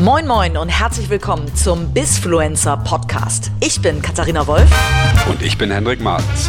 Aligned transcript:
Moin 0.00 0.26
Moin 0.26 0.56
und 0.56 0.70
herzlich 0.70 1.10
willkommen 1.10 1.54
zum 1.54 1.92
Bisfluencer 1.92 2.78
Podcast. 2.78 3.50
Ich 3.60 3.82
bin 3.82 4.00
Katharina 4.00 4.46
Wolf. 4.46 4.66
Und 5.28 5.42
ich 5.42 5.58
bin 5.58 5.70
Hendrik 5.70 6.00
Martens. 6.00 6.48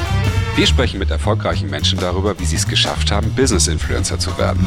Wir 0.56 0.66
sprechen 0.66 1.00
mit 1.00 1.12
erfolgreichen 1.12 1.70
Menschen 1.70 2.00
darüber, 2.00 2.40
wie 2.40 2.46
sie 2.46 2.56
es 2.56 2.66
geschafft 2.66 3.12
haben, 3.12 3.36
Business-Influencer 3.36 4.18
zu 4.20 4.38
werden. 4.38 4.66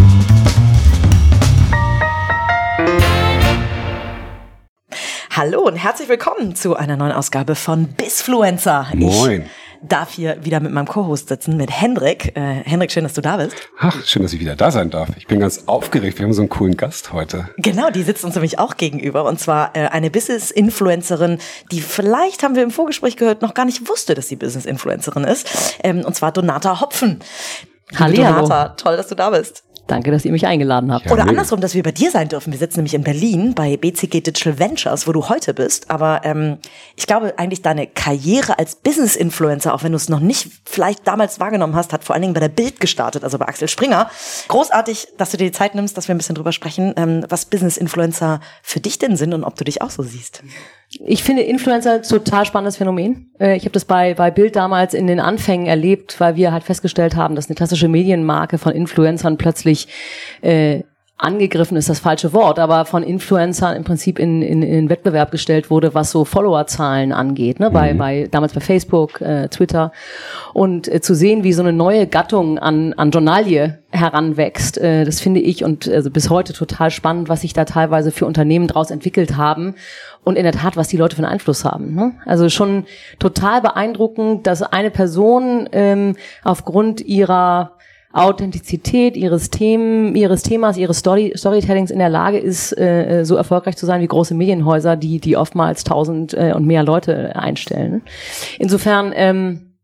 Hallo 5.30 5.62
und 5.62 5.76
herzlich 5.76 6.10
willkommen 6.10 6.54
zu 6.54 6.76
einer 6.76 6.98
neuen 6.98 7.12
Ausgabe 7.12 7.54
von 7.54 7.86
Bisfluencer. 7.86 8.88
Moin. 8.92 9.44
Ich 9.46 9.63
darf 9.88 10.12
hier 10.12 10.44
wieder 10.44 10.60
mit 10.60 10.72
meinem 10.72 10.86
Co-Host 10.86 11.28
sitzen, 11.28 11.56
mit 11.56 11.70
Hendrik. 11.70 12.36
Äh, 12.36 12.62
Hendrik, 12.64 12.90
schön, 12.92 13.04
dass 13.04 13.14
du 13.14 13.20
da 13.20 13.36
bist. 13.36 13.54
Ach, 13.78 14.04
schön, 14.04 14.22
dass 14.22 14.32
ich 14.32 14.40
wieder 14.40 14.56
da 14.56 14.70
sein 14.70 14.90
darf. 14.90 15.08
Ich 15.16 15.26
bin 15.26 15.40
ganz 15.40 15.64
aufgeregt. 15.66 16.18
Wir 16.18 16.24
haben 16.24 16.32
so 16.32 16.42
einen 16.42 16.48
coolen 16.48 16.76
Gast 16.76 17.12
heute. 17.12 17.48
Genau, 17.58 17.90
die 17.90 18.02
sitzt 18.02 18.24
uns 18.24 18.34
nämlich 18.34 18.58
auch 18.58 18.76
gegenüber. 18.76 19.24
Und 19.24 19.38
zwar 19.40 19.76
äh, 19.76 19.86
eine 19.88 20.10
Business-Influencerin, 20.10 21.38
die 21.70 21.80
vielleicht, 21.80 22.42
haben 22.42 22.54
wir 22.54 22.62
im 22.62 22.70
Vorgespräch 22.70 23.16
gehört, 23.16 23.42
noch 23.42 23.54
gar 23.54 23.64
nicht 23.64 23.88
wusste, 23.88 24.14
dass 24.14 24.28
sie 24.28 24.36
Business-Influencerin 24.36 25.24
ist. 25.24 25.78
Ähm, 25.82 26.04
und 26.04 26.14
zwar 26.14 26.32
Donata 26.32 26.80
Hopfen. 26.80 27.20
Hallo. 27.98 28.16
Donata, 28.16 28.70
toll, 28.70 28.96
dass 28.96 29.08
du 29.08 29.14
da 29.14 29.30
bist. 29.30 29.64
Danke, 29.86 30.10
dass 30.10 30.24
ihr 30.24 30.32
mich 30.32 30.46
eingeladen 30.46 30.92
habt. 30.92 31.06
Ja. 31.06 31.12
Oder 31.12 31.24
andersrum, 31.28 31.60
dass 31.60 31.74
wir 31.74 31.82
bei 31.82 31.92
dir 31.92 32.10
sein 32.10 32.28
dürfen. 32.28 32.52
Wir 32.52 32.58
sitzen 32.58 32.78
nämlich 32.78 32.94
in 32.94 33.02
Berlin 33.02 33.54
bei 33.54 33.76
BCG 33.76 34.22
Digital 34.22 34.58
Ventures, 34.58 35.06
wo 35.06 35.12
du 35.12 35.28
heute 35.28 35.52
bist. 35.52 35.90
Aber 35.90 36.22
ähm, 36.24 36.58
ich 36.96 37.06
glaube 37.06 37.34
eigentlich 37.36 37.60
deine 37.60 37.86
Karriere 37.86 38.58
als 38.58 38.76
Business-Influencer, 38.76 39.74
auch 39.74 39.82
wenn 39.82 39.92
du 39.92 39.96
es 39.96 40.08
noch 40.08 40.20
nicht 40.20 40.50
vielleicht 40.64 41.06
damals 41.06 41.38
wahrgenommen 41.38 41.74
hast, 41.74 41.92
hat 41.92 42.02
vor 42.02 42.14
allen 42.14 42.22
Dingen 42.22 42.34
bei 42.34 42.40
der 42.40 42.48
Bild 42.48 42.80
gestartet, 42.80 43.24
also 43.24 43.38
bei 43.38 43.46
Axel 43.46 43.68
Springer. 43.68 44.10
Großartig, 44.48 45.08
dass 45.18 45.30
du 45.30 45.36
dir 45.36 45.44
die 45.44 45.52
Zeit 45.52 45.74
nimmst, 45.74 45.96
dass 45.98 46.08
wir 46.08 46.14
ein 46.14 46.18
bisschen 46.18 46.34
drüber 46.34 46.52
sprechen, 46.52 46.94
ähm, 46.96 47.24
was 47.28 47.44
Business-Influencer 47.44 48.40
für 48.62 48.80
dich 48.80 48.98
denn 48.98 49.16
sind 49.16 49.34
und 49.34 49.44
ob 49.44 49.56
du 49.56 49.64
dich 49.64 49.82
auch 49.82 49.90
so 49.90 50.02
siehst. 50.02 50.42
Ich 51.04 51.22
finde 51.22 51.42
Influencer 51.42 52.02
total 52.02 52.44
spannendes 52.46 52.76
Phänomen. 52.76 53.30
Äh, 53.38 53.56
Ich 53.56 53.64
habe 53.64 53.72
das 53.72 53.84
bei, 53.84 54.14
bei 54.14 54.30
Bild 54.30 54.56
damals 54.56 54.94
in 54.94 55.06
den 55.06 55.20
Anfängen 55.20 55.66
erlebt, 55.66 56.20
weil 56.20 56.36
wir 56.36 56.52
halt 56.52 56.64
festgestellt 56.64 57.16
haben, 57.16 57.34
dass 57.34 57.46
eine 57.46 57.54
klassische 57.54 57.88
Medienmarke 57.88 58.58
von 58.58 58.72
Influencern 58.72 59.38
plötzlich 59.38 59.88
äh, 60.42 60.82
angegriffen 61.16 61.76
ist 61.76 61.88
das 61.88 62.00
falsche 62.00 62.32
Wort, 62.32 62.58
aber 62.58 62.84
von 62.84 63.04
Influencern 63.04 63.76
im 63.76 63.84
Prinzip 63.84 64.18
in, 64.18 64.42
in, 64.42 64.62
in 64.62 64.90
Wettbewerb 64.90 65.30
gestellt 65.30 65.70
wurde, 65.70 65.94
was 65.94 66.10
so 66.10 66.24
Followerzahlen 66.24 67.12
angeht, 67.12 67.60
ne? 67.60 67.70
bei, 67.70 67.94
bei 67.94 68.28
damals 68.28 68.52
bei 68.52 68.60
Facebook, 68.60 69.20
äh, 69.20 69.48
Twitter 69.48 69.92
und 70.54 70.92
äh, 70.92 71.00
zu 71.00 71.14
sehen, 71.14 71.44
wie 71.44 71.52
so 71.52 71.62
eine 71.62 71.72
neue 71.72 72.08
Gattung 72.08 72.58
an, 72.58 72.94
an 72.94 73.12
Journalie 73.12 73.78
heranwächst, 73.90 74.76
äh, 74.78 75.04
das 75.04 75.20
finde 75.20 75.38
ich 75.38 75.62
und 75.62 75.88
also 75.88 76.10
bis 76.10 76.30
heute 76.30 76.52
total 76.52 76.90
spannend, 76.90 77.28
was 77.28 77.42
sich 77.42 77.52
da 77.52 77.64
teilweise 77.64 78.10
für 78.10 78.26
Unternehmen 78.26 78.66
draus 78.66 78.90
entwickelt 78.90 79.36
haben 79.36 79.76
und 80.24 80.36
in 80.36 80.42
der 80.42 80.52
Tat, 80.52 80.76
was 80.76 80.88
die 80.88 80.96
Leute 80.96 81.14
für 81.14 81.22
einen 81.22 81.32
Einfluss 81.32 81.64
haben. 81.64 81.94
Ne? 81.94 82.12
Also 82.26 82.48
schon 82.48 82.86
total 83.20 83.60
beeindruckend, 83.60 84.48
dass 84.48 84.62
eine 84.62 84.90
Person 84.90 85.68
ähm, 85.70 86.16
aufgrund 86.42 87.02
ihrer 87.02 87.76
Authentizität 88.14 89.16
ihres 89.16 89.50
Themen, 89.50 90.14
ihres 90.14 90.42
Themas, 90.42 90.76
ihres 90.76 90.98
Story, 90.98 91.32
Storytellings 91.36 91.90
in 91.90 91.98
der 91.98 92.08
Lage 92.08 92.38
ist, 92.38 92.72
äh, 92.78 93.24
so 93.24 93.34
erfolgreich 93.34 93.76
zu 93.76 93.86
sein 93.86 94.00
wie 94.00 94.06
große 94.06 94.34
Medienhäuser, 94.34 94.96
die 94.96 95.18
die 95.18 95.36
oftmals 95.36 95.82
tausend 95.82 96.32
äh, 96.32 96.52
und 96.54 96.64
mehr 96.64 96.84
Leute 96.84 97.34
einstellen. 97.34 98.02
Insofern 98.58 99.12
ähm, 99.16 99.74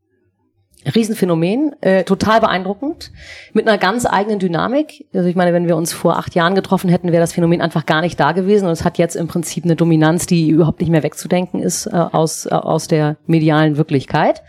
Riesenphänomen, 0.94 1.74
äh, 1.82 2.04
total 2.04 2.40
beeindruckend, 2.40 3.12
mit 3.52 3.68
einer 3.68 3.76
ganz 3.76 4.06
eigenen 4.06 4.38
Dynamik. 4.38 5.06
Also 5.12 5.28
ich 5.28 5.36
meine, 5.36 5.52
wenn 5.52 5.66
wir 5.66 5.76
uns 5.76 5.92
vor 5.92 6.16
acht 6.16 6.34
Jahren 6.34 6.54
getroffen 6.54 6.88
hätten, 6.88 7.12
wäre 7.12 7.20
das 7.20 7.34
Phänomen 7.34 7.60
einfach 7.60 7.84
gar 7.84 8.00
nicht 8.00 8.18
da 8.18 8.32
gewesen 8.32 8.66
und 8.66 8.72
es 8.72 8.84
hat 8.84 8.96
jetzt 8.96 9.14
im 9.14 9.28
Prinzip 9.28 9.64
eine 9.64 9.76
Dominanz, 9.76 10.26
die 10.26 10.48
überhaupt 10.48 10.80
nicht 10.80 10.90
mehr 10.90 11.02
wegzudenken 11.02 11.60
ist 11.60 11.86
äh, 11.86 11.90
aus, 11.90 12.46
äh, 12.46 12.50
aus 12.50 12.88
der 12.88 13.16
medialen 13.26 13.76
Wirklichkeit. 13.76 14.42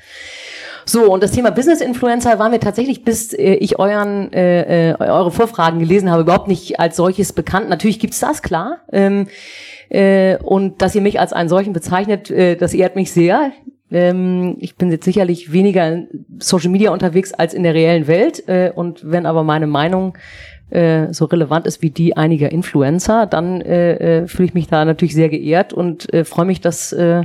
So, 0.86 1.12
und 1.12 1.24
das 1.24 1.32
Thema 1.32 1.52
Business 1.52 1.82
Influencer 1.82 2.40
war 2.40 2.50
mir 2.50 2.60
tatsächlich, 2.60 3.04
bis 3.04 3.34
äh, 3.34 3.54
ich 3.56 3.80
euren, 3.80 4.32
äh, 4.34 4.92
äh, 4.92 4.96
eure 5.00 5.32
Vorfragen 5.32 5.80
gelesen 5.80 6.10
habe, 6.10 6.24
überhaupt 6.24 6.48
nicht 6.48 6.80
als 6.80 6.96
solches 6.96 7.34
bekannt. 7.34 7.70
Natürlich 7.70 8.00
gibt's 8.00 8.20
das, 8.20 8.42
klar. 8.42 8.80
Ähm, 8.92 9.28
äh, 9.90 10.38
und 10.38 10.82
dass 10.82 10.96
ihr 10.96 11.02
mich 11.02 11.20
als 11.20 11.34
einen 11.34 11.50
solchen 11.50 11.74
bezeichnet, 11.74 12.32
äh, 12.32 12.56
das 12.56 12.74
ehrt 12.74 12.96
mich 12.96 13.12
sehr. 13.12 13.52
Ähm, 13.92 14.56
ich 14.60 14.76
bin 14.76 14.90
jetzt 14.90 15.06
sicherlich 15.06 15.52
weniger 15.52 15.88
in 15.92 16.26
Social 16.40 16.72
Media 16.72 16.92
unterwegs 16.92 17.34
als 17.34 17.54
in 17.54 17.64
der 17.64 17.74
reellen 17.74 18.08
Welt. 18.08 18.48
Äh, 18.48 18.72
und 18.74 19.02
wenn 19.04 19.26
aber 19.26 19.44
meine 19.44 19.68
Meinung 19.68 20.18
äh, 20.70 21.12
so 21.12 21.26
relevant 21.26 21.68
ist 21.68 21.82
wie 21.82 21.90
die 21.90 22.16
einiger 22.16 22.52
Influencer, 22.52 23.26
dann 23.26 23.62
äh, 23.62 24.22
äh, 24.22 24.28
fühle 24.28 24.48
ich 24.48 24.54
mich 24.54 24.68
da 24.68 24.86
natürlich 24.86 25.14
sehr 25.14 25.30
geehrt 25.30 25.74
und 25.74 26.12
äh, 26.14 26.24
freue 26.24 26.46
mich, 26.46 26.62
dass 26.62 26.94
äh, 26.94 27.24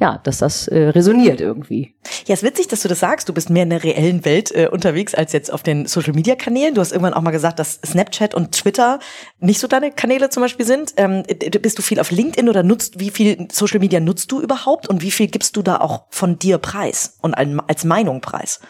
ja, 0.00 0.18
dass 0.24 0.38
das 0.38 0.66
äh, 0.68 0.88
resoniert 0.88 1.40
irgendwie. 1.40 1.94
Ja, 2.26 2.34
ist 2.34 2.42
witzig, 2.42 2.68
dass 2.68 2.82
du 2.82 2.88
das 2.88 3.00
sagst. 3.00 3.28
Du 3.28 3.32
bist 3.32 3.48
mehr 3.48 3.62
in 3.62 3.70
der 3.70 3.84
reellen 3.84 4.24
Welt 4.24 4.50
äh, 4.50 4.68
unterwegs 4.70 5.14
als 5.14 5.32
jetzt 5.32 5.52
auf 5.52 5.62
den 5.62 5.86
Social-Media-Kanälen. 5.86 6.74
Du 6.74 6.80
hast 6.80 6.92
irgendwann 6.92 7.14
auch 7.14 7.22
mal 7.22 7.30
gesagt, 7.30 7.58
dass 7.58 7.80
Snapchat 7.86 8.34
und 8.34 8.52
Twitter 8.52 8.98
nicht 9.38 9.60
so 9.60 9.68
deine 9.68 9.92
Kanäle 9.92 10.30
zum 10.30 10.42
Beispiel 10.42 10.66
sind. 10.66 10.94
Ähm, 10.96 11.22
bist 11.62 11.78
du 11.78 11.82
viel 11.82 12.00
auf 12.00 12.10
LinkedIn 12.10 12.48
oder 12.48 12.62
nutzt, 12.62 12.98
wie 12.98 13.10
viel 13.10 13.46
Social-Media 13.52 14.00
nutzt 14.00 14.32
du 14.32 14.40
überhaupt 14.40 14.88
und 14.88 15.00
wie 15.00 15.12
viel 15.12 15.28
gibst 15.28 15.56
du 15.56 15.62
da 15.62 15.78
auch 15.78 16.06
von 16.10 16.38
dir 16.38 16.58
preis 16.58 17.16
und 17.20 17.34
als 17.34 17.84
Meinung 17.84 18.20
preis? 18.20 18.60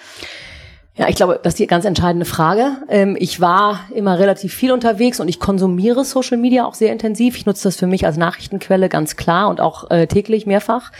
Ja, 0.97 1.09
ich 1.09 1.16
glaube, 1.16 1.41
das 1.43 1.55
ist 1.55 1.59
die 1.59 1.66
ganz 1.66 1.84
entscheidende 1.84 2.25
Frage. 2.25 2.77
Ähm, 2.88 3.16
ich 3.19 3.41
war 3.41 3.81
immer 3.93 4.19
relativ 4.21 4.55
viel 4.55 4.71
unterwegs 4.71 5.19
und 5.19 5.27
ich 5.27 5.41
konsumiere 5.41 6.05
Social 6.05 6.38
Media 6.38 6.65
auch 6.65 6.75
sehr 6.75 6.93
intensiv. 6.93 7.37
Ich 7.37 7.47
nutze 7.47 7.65
das 7.65 7.77
für 7.77 7.88
mich 7.88 8.06
als 8.06 8.16
Nachrichtenquelle 8.16 8.88
ganz 8.88 9.16
klar 9.16 9.49
und 9.49 9.60
auch 9.60 9.91
äh, 9.91 10.06
täglich 10.06 10.47
mehrfach. 10.47 10.93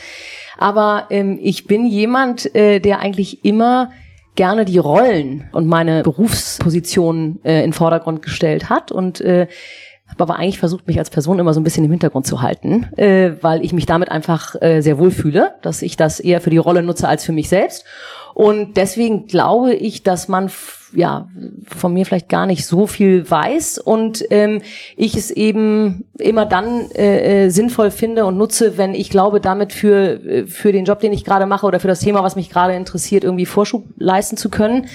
Aber 0.59 1.07
ähm, 1.11 1.39
ich 1.41 1.67
bin 1.69 1.87
jemand, 1.87 2.53
äh, 2.57 2.81
der 2.81 2.99
eigentlich 2.99 3.45
immer 3.45 3.91
gerne 4.35 4.65
die 4.65 4.79
Rollen 4.79 5.49
und 5.53 5.69
meine 5.69 6.03
Berufsposition 6.03 7.39
äh, 7.45 7.59
in 7.59 7.71
den 7.71 7.73
Vordergrund 7.73 8.21
gestellt 8.23 8.69
hat 8.71 8.91
und 8.91 9.21
habe 9.21 10.23
aber 10.23 10.37
eigentlich 10.37 10.59
versucht, 10.59 10.87
mich 10.87 10.99
als 10.99 11.09
Person 11.09 11.39
immer 11.39 11.55
so 11.55 11.61
ein 11.61 11.65
bisschen 11.65 11.85
im 11.85 11.91
Hintergrund 11.91 12.27
zu 12.27 12.43
halten, 12.43 12.87
weil 12.97 13.65
ich 13.65 13.73
mich 13.73 13.87
damit 13.87 14.11
einfach 14.11 14.55
sehr 14.61 14.99
wohl 14.99 15.11
fühle, 15.11 15.55
dass 15.63 15.81
ich 15.81 15.97
das 15.97 16.21
eher 16.21 16.43
für 16.43 16.51
die 16.51 16.59
Rolle 16.59 16.83
nutze 16.83 17.09
als 17.09 17.25
für 17.25 17.33
mich 17.33 17.49
selbst. 17.49 17.87
Und 18.35 18.77
deswegen 18.77 19.27
glaube 19.27 19.75
ich, 19.75 20.03
dass 20.03 20.27
man 20.27 20.51
ja 20.93 21.29
von 21.67 21.93
mir 21.93 22.05
vielleicht 22.05 22.29
gar 22.29 22.47
nicht 22.47 22.67
so 22.67 22.87
viel 22.87 23.29
weiß 23.29 23.79
und 23.79 24.25
ähm, 24.31 24.61
ich 24.97 25.17
es 25.17 25.31
eben 25.31 26.05
immer 26.19 26.47
dann 26.47 26.91
äh, 26.93 27.47
äh, 27.47 27.49
sinnvoll 27.51 27.91
finde 27.91 28.25
und 28.25 28.37
nutze, 28.37 28.77
wenn 28.79 28.95
ich 28.95 29.11
glaube, 29.11 29.41
damit 29.41 29.73
für 29.73 30.25
äh, 30.25 30.47
für 30.47 30.73
den 30.73 30.85
Job, 30.85 31.01
den 31.01 31.13
ich 31.13 31.25
gerade 31.25 31.47
mache 31.47 31.67
oder 31.67 31.81
für 31.81 31.89
das 31.89 32.01
Thema, 32.01 32.23
was 32.23 32.37
mich 32.37 32.51
gerade 32.51 32.75
interessiert, 32.75 33.25
irgendwie 33.25 33.47
Vorschub 33.47 33.85
leisten 33.99 34.37
zu 34.37 34.51
können, 34.51 34.87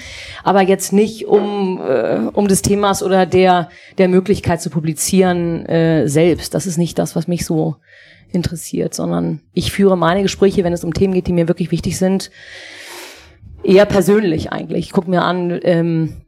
aber 0.44 0.60
jetzt 0.62 0.92
nicht 0.92 1.26
um 1.26 1.80
äh, 1.80 2.20
um 2.32 2.48
des 2.48 2.62
Themas 2.62 3.02
oder 3.02 3.26
der 3.26 3.68
der 3.98 4.08
Möglichkeit 4.08 4.60
zu 4.60 4.70
publizieren 4.70 5.64
äh, 5.66 6.08
selbst. 6.08 6.54
Das 6.54 6.66
ist 6.66 6.78
nicht 6.78 6.98
das, 6.98 7.16
was 7.16 7.26
mich 7.28 7.44
so 7.44 7.76
interessiert, 8.32 8.94
sondern 8.94 9.40
ich 9.52 9.72
führe 9.72 9.96
meine 9.96 10.22
Gespräche, 10.22 10.62
wenn 10.64 10.72
es 10.72 10.84
um 10.84 10.94
Themen 10.94 11.14
geht, 11.14 11.26
die 11.26 11.32
mir 11.32 11.48
wirklich 11.48 11.70
wichtig 11.70 11.98
sind, 11.98 12.30
eher 13.62 13.86
persönlich 13.86 14.52
eigentlich. 14.52 14.86
Ich 14.86 14.92
gucke 14.92 15.10
mir 15.10 15.22
an, 15.22 15.58
ähm, 15.62 16.22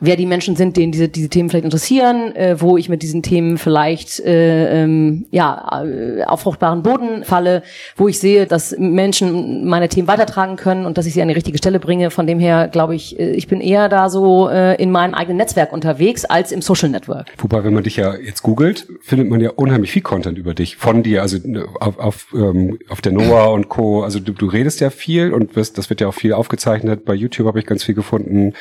wer 0.00 0.16
die 0.16 0.26
Menschen 0.26 0.56
sind, 0.56 0.76
denen 0.76 0.92
diese, 0.92 1.08
diese 1.08 1.28
Themen 1.28 1.48
vielleicht 1.48 1.64
interessieren, 1.64 2.34
äh, 2.34 2.60
wo 2.60 2.76
ich 2.76 2.88
mit 2.88 3.02
diesen 3.02 3.22
Themen 3.22 3.56
vielleicht 3.56 4.20
äh, 4.20 4.82
ähm, 4.82 5.26
ja, 5.30 5.84
äh, 5.84 6.24
auf 6.24 6.40
fruchtbaren 6.40 6.82
Boden 6.82 7.24
falle, 7.24 7.62
wo 7.96 8.08
ich 8.08 8.18
sehe, 8.18 8.46
dass 8.46 8.76
Menschen 8.78 9.66
meine 9.66 9.88
Themen 9.88 10.08
weitertragen 10.08 10.56
können 10.56 10.86
und 10.86 10.98
dass 10.98 11.06
ich 11.06 11.14
sie 11.14 11.22
an 11.22 11.28
die 11.28 11.34
richtige 11.34 11.58
Stelle 11.58 11.78
bringe. 11.78 12.10
Von 12.10 12.26
dem 12.26 12.40
her 12.40 12.68
glaube 12.68 12.96
ich, 12.96 13.18
äh, 13.18 13.30
ich 13.30 13.46
bin 13.46 13.60
eher 13.60 13.88
da 13.88 14.10
so 14.10 14.48
äh, 14.48 14.74
in 14.82 14.90
meinem 14.90 15.14
eigenen 15.14 15.38
Netzwerk 15.38 15.72
unterwegs 15.72 16.24
als 16.24 16.50
im 16.50 16.62
Social 16.62 16.88
Network. 16.88 17.28
Wobei, 17.38 17.62
wenn 17.62 17.72
man 17.72 17.84
dich 17.84 17.96
ja 17.96 18.16
jetzt 18.16 18.42
googelt, 18.42 18.88
findet 19.02 19.28
man 19.30 19.40
ja 19.40 19.50
unheimlich 19.50 19.92
viel 19.92 20.02
Content 20.02 20.36
über 20.36 20.52
dich, 20.52 20.76
von 20.76 21.04
dir, 21.04 21.22
also 21.22 21.38
ne, 21.44 21.64
auf, 21.80 21.98
auf, 21.98 22.26
ähm, 22.34 22.78
auf 22.88 23.00
der 23.00 23.12
Noah 23.12 23.52
und 23.52 23.68
Co. 23.68 24.02
Also 24.02 24.18
du, 24.18 24.32
du 24.32 24.46
redest 24.46 24.80
ja 24.80 24.90
viel 24.90 25.32
und 25.32 25.54
wirst, 25.54 25.78
das 25.78 25.90
wird 25.90 26.00
ja 26.00 26.08
auch 26.08 26.14
viel 26.14 26.32
aufgezeichnet. 26.32 27.04
Bei 27.04 27.14
YouTube 27.14 27.46
habe 27.46 27.60
ich 27.60 27.66
ganz 27.66 27.84
viel 27.84 27.94
gefunden. 27.94 28.52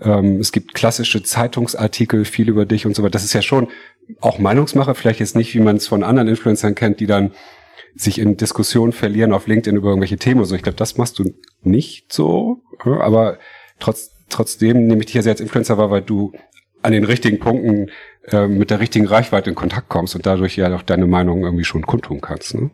Ähm, 0.00 0.38
es 0.40 0.52
gibt 0.52 0.74
klassische 0.74 1.22
Zeitungsartikel, 1.22 2.24
viel 2.24 2.48
über 2.48 2.66
dich 2.66 2.86
und 2.86 2.94
so 2.94 3.02
weiter. 3.02 3.12
Das 3.12 3.24
ist 3.24 3.32
ja 3.32 3.42
schon 3.42 3.68
auch 4.20 4.38
Meinungsmache, 4.38 4.94
vielleicht 4.94 5.20
jetzt 5.20 5.36
nicht, 5.36 5.54
wie 5.54 5.60
man 5.60 5.76
es 5.76 5.86
von 5.86 6.02
anderen 6.02 6.28
Influencern 6.28 6.74
kennt, 6.74 7.00
die 7.00 7.06
dann 7.06 7.32
sich 7.94 8.18
in 8.18 8.36
Diskussionen 8.36 8.92
verlieren 8.92 9.32
auf 9.32 9.46
LinkedIn 9.46 9.76
über 9.76 9.88
irgendwelche 9.88 10.18
Themen. 10.18 10.44
So, 10.44 10.54
ich 10.54 10.62
glaube, 10.62 10.76
das 10.76 10.96
machst 10.96 11.18
du 11.18 11.32
nicht 11.62 12.12
so, 12.12 12.62
ja, 12.84 13.00
aber 13.00 13.38
trotz, 13.78 14.10
trotzdem 14.28 14.86
nehme 14.86 15.00
ich 15.00 15.06
dich 15.06 15.14
ja 15.14 15.22
sehr 15.22 15.32
als 15.32 15.40
Influencer 15.40 15.78
wahr, 15.78 15.90
weil 15.90 16.02
du 16.02 16.32
an 16.82 16.92
den 16.92 17.04
richtigen 17.04 17.38
Punkten 17.38 17.90
äh, 18.28 18.46
mit 18.46 18.70
der 18.70 18.80
richtigen 18.80 19.06
Reichweite 19.06 19.50
in 19.50 19.56
Kontakt 19.56 19.88
kommst 19.88 20.14
und 20.14 20.26
dadurch 20.26 20.56
ja 20.56 20.74
auch 20.74 20.82
deine 20.82 21.06
Meinung 21.06 21.42
irgendwie 21.42 21.64
schon 21.64 21.86
kundtun 21.86 22.20
kannst. 22.20 22.54
Ne? 22.54 22.70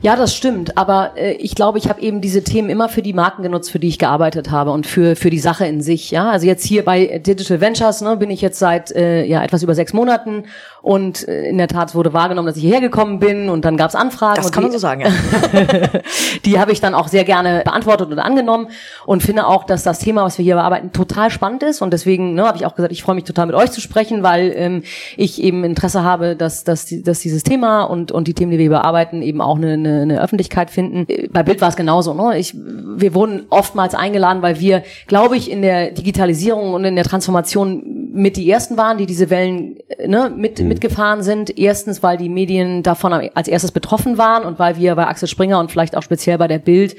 Ja, 0.00 0.16
das 0.16 0.34
stimmt. 0.34 0.76
Aber 0.76 1.12
äh, 1.16 1.32
ich 1.34 1.54
glaube, 1.54 1.78
ich 1.78 1.88
habe 1.88 2.00
eben 2.00 2.20
diese 2.20 2.42
Themen 2.42 2.68
immer 2.68 2.88
für 2.88 3.02
die 3.02 3.12
Marken 3.12 3.42
genutzt, 3.42 3.70
für 3.70 3.78
die 3.78 3.88
ich 3.88 3.98
gearbeitet 3.98 4.50
habe 4.50 4.70
und 4.70 4.86
für 4.86 5.16
für 5.16 5.30
die 5.30 5.38
Sache 5.38 5.66
in 5.66 5.80
sich. 5.80 6.10
Ja, 6.10 6.30
also 6.30 6.46
jetzt 6.46 6.64
hier 6.64 6.84
bei 6.84 7.18
Digital 7.24 7.60
Ventures 7.60 8.00
ne, 8.00 8.16
bin 8.16 8.30
ich 8.30 8.40
jetzt 8.40 8.58
seit 8.58 8.90
äh, 8.92 9.24
ja 9.24 9.42
etwas 9.42 9.62
über 9.62 9.74
sechs 9.74 9.92
Monaten 9.92 10.44
und 10.82 11.26
äh, 11.28 11.44
in 11.44 11.58
der 11.58 11.68
Tat 11.68 11.94
wurde 11.94 12.12
wahrgenommen, 12.12 12.46
dass 12.46 12.56
ich 12.56 12.62
hierher 12.62 12.80
gekommen 12.80 13.20
bin 13.20 13.48
und 13.48 13.64
dann 13.64 13.76
gab 13.76 13.90
es 13.90 13.94
Anfragen. 13.94 14.36
Das 14.36 14.50
kann 14.50 14.62
die, 14.62 14.70
man 14.70 14.72
so 14.72 14.78
sagen. 14.78 15.02
Ja. 15.02 15.10
die 16.44 16.58
habe 16.58 16.72
ich 16.72 16.80
dann 16.80 16.94
auch 16.94 17.08
sehr 17.08 17.24
gerne 17.24 17.62
beantwortet 17.64 18.10
und 18.10 18.18
angenommen 18.18 18.68
und 19.06 19.22
finde 19.22 19.46
auch, 19.46 19.64
dass 19.64 19.84
das 19.84 20.00
Thema, 20.00 20.24
was 20.24 20.38
wir 20.38 20.44
hier 20.44 20.56
bearbeiten, 20.56 20.92
total 20.92 21.30
spannend 21.30 21.62
ist 21.62 21.82
und 21.82 21.92
deswegen 21.92 22.34
ne, 22.34 22.44
habe 22.44 22.58
ich 22.58 22.66
auch 22.66 22.74
gesagt, 22.74 22.92
ich 22.92 23.02
freue 23.02 23.14
mich 23.14 23.24
total 23.24 23.46
mit 23.46 23.54
euch 23.54 23.70
zu 23.70 23.80
sprechen, 23.80 24.24
weil 24.24 24.52
ähm, 24.56 24.82
ich 25.16 25.40
eben 25.40 25.62
Interesse 25.62 26.02
habe, 26.02 26.34
dass, 26.34 26.64
dass, 26.64 26.92
dass 27.04 27.20
dieses 27.20 27.44
Thema 27.44 27.84
und 27.84 28.10
und 28.10 28.28
die 28.28 28.34
Themen, 28.34 28.50
die 28.50 28.58
wir 28.58 28.64
hier 28.64 28.70
bearbeiten, 28.70 29.22
eben 29.22 29.40
auch 29.40 29.51
eine, 29.56 29.72
eine, 29.74 30.02
eine 30.02 30.22
Öffentlichkeit 30.22 30.70
finden. 30.70 31.06
Bei 31.32 31.42
Bild 31.42 31.60
war 31.60 31.68
es 31.68 31.76
genauso. 31.76 32.14
Ne? 32.14 32.38
Ich, 32.38 32.54
wir 32.54 33.14
wurden 33.14 33.46
oftmals 33.50 33.94
eingeladen, 33.94 34.42
weil 34.42 34.60
wir, 34.60 34.82
glaube 35.06 35.36
ich, 35.36 35.50
in 35.50 35.62
der 35.62 35.90
Digitalisierung 35.90 36.74
und 36.74 36.84
in 36.84 36.96
der 36.96 37.04
Transformation 37.04 38.10
mit 38.12 38.36
die 38.36 38.50
ersten 38.50 38.76
waren, 38.76 38.98
die 38.98 39.06
diese 39.06 39.30
Wellen 39.30 39.78
ne, 40.06 40.32
mit, 40.34 40.60
mhm. 40.60 40.68
mitgefahren 40.68 41.22
sind. 41.22 41.58
Erstens, 41.58 42.02
weil 42.02 42.16
die 42.16 42.28
Medien 42.28 42.82
davon 42.82 43.12
als 43.12 43.48
erstes 43.48 43.72
betroffen 43.72 44.18
waren 44.18 44.44
und 44.44 44.58
weil 44.58 44.76
wir 44.76 44.94
bei 44.94 45.06
Axel 45.06 45.28
Springer 45.28 45.58
und 45.58 45.70
vielleicht 45.70 45.96
auch 45.96 46.02
speziell 46.02 46.38
bei 46.38 46.48
der 46.48 46.58
Bild 46.58 46.96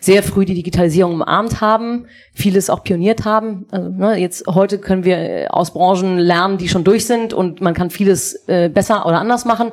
sehr 0.00 0.22
früh 0.22 0.44
die 0.44 0.54
Digitalisierung 0.54 1.14
umarmt 1.14 1.60
haben, 1.60 2.06
vieles 2.32 2.70
auch 2.70 2.84
pioniert 2.84 3.24
haben. 3.24 3.66
Also, 3.70 3.90
ne, 3.90 4.16
jetzt 4.16 4.46
heute 4.46 4.78
können 4.78 5.04
wir 5.04 5.48
aus 5.50 5.72
Branchen 5.72 6.18
lernen, 6.18 6.58
die 6.58 6.68
schon 6.68 6.84
durch 6.84 7.06
sind 7.06 7.32
und 7.32 7.60
man 7.60 7.74
kann 7.74 7.90
vieles 7.90 8.48
äh, 8.48 8.68
besser 8.68 9.06
oder 9.06 9.20
anders 9.20 9.44
machen. 9.44 9.72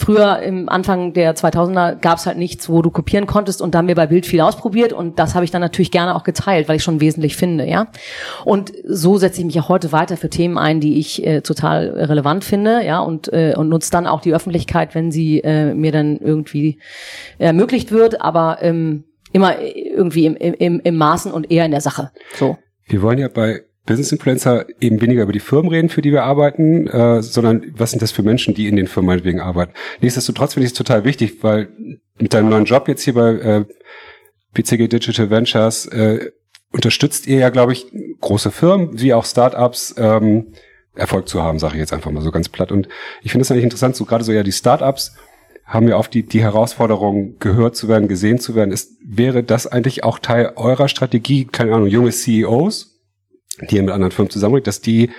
Früher 0.00 0.38
im 0.38 0.68
Anfang 0.68 1.12
der 1.12 1.34
2000er 1.34 1.96
gab 1.96 2.18
es 2.18 2.26
halt 2.26 2.38
nichts, 2.38 2.68
wo 2.68 2.82
du 2.82 2.90
kopieren 2.90 3.26
konntest 3.26 3.60
und 3.60 3.74
da 3.74 3.78
haben 3.78 3.88
wir 3.88 3.96
bei 3.96 4.06
Bild 4.06 4.26
viel 4.26 4.40
ausprobiert 4.40 4.92
und 4.92 5.18
das 5.18 5.34
habe 5.34 5.44
ich 5.44 5.50
dann 5.50 5.60
natürlich 5.60 5.90
gerne 5.90 6.14
auch 6.14 6.22
geteilt, 6.22 6.68
weil 6.68 6.76
ich 6.76 6.84
schon 6.84 7.00
wesentlich 7.00 7.36
finde, 7.36 7.66
ja. 7.66 7.88
Und 8.44 8.72
so 8.84 9.18
setze 9.18 9.40
ich 9.40 9.46
mich 9.46 9.58
auch 9.58 9.68
heute 9.68 9.90
weiter 9.90 10.16
für 10.16 10.30
Themen 10.30 10.56
ein, 10.56 10.78
die 10.78 11.00
ich 11.00 11.26
äh, 11.26 11.40
total 11.40 11.88
relevant 11.88 12.44
finde, 12.44 12.84
ja, 12.84 13.00
und 13.00 13.32
äh, 13.32 13.54
und 13.56 13.68
nutze 13.68 13.90
dann 13.90 14.06
auch 14.06 14.20
die 14.20 14.32
Öffentlichkeit, 14.32 14.94
wenn 14.94 15.10
sie 15.10 15.40
äh, 15.40 15.74
mir 15.74 15.90
dann 15.90 16.18
irgendwie 16.18 16.78
ermöglicht 17.38 17.90
wird, 17.90 18.22
aber 18.22 18.58
ähm, 18.60 19.02
immer 19.32 19.60
irgendwie 19.60 20.26
im, 20.26 20.36
im, 20.36 20.80
im 20.80 20.96
Maßen 20.96 21.32
und 21.32 21.50
eher 21.50 21.64
in 21.64 21.72
der 21.72 21.80
Sache. 21.80 22.12
So. 22.34 22.56
Wir 22.86 23.02
wollen 23.02 23.18
ja 23.18 23.28
bei 23.28 23.64
Business 23.88 24.12
Influencer 24.12 24.66
eben 24.80 25.00
weniger 25.00 25.22
über 25.22 25.32
die 25.32 25.40
Firmen 25.40 25.70
reden, 25.70 25.88
für 25.88 26.02
die 26.02 26.12
wir 26.12 26.22
arbeiten, 26.22 26.86
äh, 26.86 27.22
sondern 27.22 27.72
was 27.76 27.90
sind 27.90 28.02
das 28.02 28.12
für 28.12 28.22
Menschen, 28.22 28.54
die 28.54 28.68
in 28.68 28.76
den 28.76 28.86
Firmen 28.86 29.06
meinetwegen 29.06 29.40
arbeiten. 29.40 29.72
Nichtsdestotrotz 30.00 30.54
finde 30.54 30.66
ich 30.66 30.72
es 30.72 30.78
total 30.78 31.04
wichtig, 31.04 31.42
weil 31.42 31.68
mit 32.18 32.34
deinem 32.34 32.50
neuen 32.50 32.66
Job 32.66 32.86
jetzt 32.86 33.02
hier 33.02 33.14
bei 33.14 33.30
äh, 33.30 33.64
PCG 34.54 34.88
Digital 34.88 35.30
Ventures 35.30 35.86
äh, 35.86 36.30
unterstützt 36.70 37.26
ihr 37.26 37.38
ja, 37.38 37.48
glaube 37.48 37.72
ich, 37.72 37.86
große 38.20 38.50
Firmen 38.50 39.00
wie 39.00 39.14
auch 39.14 39.24
Startups 39.24 39.94
ähm, 39.96 40.48
Erfolg 40.94 41.28
zu 41.28 41.42
haben, 41.42 41.58
sage 41.58 41.74
ich 41.74 41.80
jetzt 41.80 41.92
einfach 41.92 42.10
mal 42.10 42.22
so 42.22 42.30
ganz 42.30 42.48
platt. 42.48 42.70
Und 42.70 42.88
ich 43.22 43.32
finde 43.32 43.42
es 43.42 43.50
eigentlich 43.50 43.64
interessant, 43.64 43.96
so 43.96 44.04
gerade 44.04 44.24
so 44.24 44.32
ja 44.32 44.42
die 44.42 44.52
Startups 44.52 45.16
haben 45.64 45.86
ja 45.86 45.96
oft 45.96 46.12
die, 46.12 46.24
die 46.24 46.42
Herausforderung, 46.42 47.38
gehört 47.38 47.76
zu 47.76 47.88
werden, 47.88 48.08
gesehen 48.08 48.38
zu 48.38 48.54
werden. 48.54 48.72
Ist, 48.72 48.96
wäre 49.02 49.42
das 49.42 49.66
eigentlich 49.66 50.02
auch 50.02 50.18
Teil 50.18 50.52
eurer 50.56 50.88
Strategie, 50.88 51.44
keine 51.44 51.74
Ahnung, 51.74 51.88
junge 51.88 52.10
CEOs, 52.10 52.87
die 53.70 53.80
mit 53.80 53.90
anderen 53.90 54.12
Firmen 54.12 54.30
zusammenbringt, 54.30 54.66
dass 54.66 54.80
die 54.80 55.10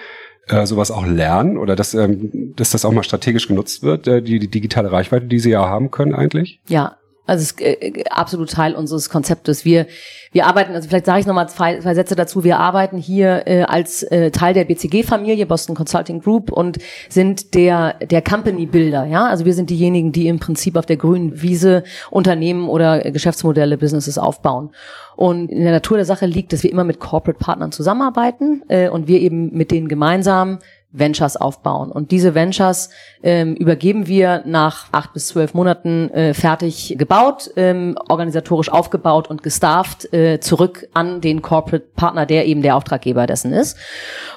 äh, 0.48 0.66
sowas 0.66 0.92
auch 0.92 1.06
lernen 1.06 1.58
oder 1.58 1.76
dass, 1.76 1.94
ähm, 1.94 2.54
dass 2.56 2.72
das 2.72 2.86
auch 2.86 2.92
mal 2.92 3.04
strategisch 3.04 3.48
genutzt 3.48 3.84
wird, 3.84 4.08
äh, 4.08 4.22
die, 4.22 4.40
die 4.40 4.50
digitale 4.50 4.92
Reichweite, 4.92 5.28
die 5.28 5.40
sie 5.40 5.52
ja 5.52 5.68
haben 5.68 5.92
können 5.92 6.14
eigentlich? 6.14 6.62
Ja, 6.68 6.98
also 7.30 7.44
es 7.44 7.52
ist 7.52 7.62
äh, 7.62 8.04
absolut 8.10 8.52
Teil 8.52 8.76
unseres 8.76 9.10
Konzeptes. 9.10 9.64
Wir, 9.64 9.88
wir 10.32 10.46
arbeiten, 10.46 10.74
also 10.74 10.90
vielleicht 10.90 11.06
sage 11.06 11.22
ich 11.22 11.26
nochmal 11.26 11.48
zwei, 11.48 11.80
zwei 11.80 11.94
Sätze 11.94 12.16
dazu, 12.16 12.44
wir 12.44 12.60
arbeiten 12.60 12.98
hier 12.98 13.48
äh, 13.48 13.64
als 13.64 14.04
äh, 14.04 14.32
Teil 14.32 14.54
der 14.54 14.66
BCG-Familie, 14.66 15.46
Boston 15.46 15.76
Consulting 15.76 16.22
Group, 16.22 16.52
und 16.52 16.80
sind 17.08 17.54
der, 17.54 17.94
der 18.00 18.22
Company-Builder. 18.22 19.06
Ja? 19.06 19.28
Also 19.28 19.46
wir 19.46 19.54
sind 19.54 19.70
diejenigen, 19.70 20.12
die 20.12 20.28
im 20.28 20.40
Prinzip 20.40 20.76
auf 20.76 20.86
der 20.86 20.98
grünen 20.98 21.42
Wiese 21.42 21.84
Unternehmen 22.10 22.68
oder 22.68 23.00
Geschäftsmodelle, 23.12 23.78
Businesses 23.78 24.18
aufbauen. 24.18 24.72
Und 25.16 25.52
in 25.52 25.64
der 25.64 25.74
Natur 25.74 25.98
der 25.98 26.06
Sache 26.06 26.26
liegt, 26.26 26.54
dass 26.54 26.64
wir 26.64 26.72
immer 26.72 26.86
mit 26.86 27.00
Corporate-Partnern 27.00 27.72
zusammenarbeiten 27.72 28.64
äh, 28.70 28.90
und 28.90 29.08
wir 29.08 29.20
eben 29.20 29.54
mit 29.54 29.70
denen 29.72 29.88
gemeinsam 29.88 30.60
Ventures 30.92 31.38
aufbauen. 31.38 31.92
Und 31.92 32.10
diese 32.10 32.34
Ventures 32.34 32.90
ähm, 33.22 33.56
übergeben 33.56 34.08
wir 34.08 34.42
nach 34.46 34.88
acht 34.92 35.14
bis 35.14 35.28
zwölf 35.28 35.54
Monaten 35.54 36.10
äh, 36.10 36.34
fertig 36.34 36.96
gebaut, 36.98 37.52
ähm, 37.56 37.96
organisatorisch 38.08 38.72
aufgebaut 38.72 39.30
und 39.30 39.44
gestafft 39.44 40.12
äh, 40.14 40.40
zurück 40.40 40.88
an 40.94 41.22
den 41.22 41.44
Corporate 41.44 41.86
Partner, 41.96 42.26
der 42.26 42.48
eben 42.48 42.64
der 42.64 42.76
Auftraggeber 42.76 43.28
dessen 43.28 43.54
ist. 43.54 43.78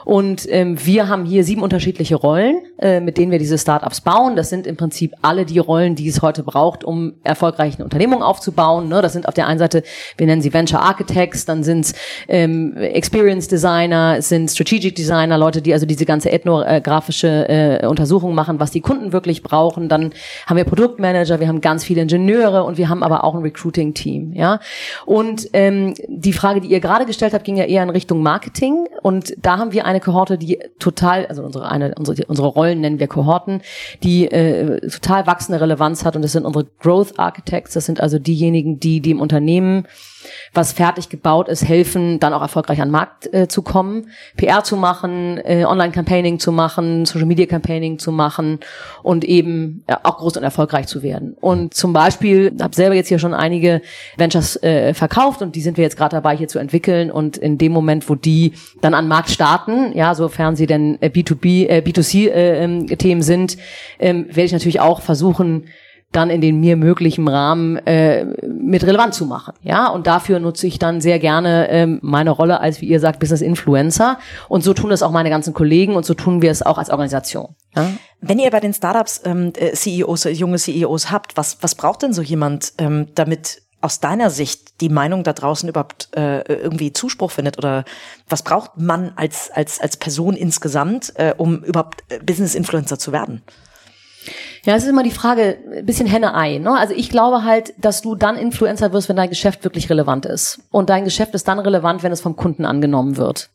Und 0.04 0.46
ähm, 0.50 0.84
wir 0.84 1.08
haben 1.08 1.24
hier 1.24 1.44
sieben 1.44 1.62
unterschiedliche 1.62 2.16
Rollen, 2.16 2.60
äh, 2.78 3.00
mit 3.00 3.16
denen 3.16 3.30
wir 3.30 3.38
diese 3.38 3.56
Startups 3.56 4.02
bauen. 4.02 4.36
Das 4.36 4.50
sind 4.50 4.66
im 4.66 4.76
Prinzip 4.76 5.14
alle 5.22 5.46
die 5.46 5.58
Rollen, 5.58 5.94
die 5.94 6.08
es 6.08 6.20
heute 6.20 6.42
braucht, 6.42 6.84
um 6.84 7.14
erfolgreich 7.22 7.76
eine 7.76 7.84
Unternehmung 7.84 8.22
aufzubauen. 8.22 8.88
Ne? 8.88 9.00
Das 9.00 9.14
sind 9.14 9.26
auf 9.26 9.34
der 9.34 9.46
einen 9.46 9.58
Seite, 9.58 9.82
wir 10.18 10.26
nennen 10.26 10.42
sie 10.42 10.52
Venture 10.52 10.80
Architects, 10.80 11.46
dann 11.46 11.62
sind 11.62 11.86
es 11.86 11.94
ähm, 12.28 12.76
Experience 12.76 13.48
Designer, 13.48 14.16
es 14.18 14.28
sind 14.28 14.50
Strategic 14.50 14.96
Designer, 14.96 15.38
Leute, 15.38 15.62
die 15.62 15.72
also 15.72 15.86
diese 15.86 16.04
ganze 16.04 16.30
ethnografische 16.42 17.48
äh, 17.48 17.86
Untersuchung 17.86 18.34
machen, 18.34 18.60
was 18.60 18.70
die 18.70 18.80
Kunden 18.80 19.12
wirklich 19.12 19.42
brauchen. 19.42 19.88
Dann 19.88 20.12
haben 20.46 20.56
wir 20.56 20.64
Produktmanager, 20.64 21.40
wir 21.40 21.48
haben 21.48 21.60
ganz 21.60 21.84
viele 21.84 22.02
Ingenieure 22.02 22.64
und 22.64 22.78
wir 22.78 22.88
haben 22.88 23.02
aber 23.02 23.24
auch 23.24 23.34
ein 23.34 23.42
Recruiting-Team. 23.42 24.32
Ja? 24.34 24.60
Und 25.06 25.48
ähm, 25.52 25.94
die 26.08 26.32
Frage, 26.32 26.60
die 26.60 26.68
ihr 26.68 26.80
gerade 26.80 27.06
gestellt 27.06 27.34
habt, 27.34 27.44
ging 27.44 27.56
ja 27.56 27.64
eher 27.64 27.82
in 27.82 27.90
Richtung 27.90 28.22
Marketing. 28.22 28.86
Und 29.02 29.34
da 29.38 29.58
haben 29.58 29.72
wir 29.72 29.86
eine 29.86 30.00
Kohorte, 30.00 30.38
die 30.38 30.58
total, 30.78 31.26
also 31.26 31.42
unsere 31.42 31.68
eine 31.68 31.94
unsere, 31.96 32.26
unsere 32.26 32.48
Rollen 32.48 32.80
nennen 32.80 32.98
wir 32.98 33.08
Kohorten, 33.08 33.62
die 34.02 34.30
äh, 34.30 34.80
total 34.88 35.26
wachsende 35.26 35.60
Relevanz 35.60 36.04
hat. 36.04 36.16
Und 36.16 36.22
das 36.22 36.32
sind 36.32 36.44
unsere 36.44 36.66
Growth 36.80 37.18
Architects. 37.18 37.74
Das 37.74 37.86
sind 37.86 38.00
also 38.00 38.18
diejenigen, 38.18 38.80
die 38.80 39.00
dem 39.00 39.20
Unternehmen 39.20 39.86
was 40.54 40.72
fertig 40.72 41.08
gebaut 41.08 41.48
ist, 41.48 41.66
helfen, 41.66 42.20
dann 42.20 42.32
auch 42.32 42.42
erfolgreich 42.42 42.80
an 42.80 42.88
den 42.88 42.92
Markt 42.92 43.32
äh, 43.32 43.48
zu 43.48 43.62
kommen, 43.62 44.08
PR 44.36 44.64
zu 44.64 44.76
machen, 44.76 45.38
äh, 45.38 45.64
Online-Campaigning 45.64 46.38
zu 46.38 46.52
machen, 46.52 47.06
Social-Media-Campaigning 47.06 47.98
zu 47.98 48.12
machen 48.12 48.60
und 49.02 49.24
eben 49.24 49.84
ja, 49.88 50.00
auch 50.02 50.18
groß 50.18 50.36
und 50.36 50.42
erfolgreich 50.42 50.86
zu 50.86 51.02
werden. 51.02 51.36
Und 51.40 51.74
zum 51.74 51.92
Beispiel, 51.92 52.54
habe 52.60 52.74
selber 52.74 52.94
jetzt 52.94 53.08
hier 53.08 53.18
schon 53.18 53.34
einige 53.34 53.82
Ventures 54.16 54.62
äh, 54.62 54.94
verkauft 54.94 55.42
und 55.42 55.54
die 55.56 55.60
sind 55.60 55.76
wir 55.76 55.84
jetzt 55.84 55.96
gerade 55.96 56.16
dabei 56.16 56.36
hier 56.36 56.48
zu 56.48 56.58
entwickeln 56.58 57.10
und 57.10 57.36
in 57.36 57.58
dem 57.58 57.72
Moment, 57.72 58.08
wo 58.08 58.14
die 58.14 58.52
dann 58.80 58.94
an 58.94 59.04
den 59.04 59.08
Markt 59.08 59.30
starten, 59.30 59.96
ja, 59.96 60.14
sofern 60.14 60.56
sie 60.56 60.66
denn 60.66 60.98
äh, 61.00 61.08
B2B, 61.08 61.68
äh, 61.68 61.82
B2C-Themen 61.84 62.96
äh, 62.98 63.12
ähm, 63.12 63.22
sind, 63.22 63.56
ähm, 63.98 64.26
werde 64.28 64.44
ich 64.44 64.52
natürlich 64.52 64.80
auch 64.80 65.00
versuchen, 65.00 65.64
dann 66.12 66.30
in 66.30 66.40
den 66.40 66.60
mir 66.60 66.76
möglichen 66.76 67.26
Rahmen 67.26 67.78
äh, 67.86 68.24
mit 68.46 68.84
relevant 68.84 69.14
zu 69.14 69.26
machen. 69.26 69.54
Ja, 69.62 69.88
und 69.88 70.06
dafür 70.06 70.38
nutze 70.38 70.66
ich 70.66 70.78
dann 70.78 71.00
sehr 71.00 71.18
gerne 71.18 71.68
ähm, 71.70 71.98
meine 72.02 72.30
Rolle 72.30 72.60
als, 72.60 72.80
wie 72.80 72.86
ihr 72.86 73.00
sagt, 73.00 73.18
Business 73.18 73.40
Influencer. 73.40 74.18
Und 74.48 74.62
so 74.62 74.74
tun 74.74 74.90
das 74.90 75.02
auch 75.02 75.10
meine 75.10 75.30
ganzen 75.30 75.54
Kollegen 75.54 75.96
und 75.96 76.04
so 76.04 76.14
tun 76.14 76.42
wir 76.42 76.50
es 76.50 76.62
auch 76.62 76.78
als 76.78 76.90
Organisation. 76.90 77.54
Ja? 77.74 77.86
Wenn 78.20 78.38
ihr 78.38 78.50
bei 78.50 78.60
den 78.60 78.74
Startups 78.74 79.22
ähm, 79.24 79.52
äh, 79.56 79.72
CEOs, 79.72 80.24
junge 80.24 80.58
CEOs 80.58 81.10
habt, 81.10 81.36
was, 81.36 81.58
was 81.62 81.74
braucht 81.74 82.02
denn 82.02 82.12
so 82.12 82.22
jemand, 82.22 82.74
ähm, 82.78 83.08
damit 83.14 83.62
aus 83.80 83.98
deiner 83.98 84.30
Sicht 84.30 84.80
die 84.80 84.88
Meinung 84.88 85.24
da 85.24 85.32
draußen 85.32 85.68
überhaupt 85.68 86.08
äh, 86.16 86.42
irgendwie 86.42 86.92
Zuspruch 86.92 87.32
findet 87.32 87.58
oder 87.58 87.84
was 88.28 88.42
braucht 88.42 88.78
man 88.78 89.12
als 89.16 89.50
als 89.50 89.80
als 89.80 89.96
Person 89.96 90.36
insgesamt, 90.36 91.12
äh, 91.16 91.34
um 91.36 91.64
überhaupt 91.64 92.04
äh, 92.08 92.20
Business 92.20 92.54
Influencer 92.54 92.98
zu 92.98 93.10
werden? 93.10 93.42
Ja, 94.64 94.74
es 94.74 94.84
ist 94.84 94.88
immer 94.88 95.02
die 95.02 95.10
Frage, 95.10 95.58
bisschen 95.84 96.06
Henne-Ei. 96.06 96.58
Ne? 96.58 96.76
Also 96.76 96.94
ich 96.94 97.10
glaube 97.10 97.44
halt, 97.44 97.74
dass 97.78 98.02
du 98.02 98.14
dann 98.14 98.36
Influencer 98.36 98.92
wirst, 98.92 99.08
wenn 99.08 99.16
dein 99.16 99.28
Geschäft 99.28 99.64
wirklich 99.64 99.90
relevant 99.90 100.26
ist. 100.26 100.60
Und 100.70 100.90
dein 100.90 101.04
Geschäft 101.04 101.34
ist 101.34 101.48
dann 101.48 101.58
relevant, 101.58 102.02
wenn 102.02 102.12
es 102.12 102.20
vom 102.20 102.36
Kunden 102.36 102.64
angenommen 102.64 103.16
wird. 103.16 103.50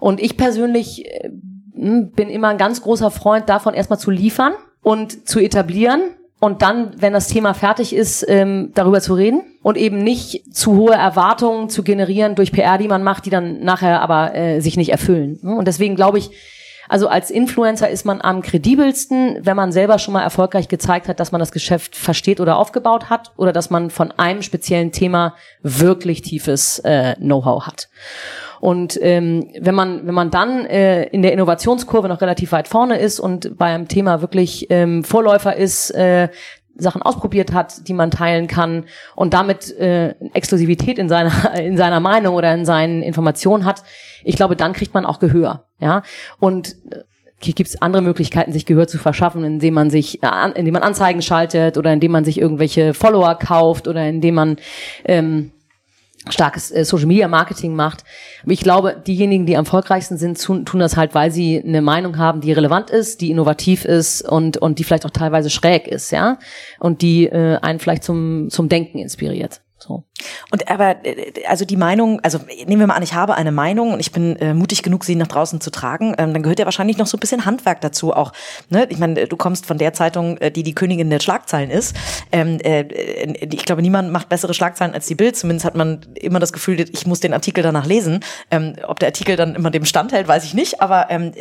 Und 0.00 0.20
ich 0.20 0.36
persönlich 0.36 1.06
äh, 1.06 1.30
hm, 1.74 2.10
bin 2.12 2.28
immer 2.28 2.48
ein 2.48 2.58
ganz 2.58 2.82
großer 2.82 3.10
Freund 3.10 3.48
davon, 3.48 3.74
erstmal 3.74 3.98
zu 3.98 4.10
liefern 4.10 4.54
und 4.82 5.28
zu 5.28 5.38
etablieren 5.38 6.02
und 6.42 6.60
dann, 6.62 6.90
wenn 7.00 7.12
das 7.12 7.28
Thema 7.28 7.54
fertig 7.54 7.94
ist, 7.94 8.26
ähm, 8.28 8.72
darüber 8.74 9.00
zu 9.00 9.14
reden 9.14 9.42
und 9.62 9.76
eben 9.76 9.98
nicht 9.98 10.52
zu 10.52 10.74
hohe 10.74 10.94
Erwartungen 10.94 11.68
zu 11.68 11.84
generieren 11.84 12.34
durch 12.34 12.50
PR, 12.50 12.78
die 12.78 12.88
man 12.88 13.04
macht, 13.04 13.26
die 13.26 13.30
dann 13.30 13.60
nachher 13.60 14.00
aber 14.00 14.34
äh, 14.34 14.58
sich 14.58 14.76
nicht 14.76 14.90
erfüllen. 14.90 15.36
Und 15.36 15.68
deswegen 15.68 15.94
glaube 15.94 16.18
ich, 16.18 16.32
also 16.92 17.08
als 17.08 17.30
Influencer 17.30 17.88
ist 17.88 18.04
man 18.04 18.20
am 18.20 18.42
kredibelsten, 18.42 19.38
wenn 19.40 19.56
man 19.56 19.72
selber 19.72 19.98
schon 19.98 20.12
mal 20.12 20.20
erfolgreich 20.20 20.68
gezeigt 20.68 21.08
hat, 21.08 21.20
dass 21.20 21.32
man 21.32 21.38
das 21.38 21.50
Geschäft 21.50 21.96
versteht 21.96 22.38
oder 22.38 22.58
aufgebaut 22.58 23.08
hat 23.08 23.32
oder 23.38 23.50
dass 23.54 23.70
man 23.70 23.88
von 23.88 24.12
einem 24.12 24.42
speziellen 24.42 24.92
Thema 24.92 25.34
wirklich 25.62 26.20
tiefes 26.20 26.80
äh, 26.80 27.14
Know-how 27.14 27.66
hat. 27.66 27.88
Und 28.60 28.98
ähm, 29.00 29.48
wenn 29.58 29.74
man 29.74 30.06
wenn 30.06 30.14
man 30.14 30.30
dann 30.30 30.66
äh, 30.66 31.04
in 31.04 31.22
der 31.22 31.32
Innovationskurve 31.32 32.08
noch 32.08 32.20
relativ 32.20 32.52
weit 32.52 32.68
vorne 32.68 32.98
ist 32.98 33.20
und 33.20 33.56
bei 33.56 33.74
einem 33.74 33.88
Thema 33.88 34.20
wirklich 34.20 34.66
ähm, 34.68 35.02
Vorläufer 35.02 35.56
ist, 35.56 35.92
äh, 35.92 36.28
Sachen 36.76 37.02
ausprobiert 37.02 37.52
hat, 37.52 37.86
die 37.88 37.92
man 37.92 38.10
teilen 38.10 38.46
kann 38.46 38.84
und 39.14 39.34
damit 39.34 39.70
äh, 39.78 40.14
Exklusivität 40.32 40.98
in 40.98 41.08
seiner 41.08 41.54
in 41.60 41.76
seiner 41.76 42.00
Meinung 42.00 42.34
oder 42.34 42.52
in 42.54 42.64
seinen 42.64 43.02
Informationen 43.02 43.64
hat, 43.64 43.82
ich 44.24 44.36
glaube, 44.36 44.56
dann 44.56 44.72
kriegt 44.72 44.94
man 44.94 45.04
auch 45.04 45.18
Gehör, 45.18 45.66
ja. 45.78 46.02
Und 46.38 46.76
äh, 46.90 47.02
gibt 47.40 47.68
es 47.68 47.82
andere 47.82 48.02
Möglichkeiten, 48.02 48.52
sich 48.52 48.66
Gehör 48.66 48.86
zu 48.86 48.98
verschaffen, 48.98 49.44
indem 49.44 49.74
man 49.74 49.90
sich, 49.90 50.22
äh, 50.22 50.50
indem 50.54 50.74
man 50.74 50.82
Anzeigen 50.82 51.22
schaltet 51.22 51.76
oder 51.76 51.92
indem 51.92 52.12
man 52.12 52.24
sich 52.24 52.38
irgendwelche 52.38 52.94
Follower 52.94 53.34
kauft 53.34 53.88
oder 53.88 54.06
indem 54.08 54.36
man 54.36 54.56
ähm, 55.04 55.50
starkes 56.28 56.70
äh, 56.70 56.84
Social 56.84 57.06
Media 57.06 57.28
Marketing 57.28 57.74
macht. 57.74 58.04
Aber 58.42 58.52
ich 58.52 58.60
glaube, 58.60 59.02
diejenigen, 59.06 59.46
die 59.46 59.56
am 59.56 59.64
erfolgreichsten 59.64 60.18
sind, 60.18 60.40
tun, 60.40 60.64
tun 60.64 60.80
das 60.80 60.96
halt, 60.96 61.14
weil 61.14 61.30
sie 61.30 61.62
eine 61.62 61.82
Meinung 61.82 62.18
haben, 62.18 62.40
die 62.40 62.52
relevant 62.52 62.90
ist, 62.90 63.20
die 63.20 63.30
innovativ 63.30 63.84
ist 63.84 64.22
und 64.22 64.56
und 64.58 64.78
die 64.78 64.84
vielleicht 64.84 65.06
auch 65.06 65.10
teilweise 65.10 65.50
schräg 65.50 65.88
ist, 65.88 66.10
ja, 66.10 66.38
und 66.78 67.02
die 67.02 67.26
äh, 67.26 67.58
einen 67.58 67.78
vielleicht 67.78 68.04
zum 68.04 68.48
zum 68.50 68.68
Denken 68.68 68.98
inspiriert. 68.98 69.60
So. 69.82 70.04
Und 70.50 70.70
aber, 70.70 71.04
äh, 71.04 71.32
also 71.48 71.64
die 71.64 71.76
Meinung, 71.76 72.20
also 72.22 72.38
nehmen 72.66 72.80
wir 72.80 72.86
mal 72.86 72.94
an, 72.94 73.02
ich 73.02 73.14
habe 73.14 73.34
eine 73.34 73.52
Meinung 73.52 73.92
und 73.92 74.00
ich 74.00 74.12
bin 74.12 74.36
äh, 74.36 74.54
mutig 74.54 74.82
genug, 74.82 75.04
sie 75.04 75.16
nach 75.16 75.26
draußen 75.26 75.60
zu 75.60 75.70
tragen, 75.70 76.14
ähm, 76.18 76.32
dann 76.32 76.42
gehört 76.42 76.58
ja 76.58 76.64
wahrscheinlich 76.64 76.98
noch 76.98 77.06
so 77.06 77.16
ein 77.16 77.20
bisschen 77.20 77.44
Handwerk 77.44 77.80
dazu 77.80 78.12
auch. 78.12 78.32
Ne? 78.68 78.86
Ich 78.90 78.98
meine, 78.98 79.26
du 79.26 79.36
kommst 79.36 79.66
von 79.66 79.78
der 79.78 79.92
Zeitung, 79.92 80.38
äh, 80.38 80.50
die 80.50 80.62
die 80.62 80.74
Königin 80.74 81.10
der 81.10 81.20
Schlagzeilen 81.20 81.70
ist. 81.70 81.96
Ähm, 82.30 82.58
äh, 82.62 82.82
ich 83.40 83.64
glaube, 83.64 83.82
niemand 83.82 84.12
macht 84.12 84.28
bessere 84.28 84.54
Schlagzeilen 84.54 84.94
als 84.94 85.06
die 85.06 85.14
Bild. 85.16 85.36
Zumindest 85.36 85.64
hat 85.64 85.74
man 85.74 86.00
immer 86.14 86.38
das 86.38 86.52
Gefühl, 86.52 86.80
ich 86.80 87.06
muss 87.06 87.20
den 87.20 87.34
Artikel 87.34 87.62
danach 87.62 87.86
lesen. 87.86 88.20
Ähm, 88.50 88.76
ob 88.86 89.00
der 89.00 89.08
Artikel 89.08 89.36
dann 89.36 89.54
immer 89.56 89.70
dem 89.70 89.84
Stand 89.84 90.12
hält, 90.12 90.28
weiß 90.28 90.44
ich 90.44 90.54
nicht. 90.54 90.80
Aber 90.80 91.06
ähm, 91.10 91.32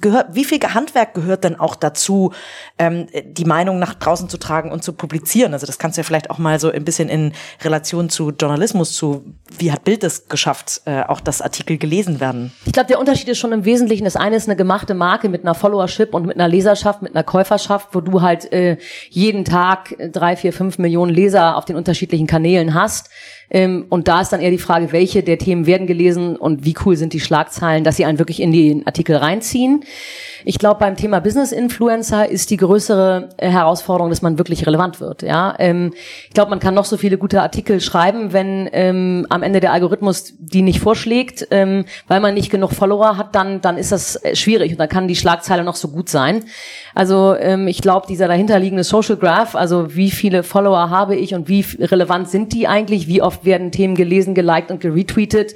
gehört, 0.00 0.28
wie 0.34 0.44
viel 0.44 0.60
Handwerk 0.60 1.14
gehört 1.14 1.44
denn 1.44 1.58
auch 1.58 1.74
dazu, 1.74 2.32
ähm, 2.78 3.06
die 3.24 3.44
Meinung 3.44 3.78
nach 3.78 3.94
draußen 3.94 4.28
zu 4.28 4.38
tragen 4.38 4.70
und 4.70 4.84
zu 4.84 4.92
publizieren? 4.92 5.52
Also 5.54 5.66
das 5.66 5.78
kannst 5.78 5.96
du 5.96 6.02
ja 6.02 6.04
vielleicht 6.04 6.30
auch 6.30 6.38
mal 6.38 6.60
so 6.60 6.70
ein 6.70 6.84
bisschen 6.84 7.08
in 7.08 7.32
Relation 7.62 7.79
Relation 7.80 8.10
zu 8.10 8.30
Journalismus, 8.30 8.92
zu 8.92 9.24
wie 9.56 9.72
hat 9.72 9.84
Bild 9.84 10.04
es 10.04 10.28
geschafft, 10.28 10.82
äh, 10.84 11.02
auch 11.02 11.20
das 11.20 11.40
Artikel 11.40 11.78
gelesen 11.78 12.20
werden? 12.20 12.52
Ich 12.66 12.72
glaube, 12.72 12.88
der 12.88 13.00
Unterschied 13.00 13.28
ist 13.28 13.38
schon 13.38 13.52
im 13.52 13.64
Wesentlichen, 13.64 14.04
das 14.04 14.16
eine 14.16 14.36
ist 14.36 14.48
eine 14.48 14.56
gemachte 14.56 14.92
Marke 14.94 15.30
mit 15.30 15.42
einer 15.42 15.54
Followership 15.54 16.12
und 16.12 16.26
mit 16.26 16.36
einer 16.36 16.46
Leserschaft, 16.48 17.00
mit 17.00 17.14
einer 17.14 17.24
Käuferschaft, 17.24 17.88
wo 17.92 18.00
du 18.00 18.20
halt 18.20 18.52
äh, 18.52 18.76
jeden 19.08 19.46
Tag 19.46 19.96
drei, 20.12 20.36
vier, 20.36 20.52
fünf 20.52 20.78
Millionen 20.78 21.12
Leser 21.12 21.56
auf 21.56 21.64
den 21.64 21.76
unterschiedlichen 21.76 22.26
Kanälen 22.26 22.74
hast. 22.74 23.08
Ähm, 23.50 23.86
und 23.88 24.08
da 24.08 24.20
ist 24.20 24.32
dann 24.32 24.40
eher 24.40 24.50
die 24.50 24.58
Frage, 24.58 24.92
welche 24.92 25.22
der 25.22 25.38
Themen 25.38 25.66
werden 25.66 25.86
gelesen 25.86 26.36
und 26.36 26.64
wie 26.64 26.74
cool 26.84 26.96
sind 26.96 27.12
die 27.12 27.20
Schlagzeilen, 27.20 27.84
dass 27.84 27.96
sie 27.96 28.04
einen 28.04 28.18
wirklich 28.18 28.40
in 28.40 28.52
den 28.52 28.86
Artikel 28.86 29.16
reinziehen. 29.16 29.84
Ich 30.44 30.58
glaube, 30.58 30.80
beim 30.80 30.96
Thema 30.96 31.20
Business 31.20 31.52
Influencer 31.52 32.28
ist 32.28 32.50
die 32.50 32.56
größere 32.56 33.30
äh, 33.36 33.50
Herausforderung, 33.50 34.10
dass 34.10 34.22
man 34.22 34.38
wirklich 34.38 34.66
relevant 34.66 35.00
wird. 35.00 35.22
Ja, 35.22 35.54
ähm, 35.58 35.92
ich 36.28 36.34
glaube, 36.34 36.50
man 36.50 36.60
kann 36.60 36.74
noch 36.74 36.84
so 36.84 36.96
viele 36.96 37.18
gute 37.18 37.42
Artikel 37.42 37.80
schreiben, 37.80 38.32
wenn 38.32 38.68
ähm, 38.72 39.26
am 39.28 39.42
Ende 39.42 39.60
der 39.60 39.72
Algorithmus 39.72 40.34
die 40.38 40.62
nicht 40.62 40.80
vorschlägt, 40.80 41.46
ähm, 41.50 41.84
weil 42.08 42.20
man 42.20 42.34
nicht 42.34 42.50
genug 42.50 42.72
Follower 42.72 43.16
hat, 43.16 43.34
dann 43.34 43.60
dann 43.60 43.76
ist 43.76 43.92
das 43.92 44.16
äh, 44.16 44.34
schwierig 44.34 44.72
und 44.72 44.78
dann 44.78 44.88
kann 44.88 45.08
die 45.08 45.16
Schlagzeile 45.16 45.64
noch 45.64 45.76
so 45.76 45.88
gut 45.88 46.08
sein. 46.08 46.44
Also 46.94 47.34
ähm, 47.34 47.68
ich 47.68 47.82
glaube, 47.82 48.06
dieser 48.06 48.28
dahinterliegende 48.28 48.84
Social 48.84 49.16
Graph, 49.16 49.54
also 49.54 49.94
wie 49.94 50.10
viele 50.10 50.42
Follower 50.42 50.90
habe 50.90 51.16
ich 51.16 51.34
und 51.34 51.48
wie 51.48 51.64
relevant 51.78 52.28
sind 52.28 52.52
die 52.52 52.66
eigentlich, 52.66 53.06
wie 53.08 53.22
oft 53.22 53.39
werden 53.44 53.72
Themen 53.72 53.94
gelesen, 53.94 54.34
geliked 54.34 54.70
und 54.70 54.80
geretweetet 54.80 55.54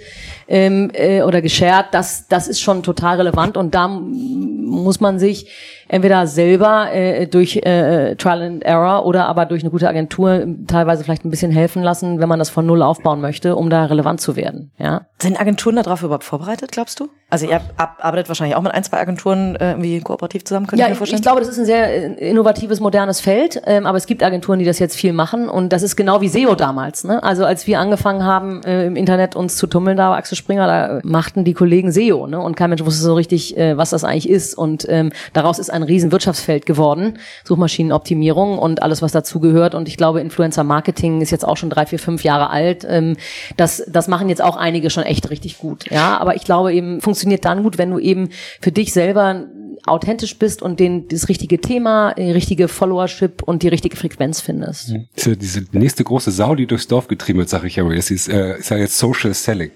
ähm, 0.49 0.91
äh, 0.93 1.23
oder 1.23 1.43
geshared, 1.43 1.87
das 1.93 2.29
das 2.29 2.49
ist 2.49 2.61
schon 2.61 2.83
total 2.83 3.17
relevant 3.17 3.57
und 3.57 3.75
da 3.75 3.89
muss 3.89 5.01
man 5.01 5.19
sich 5.19 5.49
entweder 5.89 6.27
selber 6.27 6.93
äh, 6.93 7.27
durch 7.27 7.57
äh, 7.57 8.17
Trial 8.17 8.43
and 8.43 8.65
Error 8.65 9.07
oder 9.07 9.27
aber 9.27 9.47
durch 9.47 9.63
eine 9.63 9.71
gute 9.71 9.89
Agentur 9.89 10.47
teilweise 10.67 11.05
vielleicht 11.05 11.25
ein 11.25 11.31
bisschen 11.31 11.53
helfen 11.53 11.83
lassen, 11.83 12.21
wenn 12.21 12.29
man 12.29 12.39
das 12.39 12.51
von 12.51 12.67
null 12.67 12.83
aufbauen 12.83 13.21
möchte, 13.21 13.57
um 13.57 13.71
da 13.71 13.85
relevant 13.85 14.21
zu 14.21 14.37
werden. 14.37 14.71
Ja. 14.79 15.03
Sind 15.21 15.41
Agenturen 15.41 15.77
darauf 15.77 16.03
überhaupt 16.03 16.25
vorbereitet, 16.25 16.73
glaubst 16.73 17.01
du? 17.01 17.09
Also 17.31 17.47
ihr 17.47 17.61
arbeitet 17.77 18.29
wahrscheinlich 18.29 18.57
auch 18.57 18.63
mit 18.63 18.73
ein, 18.73 18.85
zwei 18.85 18.99
Agenturen 18.99 19.57
äh, 19.57 19.71
irgendwie 19.71 20.01
kooperativ 20.01 20.45
zusammen, 20.45 20.67
könnt 20.67 20.81
ja, 20.81 20.89
ich, 20.89 21.01
ich 21.01 21.23
glaube, 21.23 21.41
das 21.41 21.49
ist 21.49 21.59
ein 21.59 21.65
sehr 21.65 22.21
äh, 22.21 22.31
innovatives, 22.31 22.81
modernes 22.81 23.21
Feld, 23.21 23.61
ähm, 23.67 23.87
aber 23.87 23.99
es 23.99 24.07
gibt 24.07 24.23
Agenturen, 24.23 24.59
die 24.59 24.65
das 24.65 24.79
jetzt 24.79 24.97
viel 24.97 25.13
machen 25.13 25.49
und 25.49 25.73
das 25.73 25.83
ist 25.83 25.97
genau 25.97 26.21
wie 26.21 26.29
SEO 26.29 26.55
damals. 26.55 27.05
Ne? 27.05 27.23
Also 27.23 27.45
als 27.45 27.67
wir 27.67 27.81
angefangen 27.81 28.25
haben, 28.25 28.63
äh, 28.63 28.87
im 28.87 28.97
Internet 28.97 29.37
uns 29.37 29.57
zu 29.57 29.67
tummeln, 29.67 29.97
da 29.97 30.11
war 30.11 30.17
Axel 30.17 30.34
Springer, 30.35 30.67
da 30.67 31.01
machten 31.05 31.45
die 31.45 31.55
Kollegen 31.55 31.93
SEO 31.93 32.27
ne? 32.27 32.41
und 32.41 32.57
kein 32.57 32.71
Mensch 32.71 32.85
wusste 32.85 33.03
so 33.03 33.15
richtig, 33.15 33.57
äh, 33.57 33.77
was 33.77 33.91
das 33.91 34.05
eigentlich 34.05 34.29
ist 34.29 34.55
und 34.55 34.87
ähm, 34.89 35.13
daraus 35.33 35.59
ist 35.59 35.71
ein 35.71 35.83
riesen 35.83 36.13
Wirtschaftsfeld 36.13 36.67
geworden, 36.67 37.19
Suchmaschinenoptimierung 37.45 38.59
und 38.59 38.83
alles, 38.83 39.03
was 39.03 39.13
dazugehört. 39.13 39.75
Und 39.75 39.89
ich 39.89 39.97
glaube, 39.97 40.21
Influencer-Marketing 40.21 41.21
ist 41.21 41.31
jetzt 41.31 41.45
auch 41.45 41.57
schon 41.57 41.71
drei, 41.71 41.87
vier, 41.87 41.99
fünf 41.99 42.25
Jahre 42.25 42.51
alt. 42.51 42.87
Ähm, 42.89 43.17
das, 43.57 43.85
das 43.89 44.09
machen 44.09 44.29
jetzt 44.29 44.43
auch 44.43 44.57
einige 44.57 44.91
schon 44.91 45.05
echt 45.05 45.31
richtig 45.31 45.59
gut. 45.59 45.91
Ja, 45.91 46.19
aber 46.19 46.37
ich 46.37 46.45
glaube 46.45 46.73
eben, 46.73 47.01
funktioniert 47.01 47.45
dann 47.45 47.63
gut, 47.63 47.79
wenn 47.79 47.91
du 47.91 47.99
eben 47.99 48.31
für 48.61 48.73
dich 48.73 48.93
selber 48.93 49.47
authentisch 49.87 50.39
bist 50.39 50.63
und 50.63 50.81
den, 50.81 51.09
das 51.09 51.29
richtige 51.29 51.61
Thema, 51.61 52.15
die 52.15 52.31
richtige 52.31 52.69
Followership 52.69 53.43
und 53.43 53.63
die 53.63 53.69
richtige 53.69 53.97
Frequenz 53.97 54.41
findest. 54.41 54.91
Mhm. 54.91 55.07
Diese 55.17 55.65
nächste 55.73 56.05
große 56.05 56.31
Sau, 56.31 56.55
die 56.55 56.67
durchs 56.67 56.89
Dorf 56.89 57.09
getrieben 57.09 57.41
wird, 57.41 57.49
sage 57.49 57.67
ich 57.67 57.77
ja, 57.77 57.85
das 57.89 58.11
ist, 58.11 58.29
äh, 58.29 58.59
ist 58.59 58.71
ja 58.71 58.79
jetzt 58.79 58.97
Social 58.99 59.35
Selling. 59.35 59.71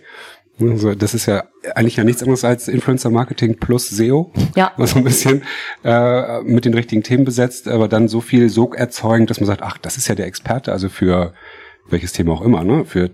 Also 0.60 0.94
das 0.94 1.14
ist 1.14 1.26
ja 1.26 1.44
eigentlich 1.74 1.96
ja 1.96 2.04
nichts 2.04 2.22
anderes 2.22 2.44
als 2.44 2.68
Influencer 2.68 3.10
Marketing 3.10 3.56
plus 3.56 3.88
SEO. 3.88 4.32
Ja. 4.56 4.72
So 4.88 4.96
ein 4.96 5.04
bisschen 5.04 5.42
äh, 5.84 6.40
mit 6.42 6.64
den 6.64 6.72
richtigen 6.72 7.02
Themen 7.02 7.24
besetzt, 7.24 7.68
aber 7.68 7.88
dann 7.88 8.08
so 8.08 8.20
viel 8.20 8.48
Sog 8.48 8.76
erzeugend, 8.76 9.28
dass 9.28 9.38
man 9.38 9.46
sagt, 9.46 9.62
ach, 9.62 9.76
das 9.76 9.98
ist 9.98 10.08
ja 10.08 10.14
der 10.14 10.26
Experte, 10.26 10.72
also 10.72 10.88
für 10.88 11.34
welches 11.90 12.12
Thema 12.12 12.32
auch 12.32 12.42
immer, 12.42 12.64
ne? 12.64 12.84
Für 12.84 13.10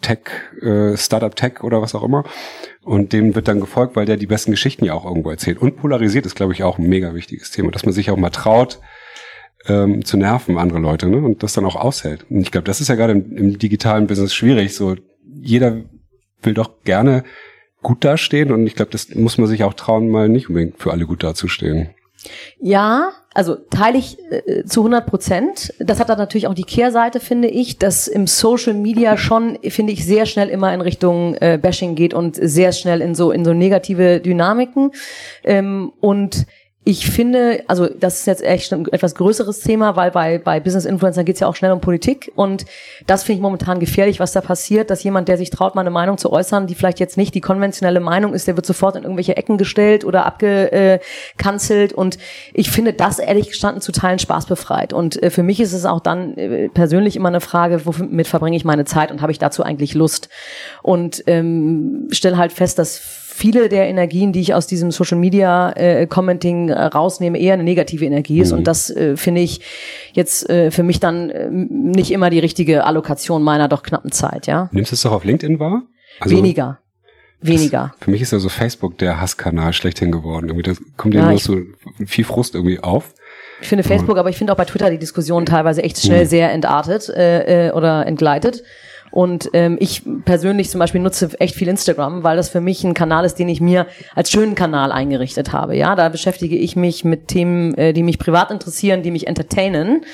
Tech, 0.00 0.20
äh, 0.62 0.96
Startup 0.96 1.34
Tech 1.34 1.62
oder 1.62 1.82
was 1.82 1.94
auch 1.94 2.02
immer. 2.02 2.24
Und 2.82 3.12
dem 3.12 3.34
wird 3.34 3.48
dann 3.48 3.60
gefolgt, 3.60 3.96
weil 3.96 4.06
der 4.06 4.16
die 4.16 4.26
besten 4.26 4.50
Geschichten 4.50 4.84
ja 4.84 4.94
auch 4.94 5.04
irgendwo 5.04 5.30
erzählt. 5.30 5.58
Und 5.58 5.76
polarisiert 5.76 6.26
ist, 6.26 6.34
glaube 6.34 6.52
ich, 6.52 6.62
auch 6.62 6.78
ein 6.78 6.88
mega 6.88 7.14
wichtiges 7.14 7.50
Thema, 7.50 7.70
dass 7.70 7.84
man 7.84 7.92
sich 7.92 8.10
auch 8.10 8.16
mal 8.16 8.30
traut, 8.30 8.80
ähm, 9.66 10.04
zu 10.04 10.16
nerven, 10.16 10.58
andere 10.58 10.78
Leute, 10.78 11.08
ne? 11.08 11.18
Und 11.18 11.42
das 11.42 11.54
dann 11.54 11.64
auch 11.64 11.76
aushält. 11.76 12.26
Und 12.30 12.40
ich 12.40 12.50
glaube, 12.50 12.66
das 12.66 12.80
ist 12.80 12.88
ja 12.88 12.94
gerade 12.94 13.12
im, 13.12 13.36
im 13.36 13.58
digitalen 13.58 14.06
Business 14.06 14.34
schwierig. 14.34 14.74
So 14.74 14.96
jeder 15.24 15.82
will 16.44 16.54
doch 16.54 16.82
gerne 16.84 17.24
gut 17.82 18.04
dastehen 18.04 18.50
und 18.50 18.66
ich 18.66 18.74
glaube, 18.74 18.90
das 18.90 19.14
muss 19.14 19.38
man 19.38 19.46
sich 19.46 19.62
auch 19.62 19.74
trauen, 19.74 20.08
mal 20.08 20.28
nicht 20.28 20.48
unbedingt 20.48 20.80
für 20.80 20.90
alle 20.90 21.06
gut 21.06 21.22
dazustehen. 21.22 21.90
Ja, 22.58 23.12
also 23.34 23.56
teile 23.56 23.98
ich 23.98 24.16
äh, 24.30 24.64
zu 24.64 24.80
100 24.80 25.06
Prozent. 25.06 25.74
Das 25.78 26.00
hat 26.00 26.08
dann 26.08 26.18
natürlich 26.18 26.46
auch 26.46 26.54
die 26.54 26.64
Kehrseite, 26.64 27.20
finde 27.20 27.48
ich, 27.48 27.78
dass 27.78 28.08
im 28.08 28.26
Social 28.26 28.74
Media 28.74 29.16
schon, 29.16 29.58
finde 29.68 29.92
ich, 29.92 30.06
sehr 30.06 30.24
schnell 30.24 30.48
immer 30.48 30.72
in 30.72 30.80
Richtung 30.80 31.34
äh, 31.34 31.58
Bashing 31.60 31.94
geht 31.94 32.14
und 32.14 32.36
sehr 32.36 32.72
schnell 32.72 33.02
in 33.02 33.14
so 33.14 33.30
in 33.30 33.44
so 33.44 33.52
negative 33.52 34.20
Dynamiken 34.20 34.92
ähm, 35.42 35.92
und 36.00 36.46
ich 36.86 37.10
finde, 37.10 37.64
also 37.66 37.86
das 37.86 38.20
ist 38.20 38.26
jetzt 38.26 38.42
echt 38.42 38.70
ein 38.74 38.86
etwas 38.92 39.14
größeres 39.14 39.60
Thema, 39.60 39.96
weil 39.96 40.10
bei, 40.10 40.36
bei 40.36 40.60
Business 40.60 40.84
Influencern 40.84 41.24
geht 41.24 41.36
es 41.36 41.40
ja 41.40 41.46
auch 41.46 41.56
schnell 41.56 41.72
um 41.72 41.80
Politik. 41.80 42.30
Und 42.34 42.66
das 43.06 43.22
finde 43.22 43.38
ich 43.38 43.42
momentan 43.42 43.80
gefährlich, 43.80 44.20
was 44.20 44.32
da 44.32 44.42
passiert, 44.42 44.90
dass 44.90 45.02
jemand, 45.02 45.28
der 45.28 45.38
sich 45.38 45.48
traut, 45.48 45.74
mal 45.74 45.80
eine 45.80 45.90
Meinung 45.90 46.18
zu 46.18 46.30
äußern, 46.30 46.66
die 46.66 46.74
vielleicht 46.74 47.00
jetzt 47.00 47.16
nicht 47.16 47.34
die 47.34 47.40
konventionelle 47.40 48.00
Meinung 48.00 48.34
ist, 48.34 48.46
der 48.46 48.56
wird 48.56 48.66
sofort 48.66 48.96
in 48.96 49.04
irgendwelche 49.04 49.34
Ecken 49.34 49.56
gestellt 49.56 50.04
oder 50.04 50.26
abgekanzelt. 50.26 51.94
Und 51.94 52.18
ich 52.52 52.70
finde 52.70 52.92
das 52.92 53.18
ehrlich 53.18 53.48
gestanden 53.48 53.80
zu 53.80 53.90
Teilen 53.90 54.18
spaßbefreit. 54.18 54.92
Und 54.92 55.22
äh, 55.22 55.30
für 55.30 55.42
mich 55.42 55.60
ist 55.60 55.72
es 55.72 55.86
auch 55.86 56.00
dann 56.00 56.36
äh, 56.36 56.68
persönlich 56.68 57.16
immer 57.16 57.28
eine 57.28 57.40
Frage, 57.40 57.86
womit 57.86 58.28
verbringe 58.28 58.58
ich 58.58 58.66
meine 58.66 58.84
Zeit 58.84 59.10
und 59.10 59.22
habe 59.22 59.32
ich 59.32 59.38
dazu 59.38 59.62
eigentlich 59.62 59.94
Lust? 59.94 60.28
Und 60.82 61.24
ähm, 61.28 62.08
stelle 62.10 62.36
halt 62.36 62.52
fest, 62.52 62.78
dass 62.78 63.23
viele 63.34 63.68
der 63.68 63.88
Energien, 63.88 64.32
die 64.32 64.40
ich 64.40 64.54
aus 64.54 64.68
diesem 64.68 64.92
Social 64.92 65.18
Media 65.18 65.72
äh, 65.72 66.06
Commenting 66.06 66.68
äh, 66.68 66.84
rausnehme, 66.84 67.38
eher 67.38 67.54
eine 67.54 67.64
negative 67.64 68.04
Energie 68.04 68.40
ist. 68.40 68.52
Mhm. 68.52 68.58
Und 68.58 68.66
das 68.66 68.90
äh, 68.90 69.16
finde 69.16 69.40
ich 69.40 69.60
jetzt 70.12 70.48
äh, 70.48 70.70
für 70.70 70.84
mich 70.84 71.00
dann 71.00 71.30
äh, 71.30 71.50
nicht 71.50 72.12
immer 72.12 72.30
die 72.30 72.38
richtige 72.38 72.84
Allokation 72.84 73.42
meiner 73.42 73.66
doch 73.66 73.82
knappen 73.82 74.12
Zeit, 74.12 74.46
ja. 74.46 74.68
Nimmst 74.72 74.92
du 74.92 74.94
es 74.94 75.02
doch 75.02 75.12
auf 75.12 75.24
LinkedIn 75.24 75.58
wahr? 75.58 75.82
Also 76.20 76.36
Weniger. 76.36 76.78
Weniger. 77.40 77.92
Das, 77.98 78.04
für 78.04 78.10
mich 78.12 78.22
ist 78.22 78.30
ja 78.30 78.38
so 78.38 78.48
Facebook 78.48 78.98
der 78.98 79.20
Hasskanal 79.20 79.72
schlechthin 79.72 80.12
geworden. 80.12 80.48
Irgendwie 80.48 80.62
das 80.62 80.80
kommt 80.96 81.14
ja, 81.14 81.28
nur 81.28 81.38
so 81.38 81.58
viel 82.06 82.24
Frust 82.24 82.54
irgendwie 82.54 82.78
auf. 82.78 83.14
Ich 83.60 83.68
finde 83.68 83.82
Facebook, 83.82 84.16
aber 84.16 84.30
ich 84.30 84.36
finde 84.36 84.52
auch 84.52 84.56
bei 84.56 84.64
Twitter 84.64 84.90
die 84.90 84.98
Diskussion 84.98 85.44
teilweise 85.44 85.82
echt 85.82 86.00
schnell 86.00 86.24
mhm. 86.24 86.28
sehr 86.28 86.52
entartet 86.52 87.08
äh, 87.08 87.68
äh, 87.68 87.72
oder 87.72 88.06
entgleitet. 88.06 88.62
Und 89.14 89.50
ähm, 89.52 89.76
ich 89.78 90.02
persönlich 90.24 90.70
zum 90.70 90.80
Beispiel 90.80 91.00
nutze 91.00 91.30
echt 91.38 91.54
viel 91.54 91.68
Instagram, 91.68 92.24
weil 92.24 92.36
das 92.36 92.48
für 92.48 92.60
mich 92.60 92.82
ein 92.82 92.94
Kanal 92.94 93.24
ist, 93.24 93.36
den 93.36 93.48
ich 93.48 93.60
mir 93.60 93.86
als 94.16 94.28
schönen 94.28 94.56
Kanal 94.56 94.90
eingerichtet 94.90 95.52
habe. 95.52 95.76
Ja, 95.76 95.94
da 95.94 96.08
beschäftige 96.08 96.56
ich 96.56 96.74
mich 96.74 97.04
mit 97.04 97.28
Themen, 97.28 97.74
äh, 97.74 97.92
die 97.92 98.02
mich 98.02 98.18
privat 98.18 98.50
interessieren, 98.50 99.04
die 99.04 99.12
mich 99.12 99.28
entertainen. 99.28 100.04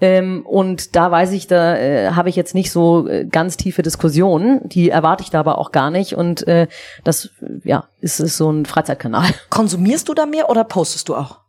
Ähm, 0.00 0.46
und 0.46 0.96
da 0.96 1.10
weiß 1.10 1.32
ich, 1.32 1.48
da 1.48 1.76
äh, 1.76 2.12
habe 2.12 2.30
ich 2.30 2.36
jetzt 2.36 2.54
nicht 2.54 2.70
so 2.70 3.06
äh, 3.06 3.26
ganz 3.26 3.58
tiefe 3.58 3.82
Diskussionen, 3.82 4.66
die 4.66 4.88
erwarte 4.88 5.22
ich 5.22 5.28
da 5.28 5.40
aber 5.40 5.58
auch 5.58 5.70
gar 5.70 5.90
nicht. 5.90 6.14
Und 6.14 6.48
äh, 6.48 6.66
das, 7.04 7.28
ja, 7.62 7.84
ist, 8.00 8.20
ist 8.20 8.38
so 8.38 8.50
ein 8.50 8.64
Freizeitkanal. 8.64 9.28
Konsumierst 9.50 10.08
du 10.08 10.14
da 10.14 10.24
mehr 10.24 10.48
oder 10.48 10.64
postest 10.64 11.10
du 11.10 11.14
auch? 11.14 11.40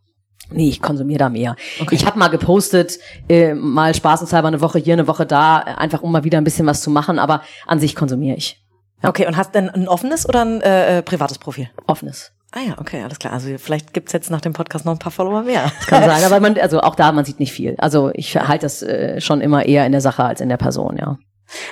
Nee, 0.52 0.70
ich 0.70 0.82
konsumiere 0.82 1.20
da 1.20 1.30
mehr. 1.30 1.56
Okay. 1.82 1.96
Ich 1.96 2.06
habe 2.06 2.18
mal 2.18 2.30
gepostet, 2.30 3.00
äh, 3.28 3.54
mal 3.54 3.94
spaßenshalber 3.94 4.48
eine 4.48 4.62
Woche 4.62 4.80
hier, 4.80 4.94
eine 4.94 5.08
Woche 5.08 5.26
da, 5.26 5.58
einfach 5.58 6.02
um 6.02 6.12
mal 6.12 6.24
wieder 6.24 6.38
ein 6.38 6.44
bisschen 6.44 6.66
was 6.66 6.82
zu 6.82 6.90
machen, 6.90 7.20
aber 7.20 7.42
an 7.66 7.80
sich 7.80 7.96
konsumiere 7.96 8.38
ich. 8.38 8.64
Ja. 9.04 9.10
Okay, 9.10 9.28
und 9.28 9.38
hast 9.38 9.54
denn 9.54 9.70
ein 9.70 9.88
offenes 9.88 10.28
oder 10.28 10.44
ein 10.44 10.62
äh, 10.62 11.00
äh 11.00 11.02
privates 11.02 11.38
Profil? 11.38 11.70
Offenes. 11.86 12.32
Ah 12.52 12.62
ja, 12.66 12.76
okay, 12.80 13.04
alles 13.04 13.20
klar. 13.20 13.34
Also 13.34 13.50
vielleicht 13.58 13.94
gibt's 13.94 14.14
jetzt 14.14 14.32
nach 14.32 14.42
dem 14.42 14.54
Podcast 14.54 14.86
noch 14.86 14.94
ein 14.94 15.00
paar 15.00 15.12
Follower 15.12 15.44
mehr. 15.44 15.64
Das 15.64 15.88
kann 15.88 16.04
sein, 16.06 16.24
aber 16.24 16.40
man, 16.40 16.58
also 16.58 16.80
auch 16.80 16.96
da, 16.96 17.12
man 17.12 17.26
sieht 17.26 17.40
nicht 17.40 17.52
viel. 17.52 17.76
Also 17.78 18.10
ich 18.14 18.36
halte 18.38 18.66
das 18.66 18.82
äh, 18.82 19.20
schon 19.20 19.42
immer 19.42 19.66
eher 19.66 19.86
in 19.86 19.92
der 19.92 20.02
Sache 20.02 20.24
als 20.24 20.42
in 20.42 20.50
der 20.50 20.58
Person, 20.58 20.98
ja. 20.98 21.18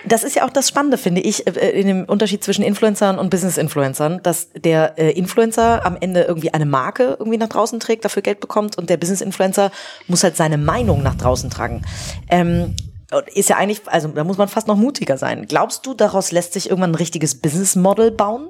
Das 0.06 0.24
ist 0.24 0.36
ja 0.36 0.46
auch 0.46 0.50
das 0.50 0.68
Spannende, 0.68 0.98
finde 0.98 1.22
ich, 1.22 1.48
äh, 1.48 1.70
in 1.72 1.88
dem 1.88 2.06
Unterschied 2.06 2.44
zwischen 2.44 2.64
Influencern 2.64 3.20
und 3.20 3.30
Business-Influencern, 3.30 4.22
dass 4.24 4.50
der 4.52 4.98
äh, 4.98 5.12
Influencer 5.12 5.86
am 5.86 5.98
Ende 6.00 6.24
irgendwie 6.24 6.54
eine 6.54 6.66
Marke 6.66 7.16
irgendwie 7.20 7.38
nach 7.38 7.50
draußen 7.50 7.80
trägt, 7.80 8.06
dafür 8.06 8.22
Geld 8.22 8.40
bekommt 8.40 8.78
und 8.78 8.90
der 8.90 8.98
Business-Influencer 8.98 9.72
muss 10.08 10.24
halt 10.24 10.38
seine 10.38 10.58
Meinung 10.58 11.04
nach 11.04 11.16
draußen 11.16 11.50
tragen. 11.50 11.84
Ähm, 12.30 12.76
ist 13.34 13.50
ja 13.50 13.58
eigentlich, 13.58 13.82
also 13.88 14.08
da 14.10 14.24
muss 14.24 14.38
man 14.38 14.48
fast 14.48 14.68
noch 14.68 14.76
mutiger 14.76 15.18
sein. 15.18 15.46
Glaubst 15.48 15.86
du, 15.86 15.94
daraus 15.94 16.32
lässt 16.32 16.54
sich 16.54 16.70
irgendwann 16.70 16.92
ein 16.92 16.96
richtiges 16.96 17.36
Business-Model 17.36 18.12
bauen? 18.12 18.50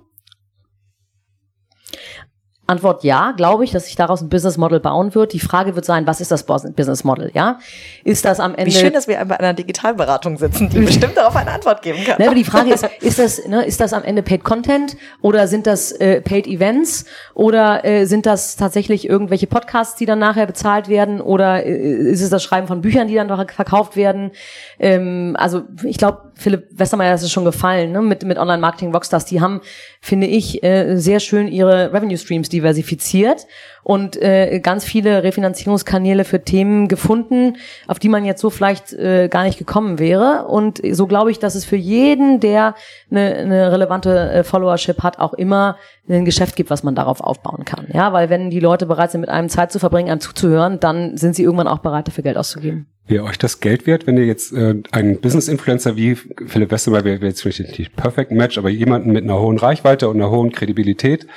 Antwort 2.67 3.03
ja, 3.03 3.33
glaube 3.37 3.63
ich, 3.63 3.71
dass 3.71 3.85
sich 3.85 3.95
daraus 3.95 4.21
ein 4.21 4.29
Business 4.29 4.57
Model 4.57 4.79
bauen 4.79 5.13
wird. 5.13 5.33
Die 5.33 5.39
Frage 5.39 5.75
wird 5.75 5.85
sein, 5.85 6.07
was 6.07 6.19
ist 6.19 6.31
das 6.31 6.43
Business 6.43 7.03
Model? 7.03 7.29
Ja, 7.33 7.59
ist 8.03 8.25
das 8.25 8.39
am 8.39 8.55
Ende? 8.55 8.71
Wie 8.71 8.75
schön, 8.75 8.93
dass 8.93 9.07
wir 9.07 9.23
bei 9.25 9.39
einer 9.39 9.53
Digitalberatung 9.53 10.37
sitzen, 10.37 10.69
die 10.69 10.79
bestimmt 10.79 11.15
darauf 11.15 11.35
eine 11.35 11.51
Antwort 11.51 11.83
geben 11.83 12.03
kann. 12.03 12.17
Ne, 12.17 12.25
aber 12.25 12.35
die 12.35 12.43
Frage 12.43 12.73
ist, 12.73 12.87
ist 13.01 13.19
das, 13.19 13.45
ne, 13.45 13.63
ist 13.65 13.79
das 13.79 13.93
am 13.93 14.03
Ende 14.03 14.23
Paid 14.23 14.43
Content 14.43 14.97
oder 15.21 15.47
sind 15.47 15.67
das 15.67 15.91
äh, 15.91 16.21
Paid 16.21 16.47
Events 16.47 17.05
oder 17.35 17.85
äh, 17.85 18.05
sind 18.05 18.25
das 18.25 18.55
tatsächlich 18.55 19.07
irgendwelche 19.07 19.45
Podcasts, 19.45 19.95
die 19.95 20.07
dann 20.07 20.19
nachher 20.19 20.47
bezahlt 20.47 20.89
werden 20.89 21.21
oder 21.21 21.63
äh, 21.65 21.71
ist 21.71 22.21
es 22.21 22.31
das 22.31 22.43
Schreiben 22.43 22.67
von 22.67 22.81
Büchern, 22.81 23.07
die 23.07 23.15
dann 23.15 23.27
noch 23.27 23.45
verkauft 23.51 23.95
werden? 23.95 24.31
Ähm, 24.79 25.35
also 25.37 25.63
ich 25.83 25.97
glaube, 25.97 26.31
Philipp 26.33 26.67
Westermeier 26.71 27.11
das 27.11 27.21
ist 27.21 27.31
schon 27.31 27.45
gefallen 27.45 27.91
ne, 27.91 28.01
mit 28.01 28.23
mit 28.23 28.39
Online 28.39 28.59
Marketing 28.59 28.91
Rockstars. 28.91 29.25
Die 29.25 29.39
haben, 29.39 29.61
finde 30.01 30.25
ich, 30.25 30.63
äh, 30.63 30.95
sehr 30.95 31.19
schön 31.19 31.47
ihre 31.47 31.93
Revenue 31.93 32.17
Streams 32.17 32.49
diversifiziert 32.55 33.45
und 33.83 34.19
äh, 34.19 34.59
ganz 34.61 34.83
viele 34.83 35.21
Refinanzierungskanäle 35.21 36.23
für 36.23 36.43
Themen 36.43 36.87
gefunden, 36.87 37.57
auf 37.87 37.99
die 37.99 38.09
man 38.09 38.25
jetzt 38.25 38.41
so 38.41 38.49
vielleicht 38.49 38.93
äh, 38.93 39.27
gar 39.27 39.43
nicht 39.43 39.59
gekommen 39.59 39.99
wäre. 39.99 40.47
Und 40.47 40.81
so 40.91 41.05
glaube 41.05 41.29
ich, 41.29 41.37
dass 41.37 41.53
es 41.53 41.65
für 41.65 41.75
jeden, 41.75 42.39
der 42.39 42.73
eine, 43.11 43.35
eine 43.35 43.71
relevante 43.71 44.31
äh, 44.31 44.43
Followership 44.43 45.03
hat, 45.03 45.19
auch 45.19 45.33
immer 45.33 45.77
ein 46.09 46.25
Geschäft 46.25 46.55
gibt, 46.55 46.71
was 46.71 46.81
man 46.81 46.95
darauf 46.95 47.21
aufbauen 47.21 47.63
kann. 47.65 47.85
Ja, 47.93 48.11
weil 48.11 48.31
wenn 48.31 48.49
die 48.49 48.59
Leute 48.59 48.87
bereit 48.87 49.11
sind, 49.11 49.21
mit 49.21 49.29
einem 49.29 49.49
Zeit 49.49 49.71
zu 49.71 49.77
verbringen, 49.77 50.09
einem 50.09 50.19
zuzuhören, 50.19 50.79
dann 50.79 51.17
sind 51.17 51.35
sie 51.35 51.43
irgendwann 51.43 51.67
auch 51.67 51.79
bereit, 51.79 52.07
dafür 52.07 52.23
Geld 52.23 52.37
auszugeben. 52.37 52.87
Wie 53.07 53.19
euch 53.19 53.37
das 53.37 53.59
Geld 53.59 53.85
wert, 53.85 54.07
wenn 54.07 54.17
ihr 54.17 54.25
jetzt 54.25 54.51
äh, 54.51 54.81
einen 54.91 55.21
Business-Influencer 55.21 55.95
wie 55.95 56.15
Philipp 56.15 56.71
Westermeier 56.71 57.05
wäre 57.05 57.23
jetzt 57.23 57.45
nicht 57.45 57.95
Perfect 57.95 58.31
Match, 58.31 58.57
aber 58.57 58.69
jemanden 58.69 59.11
mit 59.11 59.23
einer 59.23 59.39
hohen 59.39 59.59
Reichweite 59.59 60.09
und 60.09 60.15
einer 60.15 60.31
hohen 60.31 60.51
Kredibilität 60.51 61.27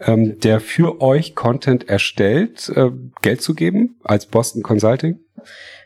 ähm, 0.00 0.38
der 0.40 0.60
für 0.60 1.00
euch 1.00 1.34
Content 1.34 1.88
erstellt, 1.88 2.70
äh, 2.74 2.90
Geld 3.22 3.42
zu 3.42 3.54
geben 3.54 3.96
als 4.04 4.26
Boston 4.26 4.62
Consulting? 4.62 5.18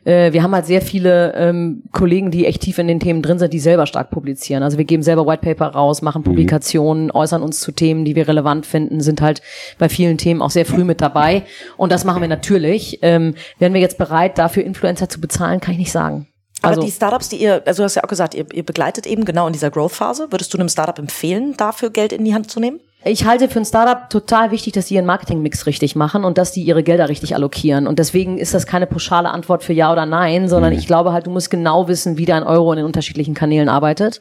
Äh, 0.04 0.32
wir 0.32 0.42
haben 0.42 0.54
halt 0.54 0.66
sehr 0.66 0.80
viele 0.80 1.34
ähm, 1.34 1.82
Kollegen, 1.92 2.30
die 2.30 2.46
echt 2.46 2.62
tief 2.62 2.78
in 2.78 2.88
den 2.88 3.00
Themen 3.00 3.22
drin 3.22 3.38
sind, 3.38 3.52
die 3.52 3.58
selber 3.58 3.86
stark 3.86 4.10
publizieren. 4.10 4.62
Also 4.62 4.78
wir 4.78 4.84
geben 4.84 5.02
selber 5.02 5.26
White 5.26 5.42
Paper 5.42 5.66
raus, 5.66 6.02
machen 6.02 6.20
mhm. 6.20 6.26
Publikationen, 6.26 7.10
äußern 7.10 7.42
uns 7.42 7.60
zu 7.60 7.72
Themen, 7.72 8.04
die 8.04 8.16
wir 8.16 8.28
relevant 8.28 8.66
finden, 8.66 9.00
sind 9.00 9.20
halt 9.20 9.42
bei 9.78 9.88
vielen 9.88 10.18
Themen 10.18 10.40
auch 10.40 10.50
sehr 10.50 10.66
früh 10.66 10.84
mit 10.84 11.00
dabei. 11.00 11.42
Und 11.76 11.92
das 11.92 12.04
machen 12.04 12.22
wir 12.22 12.28
natürlich. 12.28 13.00
Ähm, 13.02 13.34
wären 13.58 13.74
wir 13.74 13.80
jetzt 13.80 13.98
bereit, 13.98 14.38
dafür 14.38 14.64
Influencer 14.64 15.08
zu 15.08 15.20
bezahlen, 15.20 15.60
kann 15.60 15.72
ich 15.72 15.78
nicht 15.78 15.92
sagen. 15.92 16.28
Aber 16.62 16.70
also, 16.70 16.82
die 16.82 16.90
Startups, 16.90 17.28
die 17.28 17.36
ihr, 17.36 17.62
also 17.66 17.82
du 17.82 17.84
hast 17.84 17.94
ja 17.94 18.02
auch 18.02 18.08
gesagt, 18.08 18.34
ihr, 18.34 18.46
ihr 18.52 18.64
begleitet 18.64 19.06
eben 19.06 19.24
genau 19.24 19.46
in 19.46 19.52
dieser 19.52 19.70
Growth-Phase. 19.70 20.28
Würdest 20.30 20.52
du 20.52 20.58
einem 20.58 20.68
Startup 20.68 20.98
empfehlen, 20.98 21.54
dafür 21.56 21.90
Geld 21.90 22.12
in 22.12 22.24
die 22.24 22.34
Hand 22.34 22.50
zu 22.50 22.58
nehmen? 22.58 22.80
Ich 23.04 23.24
halte 23.24 23.48
für 23.48 23.60
ein 23.60 23.64
Startup 23.64 24.10
total 24.10 24.50
wichtig, 24.50 24.72
dass 24.72 24.88
sie 24.88 24.96
ihren 24.96 25.06
Marketingmix 25.06 25.66
richtig 25.66 25.94
machen 25.94 26.24
und 26.24 26.36
dass 26.36 26.50
die 26.50 26.62
ihre 26.62 26.82
Gelder 26.82 27.08
richtig 27.08 27.32
allokieren. 27.36 27.86
Und 27.86 28.00
deswegen 28.00 28.38
ist 28.38 28.54
das 28.54 28.66
keine 28.66 28.88
pauschale 28.88 29.30
Antwort 29.30 29.62
für 29.62 29.72
Ja 29.72 29.92
oder 29.92 30.04
Nein, 30.04 30.48
sondern 30.48 30.72
mhm. 30.72 30.80
ich 30.80 30.88
glaube 30.88 31.12
halt, 31.12 31.26
du 31.26 31.30
musst 31.30 31.48
genau 31.48 31.86
wissen, 31.86 32.18
wie 32.18 32.24
dein 32.24 32.42
Euro 32.42 32.72
in 32.72 32.78
den 32.78 32.86
unterschiedlichen 32.86 33.34
Kanälen 33.34 33.68
arbeitet. 33.68 34.20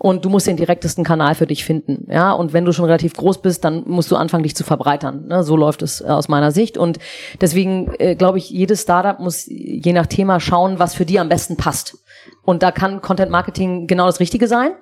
Und 0.00 0.24
du 0.24 0.30
musst 0.30 0.48
den 0.48 0.56
direktesten 0.56 1.04
Kanal 1.04 1.36
für 1.36 1.46
dich 1.46 1.64
finden. 1.64 2.08
Ja, 2.10 2.32
und 2.32 2.52
wenn 2.52 2.64
du 2.64 2.72
schon 2.72 2.86
relativ 2.86 3.14
groß 3.14 3.40
bist, 3.40 3.64
dann 3.64 3.84
musst 3.86 4.10
du 4.10 4.16
anfangen, 4.16 4.42
dich 4.42 4.56
zu 4.56 4.64
verbreitern. 4.64 5.28
Ne? 5.28 5.44
So 5.44 5.56
läuft 5.56 5.82
es 5.82 6.00
äh, 6.00 6.06
aus 6.06 6.26
meiner 6.26 6.50
Sicht. 6.50 6.76
Und 6.76 6.98
deswegen 7.40 7.94
äh, 8.00 8.16
glaube 8.16 8.38
ich, 8.38 8.50
jedes 8.50 8.82
Startup 8.82 9.20
muss 9.20 9.44
je 9.46 9.92
nach 9.92 10.06
Thema 10.06 10.40
schauen, 10.40 10.80
was 10.80 10.92
für 10.92 11.06
die 11.06 11.20
am 11.20 11.28
besten 11.28 11.56
passt. 11.56 11.98
Und 12.42 12.64
da 12.64 12.72
kann 12.72 13.00
Content 13.00 13.30
Marketing 13.30 13.86
genau 13.86 14.06
das 14.06 14.18
Richtige 14.18 14.48
sein. 14.48 14.72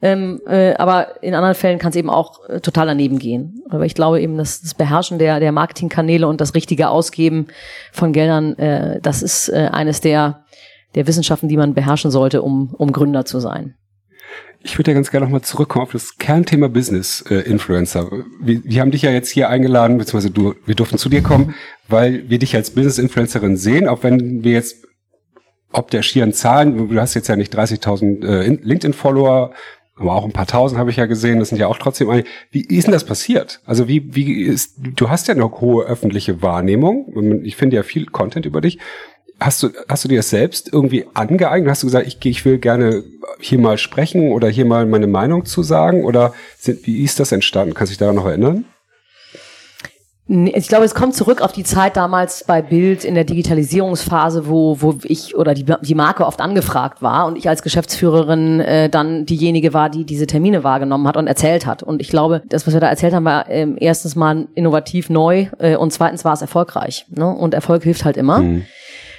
Ähm, 0.00 0.40
äh, 0.46 0.74
aber 0.74 1.22
in 1.22 1.34
anderen 1.34 1.54
Fällen 1.54 1.78
kann 1.78 1.90
es 1.90 1.96
eben 1.96 2.10
auch 2.10 2.48
äh, 2.48 2.60
total 2.60 2.86
daneben 2.86 3.18
gehen. 3.18 3.62
Aber 3.68 3.84
ich 3.84 3.94
glaube 3.94 4.20
eben, 4.20 4.36
dass 4.36 4.60
das 4.62 4.74
Beherrschen 4.74 5.18
der, 5.18 5.40
der 5.40 5.52
Marketingkanäle 5.52 6.28
und 6.28 6.40
das 6.40 6.54
richtige 6.54 6.88
Ausgeben 6.88 7.48
von 7.92 8.12
Geldern, 8.12 8.56
äh, 8.58 9.00
das 9.00 9.22
ist 9.22 9.48
äh, 9.48 9.68
eines 9.72 10.00
der, 10.00 10.44
der 10.94 11.06
Wissenschaften, 11.06 11.48
die 11.48 11.56
man 11.56 11.74
beherrschen 11.74 12.10
sollte, 12.10 12.42
um, 12.42 12.74
um 12.78 12.92
Gründer 12.92 13.24
zu 13.24 13.40
sein. 13.40 13.74
Ich 14.60 14.76
würde 14.76 14.90
ja 14.90 14.94
ganz 14.94 15.10
gerne 15.10 15.26
nochmal 15.26 15.42
zurückkommen 15.42 15.84
auf 15.84 15.92
das 15.92 16.18
Kernthema 16.18 16.68
Business 16.68 17.24
äh, 17.30 17.40
Influencer. 17.40 18.10
Wir, 18.40 18.62
wir 18.64 18.80
haben 18.80 18.90
dich 18.90 19.02
ja 19.02 19.10
jetzt 19.10 19.30
hier 19.30 19.48
eingeladen, 19.48 19.98
beziehungsweise 19.98 20.32
du, 20.32 20.54
wir 20.66 20.74
durften 20.74 20.98
zu 20.98 21.08
dir 21.08 21.22
kommen, 21.22 21.54
weil 21.88 22.28
wir 22.28 22.38
dich 22.38 22.54
als 22.54 22.70
Business 22.70 22.98
Influencerin 22.98 23.56
sehen, 23.56 23.88
auch 23.88 24.02
wenn 24.02 24.44
wir 24.44 24.52
jetzt 24.52 24.84
ob 25.70 25.90
der 25.90 26.02
schieren 26.02 26.32
Zahlen, 26.32 26.88
du 26.88 27.00
hast 27.00 27.14
jetzt 27.14 27.28
ja 27.28 27.36
nicht 27.36 27.54
30.000 27.54 28.26
äh, 28.26 28.48
LinkedIn-Follower, 28.62 29.52
aber 29.98 30.14
auch 30.14 30.24
ein 30.24 30.32
paar 30.32 30.46
tausend 30.46 30.78
habe 30.78 30.90
ich 30.90 30.96
ja 30.96 31.06
gesehen, 31.06 31.38
das 31.38 31.48
sind 31.48 31.58
ja 31.58 31.66
auch 31.66 31.78
trotzdem 31.78 32.08
einige. 32.08 32.28
Wie 32.50 32.62
ist 32.62 32.86
denn 32.86 32.92
das 32.92 33.04
passiert? 33.04 33.60
Also 33.66 33.88
wie, 33.88 34.14
wie 34.14 34.42
ist, 34.42 34.74
du 34.78 35.08
hast 35.08 35.28
ja 35.28 35.34
eine 35.34 35.50
hohe 35.50 35.84
öffentliche 35.84 36.40
Wahrnehmung. 36.42 37.42
Ich 37.44 37.56
finde 37.56 37.76
ja 37.76 37.82
viel 37.82 38.06
Content 38.06 38.46
über 38.46 38.60
dich. 38.60 38.78
Hast 39.40 39.62
du, 39.62 39.70
hast 39.88 40.04
du 40.04 40.08
dir 40.08 40.18
das 40.18 40.30
selbst 40.30 40.72
irgendwie 40.72 41.06
angeeignet? 41.14 41.70
Hast 41.70 41.82
du 41.82 41.86
gesagt, 41.86 42.06
ich, 42.06 42.24
ich 42.24 42.44
will 42.44 42.58
gerne 42.58 43.04
hier 43.40 43.58
mal 43.58 43.78
sprechen 43.78 44.32
oder 44.32 44.48
hier 44.48 44.64
mal 44.64 44.86
meine 44.86 45.06
Meinung 45.06 45.44
zu 45.44 45.62
sagen? 45.62 46.04
Oder 46.04 46.32
sind, 46.58 46.86
wie 46.86 47.02
ist 47.02 47.20
das 47.20 47.32
entstanden? 47.32 47.74
Kannst 47.74 47.90
du 47.90 47.94
dich 47.94 47.98
daran 47.98 48.16
noch 48.16 48.26
erinnern? 48.26 48.64
Ich 50.30 50.68
glaube, 50.68 50.84
es 50.84 50.94
kommt 50.94 51.14
zurück 51.14 51.40
auf 51.40 51.52
die 51.52 51.64
Zeit 51.64 51.96
damals 51.96 52.44
bei 52.44 52.60
Bild 52.60 53.02
in 53.02 53.14
der 53.14 53.24
Digitalisierungsphase, 53.24 54.46
wo, 54.46 54.76
wo 54.82 54.98
ich 55.04 55.34
oder 55.34 55.54
die, 55.54 55.64
die 55.80 55.94
Marke 55.94 56.26
oft 56.26 56.42
angefragt 56.42 57.00
war 57.00 57.26
und 57.26 57.38
ich 57.38 57.48
als 57.48 57.62
Geschäftsführerin 57.62 58.60
äh, 58.60 58.90
dann 58.90 59.24
diejenige 59.24 59.72
war, 59.72 59.88
die 59.88 60.04
diese 60.04 60.26
Termine 60.26 60.64
wahrgenommen 60.64 61.08
hat 61.08 61.16
und 61.16 61.28
erzählt 61.28 61.64
hat. 61.64 61.82
Und 61.82 62.02
ich 62.02 62.08
glaube, 62.08 62.42
das, 62.46 62.66
was 62.66 62.74
wir 62.74 62.80
da 62.80 62.90
erzählt 62.90 63.14
haben, 63.14 63.24
war 63.24 63.48
äh, 63.48 63.66
erstens 63.78 64.16
mal 64.16 64.48
innovativ 64.54 65.08
neu 65.08 65.46
äh, 65.58 65.76
und 65.76 65.94
zweitens 65.94 66.26
war 66.26 66.34
es 66.34 66.42
erfolgreich. 66.42 67.06
Ne? 67.08 67.26
Und 67.26 67.54
Erfolg 67.54 67.82
hilft 67.82 68.04
halt 68.04 68.18
immer. 68.18 68.40
Mhm. 68.40 68.66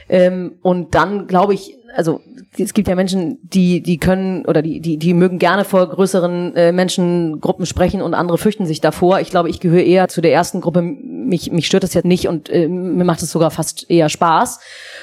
Ähm, 0.10 0.60
und 0.62 0.94
dann 0.94 1.26
glaube 1.26 1.56
ich, 1.56 1.76
also 1.96 2.22
es 2.58 2.74
gibt 2.74 2.88
ja 2.88 2.96
Menschen, 2.96 3.38
die 3.44 3.82
die 3.82 3.98
können 3.98 4.44
oder 4.46 4.62
die 4.62 4.80
die 4.80 4.98
die 4.98 5.14
mögen 5.14 5.38
gerne 5.38 5.66
vor 5.66 5.88
größeren 5.88 6.56
äh, 6.56 6.72
Menschengruppen 6.72 7.66
sprechen 7.66 8.02
und 8.02 8.16
andere 8.16 8.38
fürchten 8.38 8.66
sich 8.66 8.82
davor. 8.82 9.20
Ich 9.20 9.30
glaube, 9.30 9.50
ich 9.50 9.60
gehöre 9.60 9.84
eher 9.84 10.08
zu 10.08 10.22
der 10.22 10.34
ersten 10.34 10.60
Gruppe. 10.60 10.82
Mich 10.82 11.52
mich 11.52 11.68
stört 11.68 11.84
das 11.84 11.94
jetzt 11.94 12.06
nicht 12.06 12.28
und 12.28 12.50
äh, 12.50 12.68
mir 12.68 13.04
macht 13.04 13.22
es 13.22 13.32
sogar 13.32 13.52
fast 13.52 13.90
eher 13.90 14.10
Spaß. 14.10 14.60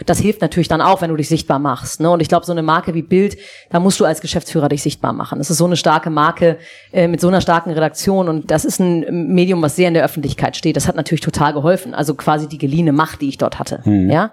Das 0.07 0.19
hilft 0.19 0.41
natürlich 0.41 0.67
dann 0.67 0.81
auch, 0.81 1.03
wenn 1.03 1.11
du 1.11 1.17
dich 1.17 1.29
sichtbar 1.29 1.61
machst. 1.61 2.01
Ne? 2.01 2.11
Und 2.11 2.21
ich 2.21 2.29
glaube, 2.29 2.45
so 2.45 2.53
eine 2.53 2.63
Marke 2.63 2.95
wie 2.95 3.03
Bild, 3.03 3.37
da 3.71 3.79
musst 3.79 4.01
du 4.01 4.05
als 4.05 4.21
Geschäftsführer 4.21 4.69
dich 4.69 4.83
sichtbar 4.83 5.13
machen. 5.13 5.39
Das 5.39 5.49
ist 5.49 5.59
so 5.59 5.67
eine 5.67 5.77
starke 5.77 6.11
Marke 6.11 6.59
äh, 6.93 7.07
mit 7.07 7.21
so 7.21 7.29
einer 7.29 7.41
starken 7.41 7.71
Redaktion 7.71 8.29
und 8.29 8.51
das 8.51 8.65
ist 8.65 8.81
ein 8.81 9.35
Medium, 9.35 9.63
was 9.63 9.77
sehr 9.77 9.89
in 9.89 9.95
der 9.95 10.05
Öffentlichkeit 10.05 10.57
steht. 10.57 10.77
Das 10.77 10.89
hat 10.89 10.97
natürlich 10.97 11.21
total 11.21 11.53
geholfen. 11.53 11.95
Also 11.95 12.15
quasi 12.15 12.49
die 12.49 12.59
geliehene 12.59 12.93
Macht, 12.93 13.21
die 13.21 13.29
ich 13.29 13.39
dort 13.39 13.61
hatte. 13.61 13.85
Hm. 13.85 14.11
Ja. 14.11 14.33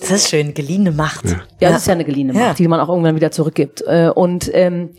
Das 0.00 0.10
ist 0.10 0.28
schön, 0.28 0.54
geliehene 0.54 0.90
Macht. 0.90 1.24
Ja, 1.24 1.40
ja 1.60 1.70
das 1.70 1.82
ist 1.82 1.86
ja 1.86 1.92
eine 1.92 2.04
geliehene 2.04 2.32
Macht, 2.32 2.42
ja. 2.42 2.54
die 2.54 2.68
man 2.68 2.80
auch 2.80 2.88
irgendwann 2.88 3.14
wieder 3.14 3.30
zurückgibt. 3.30 3.82
Äh, 3.86 4.10
und 4.12 4.50
ähm, 4.52 4.90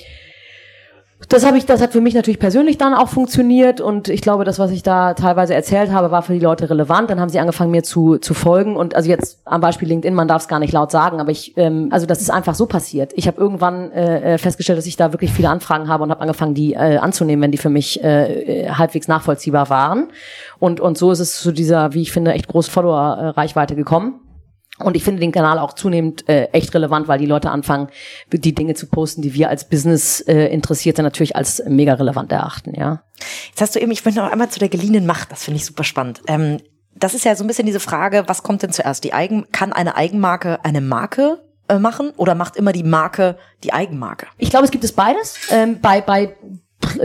das 1.30 1.46
habe 1.46 1.58
ich, 1.58 1.66
das 1.66 1.82
hat 1.82 1.94
für 1.94 2.02
mich 2.02 2.14
natürlich 2.14 2.40
persönlich 2.40 2.78
dann 2.78 2.94
auch 2.94 3.08
funktioniert 3.08 3.80
und 3.82 4.10
ich 4.10 4.22
glaube, 4.22 4.44
das, 4.44 4.60
was 4.60 4.72
ich 4.72 4.84
da 4.84 5.14
teilweise 5.14 5.56
erzählt 5.56 5.92
habe, 5.92 6.12
war 6.12 6.22
für 6.22 6.34
die 6.34 6.40
Leute 6.40 6.70
relevant. 6.70 7.10
Dann 7.10 7.20
haben 7.20 7.30
sie 7.30 7.40
angefangen, 7.40 7.72
mir 7.72 7.84
zu, 7.84 8.18
zu 8.18 8.34
folgen 8.34 8.76
und 8.76 8.96
also 8.96 9.10
jetzt 9.10 9.40
am 9.46 9.62
Beispiel 9.62 9.88
LinkedIn, 9.88 10.14
man 10.14 10.28
darf 10.28 10.44
es 10.44 10.48
gar 10.48 10.60
nicht 10.60 10.74
laut 10.74 10.92
sagen, 10.92 11.20
aber 11.20 11.32
ich, 11.32 11.58
ähm, 11.58 11.88
also 11.92 12.06
das 12.06 12.22
ist 12.22 12.30
einfach 12.30 12.54
so 12.54 12.66
passiert. 12.66 13.12
Ich 13.16 13.28
habe 13.28 13.40
irgendwann 13.40 13.92
äh, 13.92 14.34
äh, 14.34 14.38
festgestellt, 14.38 14.78
dass 14.78 14.86
ich 14.86 14.98
da 14.98 15.14
wirklich 15.14 15.32
viele 15.32 15.50
Anfragen 15.50 15.88
habe 15.88 16.04
und 16.04 16.12
habe 16.12 16.22
angefangen, 16.22 16.54
die 16.54 16.74
äh, 16.74 16.98
anzunehmen, 16.98 17.44
wenn 17.44 17.52
die 17.52 17.58
für 17.58 17.70
mich 17.70 18.04
äh, 18.04 18.70
halbwegs 18.70 19.08
nachvollziehbar 19.08 19.70
waren. 19.70 20.10
Und 20.60 20.80
und 20.80 20.98
so 20.98 21.12
ist 21.12 21.20
es 21.20 21.40
zu 21.40 21.52
dieser, 21.52 21.94
wie 21.94 22.02
ich 22.02 22.12
finde, 22.12 22.34
echt 22.34 22.48
große 22.48 22.70
Follower-Reichweite 22.70 23.76
gekommen. 23.76 24.20
Und 24.80 24.98
ich 24.98 25.04
finde 25.04 25.22
den 25.22 25.32
Kanal 25.32 25.58
auch 25.60 25.74
zunehmend 25.74 26.28
äh, 26.28 26.46
echt 26.52 26.74
relevant, 26.74 27.08
weil 27.08 27.20
die 27.20 27.26
Leute 27.26 27.50
anfangen, 27.50 27.88
die 28.32 28.54
Dinge 28.54 28.74
zu 28.74 28.88
posten, 28.88 29.22
die 29.22 29.34
wir 29.34 29.50
als 29.50 29.70
Business 29.70 30.20
äh, 30.22 30.48
Interessierte 30.48 31.02
natürlich 31.02 31.36
als 31.36 31.64
mega 31.66 31.94
relevant 31.94 32.32
erachten, 32.32 32.74
ja. 32.76 33.04
Jetzt 33.48 33.62
hast 33.62 33.76
du 33.76 33.80
eben, 33.80 33.92
ich 33.92 34.04
möchte 34.04 34.20
noch 34.20 34.32
einmal 34.32 34.50
zu 34.50 34.60
der 34.60 34.68
geliehenen 34.68 35.06
Macht, 35.06 35.32
das 35.32 35.46
finde 35.46 35.58
ich 35.58 35.66
super 35.66 35.86
spannend. 35.86 36.22
Ähm, 36.28 36.58
das 36.94 37.14
ist 37.14 37.26
ja 37.26 37.36
so 37.36 37.44
ein 37.44 37.48
bisschen 37.48 37.66
diese 37.66 37.80
Frage, 37.80 38.24
was 38.28 38.44
kommt 38.44 38.64
denn 38.64 38.72
zuerst? 38.72 39.04
Die 39.04 39.14
Eigen, 39.14 39.46
kann 39.52 39.74
eine 39.74 39.96
Eigenmarke 39.96 40.64
eine 40.64 40.82
Marke 40.82 41.44
äh, 41.68 41.80
machen 41.80 42.12
oder 42.18 42.36
macht 42.36 42.56
immer 42.56 42.72
die 42.72 42.84
Marke 42.84 43.38
die 43.64 43.74
Eigenmarke? 43.74 44.28
Ich 44.38 44.50
glaube, 44.50 44.66
es 44.66 44.72
gibt 44.72 44.84
es 44.84 44.94
beides. 44.94 45.38
Ähm, 45.52 45.80
bei, 45.82 46.02
bei 46.02 46.36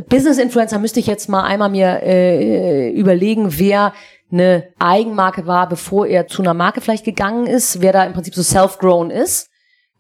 Business 0.09 0.39
Influencer 0.39 0.79
müsste 0.79 1.01
ich 1.01 1.07
jetzt 1.07 1.29
mal 1.29 1.45
einmal 1.45 1.71
mir 1.71 2.03
äh, 2.03 2.91
überlegen, 2.91 3.59
wer 3.59 3.93
eine 4.33 4.69
Eigenmarke 4.79 5.47
war, 5.47 5.69
bevor 5.69 6.07
er 6.07 6.27
zu 6.27 6.43
einer 6.43 6.55
Marke 6.55 6.81
vielleicht 6.81 7.05
gegangen 7.05 7.47
ist, 7.47 7.81
wer 7.81 7.93
da 7.93 8.05
im 8.05 8.13
Prinzip 8.13 8.35
so 8.35 8.43
self-grown 8.43 9.11
ist. 9.11 9.49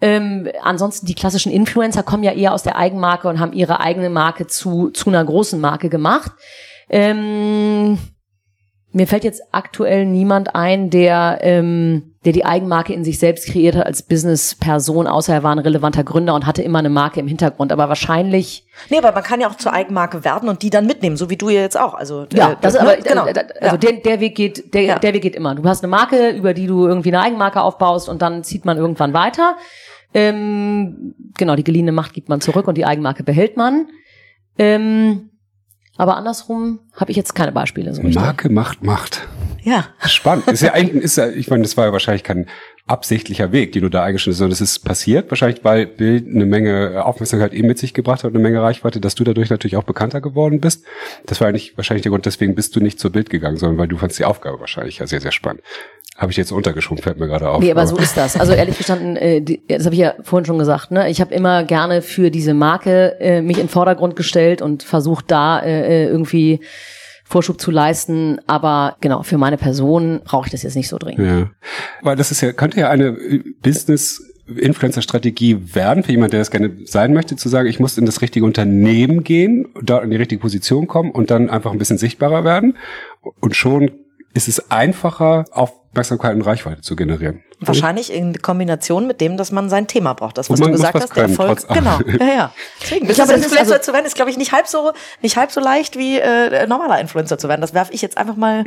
Ähm, 0.00 0.48
ansonsten 0.62 1.06
die 1.06 1.14
klassischen 1.14 1.52
Influencer 1.52 2.02
kommen 2.02 2.22
ja 2.22 2.32
eher 2.32 2.54
aus 2.54 2.62
der 2.62 2.76
Eigenmarke 2.76 3.28
und 3.28 3.38
haben 3.38 3.52
ihre 3.52 3.80
eigene 3.80 4.08
Marke 4.08 4.46
zu, 4.46 4.90
zu 4.90 5.10
einer 5.10 5.24
großen 5.24 5.60
Marke 5.60 5.90
gemacht. 5.90 6.32
Ähm, 6.88 7.98
mir 8.92 9.06
fällt 9.06 9.24
jetzt 9.24 9.42
aktuell 9.52 10.06
niemand 10.06 10.54
ein, 10.54 10.90
der, 10.90 11.38
ähm, 11.42 12.09
der 12.26 12.34
die 12.34 12.44
Eigenmarke 12.44 12.92
in 12.92 13.02
sich 13.02 13.18
selbst 13.18 13.46
kreiert 13.46 13.76
hat 13.76 13.86
als 13.86 14.02
Business-Person, 14.02 15.06
außer 15.06 15.32
er 15.32 15.42
war 15.42 15.52
ein 15.52 15.58
relevanter 15.58 16.04
Gründer 16.04 16.34
und 16.34 16.44
hatte 16.44 16.62
immer 16.62 16.78
eine 16.78 16.90
Marke 16.90 17.18
im 17.18 17.26
Hintergrund. 17.26 17.72
Aber 17.72 17.88
wahrscheinlich. 17.88 18.66
Nee, 18.90 18.98
aber 18.98 19.12
man 19.12 19.22
kann 19.22 19.40
ja 19.40 19.48
auch 19.48 19.54
zur 19.54 19.72
Eigenmarke 19.72 20.22
werden 20.22 20.50
und 20.50 20.62
die 20.62 20.68
dann 20.68 20.86
mitnehmen, 20.86 21.16
so 21.16 21.30
wie 21.30 21.38
du 21.38 21.48
jetzt 21.48 21.80
auch. 21.80 21.94
Also 21.94 22.26
ja, 22.34 22.56
das 22.60 22.74
ist 22.74 22.80
aber 22.80 22.96
ne? 22.96 23.02
genau. 23.02 23.22
Also 23.24 23.46
ja. 23.60 23.76
der, 23.78 23.92
der 23.92 24.20
Weg 24.20 24.34
geht, 24.34 24.74
der, 24.74 24.82
ja. 24.82 24.98
der 24.98 25.14
Weg 25.14 25.22
geht 25.22 25.34
immer. 25.34 25.54
Du 25.54 25.64
hast 25.64 25.82
eine 25.82 25.90
Marke, 25.90 26.30
über 26.30 26.52
die 26.52 26.66
du 26.66 26.86
irgendwie 26.86 27.08
eine 27.08 27.22
Eigenmarke 27.22 27.62
aufbaust 27.62 28.10
und 28.10 28.20
dann 28.20 28.44
zieht 28.44 28.66
man 28.66 28.76
irgendwann 28.76 29.14
weiter. 29.14 29.56
Ähm, 30.12 31.14
genau, 31.38 31.56
die 31.56 31.64
geliehene 31.64 31.92
Macht 31.92 32.12
gibt 32.12 32.28
man 32.28 32.42
zurück 32.42 32.68
und 32.68 32.76
die 32.76 32.84
Eigenmarke 32.84 33.22
behält 33.22 33.56
man. 33.56 33.86
Ähm, 34.58 35.30
aber 35.96 36.16
andersrum 36.16 36.80
habe 36.94 37.10
ich 37.12 37.16
jetzt 37.16 37.34
keine 37.34 37.52
Beispiele. 37.52 37.94
So 37.94 38.02
Marke 38.02 38.50
macht 38.50 38.82
Macht. 38.82 39.26
Ja. 39.62 39.88
Spannend. 40.06 40.48
Ist 40.48 40.62
ja 40.62 40.72
eigentlich, 40.72 41.04
ist 41.04 41.16
ja, 41.16 41.28
ich 41.28 41.50
meine, 41.50 41.62
das 41.62 41.76
war 41.76 41.86
ja 41.86 41.92
wahrscheinlich 41.92 42.24
kein 42.24 42.46
absichtlicher 42.86 43.52
Weg, 43.52 43.72
den 43.72 43.82
du 43.82 43.88
da 43.88 44.02
eingeschnitten 44.02 44.32
hast, 44.32 44.38
sondern 44.38 44.50
das 44.50 44.60
ist 44.60 44.80
passiert, 44.80 45.30
wahrscheinlich 45.30 45.64
weil 45.64 45.86
Bild 45.86 46.26
eine 46.26 46.44
Menge 46.44 47.04
Aufmerksamkeit 47.04 47.54
eben 47.54 47.68
mit 47.68 47.78
sich 47.78 47.94
gebracht 47.94 48.24
hat, 48.24 48.30
eine 48.30 48.42
Menge 48.42 48.60
Reichweite, 48.60 49.00
dass 49.00 49.14
du 49.14 49.22
dadurch 49.22 49.48
natürlich 49.48 49.76
auch 49.76 49.84
bekannter 49.84 50.20
geworden 50.20 50.60
bist. 50.60 50.84
Das 51.26 51.40
war 51.40 51.48
eigentlich 51.48 51.76
wahrscheinlich 51.76 52.02
der 52.02 52.10
Grund, 52.10 52.26
deswegen 52.26 52.54
bist 52.56 52.74
du 52.74 52.80
nicht 52.80 52.98
zur 52.98 53.12
Bild 53.12 53.30
gegangen, 53.30 53.58
sondern 53.58 53.78
weil 53.78 53.86
du 53.86 53.96
fandst 53.96 54.18
die 54.18 54.24
Aufgabe 54.24 54.58
wahrscheinlich 54.58 54.98
ja 54.98 55.06
sehr, 55.06 55.20
sehr 55.20 55.30
spannend. 55.30 55.62
Habe 56.16 56.32
ich 56.32 56.36
jetzt 56.36 56.50
untergeschoben, 56.50 57.02
fällt 57.02 57.18
mir 57.18 57.28
gerade 57.28 57.48
auf. 57.48 57.62
Nee, 57.62 57.70
aber, 57.70 57.86
so 57.86 57.96
ist 57.96 58.16
das. 58.16 58.36
Also 58.36 58.52
ehrlich 58.52 58.76
gestanden, 58.76 59.16
äh, 59.16 59.40
die, 59.40 59.62
das 59.68 59.84
habe 59.84 59.94
ich 59.94 60.00
ja 60.00 60.14
vorhin 60.22 60.44
schon 60.44 60.58
gesagt, 60.58 60.90
ne? 60.90 61.08
Ich 61.08 61.20
habe 61.20 61.32
immer 61.32 61.64
gerne 61.64 62.02
für 62.02 62.30
diese 62.30 62.52
Marke 62.52 63.16
äh, 63.20 63.40
mich 63.40 63.56
in 63.56 63.64
den 63.64 63.68
Vordergrund 63.70 64.16
gestellt 64.16 64.60
und 64.60 64.82
versucht 64.82 65.30
da 65.30 65.60
äh, 65.60 66.04
äh, 66.04 66.06
irgendwie 66.08 66.60
Vorschub 67.30 67.60
zu 67.60 67.70
leisten, 67.70 68.40
aber 68.48 68.96
genau, 69.00 69.22
für 69.22 69.38
meine 69.38 69.56
Person 69.56 70.20
brauche 70.24 70.46
ich 70.46 70.50
das 70.50 70.64
jetzt 70.64 70.74
nicht 70.74 70.88
so 70.88 70.98
dringend. 70.98 71.26
Ja. 71.26 71.50
Weil 72.02 72.16
das 72.16 72.32
ist 72.32 72.40
ja, 72.40 72.52
könnte 72.52 72.80
ja 72.80 72.90
eine 72.90 73.16
Business 73.62 74.26
Influencer-Strategie 74.48 75.74
werden, 75.76 76.02
für 76.02 76.10
jemand, 76.10 76.32
der 76.32 76.40
das 76.40 76.50
gerne 76.50 76.72
sein 76.84 77.12
möchte, 77.12 77.36
zu 77.36 77.48
sagen, 77.48 77.68
ich 77.68 77.78
muss 77.78 77.96
in 77.98 78.04
das 78.04 78.20
richtige 78.20 78.44
Unternehmen 78.44 79.22
gehen, 79.22 79.68
dort 79.80 80.02
in 80.02 80.10
die 80.10 80.16
richtige 80.16 80.40
Position 80.40 80.88
kommen 80.88 81.12
und 81.12 81.30
dann 81.30 81.48
einfach 81.48 81.70
ein 81.70 81.78
bisschen 81.78 81.98
sichtbarer 81.98 82.42
werden. 82.42 82.76
Und 83.38 83.54
schon 83.54 83.92
ist 84.34 84.48
es 84.48 84.72
einfacher, 84.72 85.44
Aufmerksamkeit 85.52 86.34
und 86.34 86.42
Reichweite 86.42 86.82
zu 86.82 86.96
generieren. 86.96 87.44
Wahrscheinlich 87.60 88.12
in 88.12 88.40
Kombination 88.40 89.06
mit 89.06 89.20
dem, 89.20 89.36
dass 89.36 89.52
man 89.52 89.68
sein 89.68 89.86
Thema 89.86 90.14
braucht. 90.14 90.38
Das, 90.38 90.48
was 90.48 90.60
du 90.60 90.70
gesagt 90.70 90.94
hast, 90.94 91.14
der 91.14 91.24
Erfolg. 91.24 91.66
Genau. 91.68 91.98
Ja, 92.20 92.26
ja. 92.26 92.52
Deswegen, 92.82 93.08
ich 93.08 93.14
glaube, 93.14 93.32
Influencer 93.32 93.74
also, 93.74 93.78
zu 93.78 93.92
werden, 93.92 94.04
ist, 94.04 94.14
glaube 94.14 94.30
ich, 94.30 94.36
nicht 94.36 94.52
halb 94.52 94.66
so, 94.66 94.92
nicht 95.22 95.36
halb 95.36 95.52
so 95.52 95.60
leicht 95.60 95.96
wie 95.96 96.18
äh, 96.18 96.66
normaler 96.66 97.00
Influencer 97.00 97.38
zu 97.38 97.48
werden. 97.48 97.60
Das 97.60 97.72
werfe 97.72 97.92
ich 97.92 98.02
jetzt 98.02 98.18
einfach 98.18 98.36
mal 98.36 98.64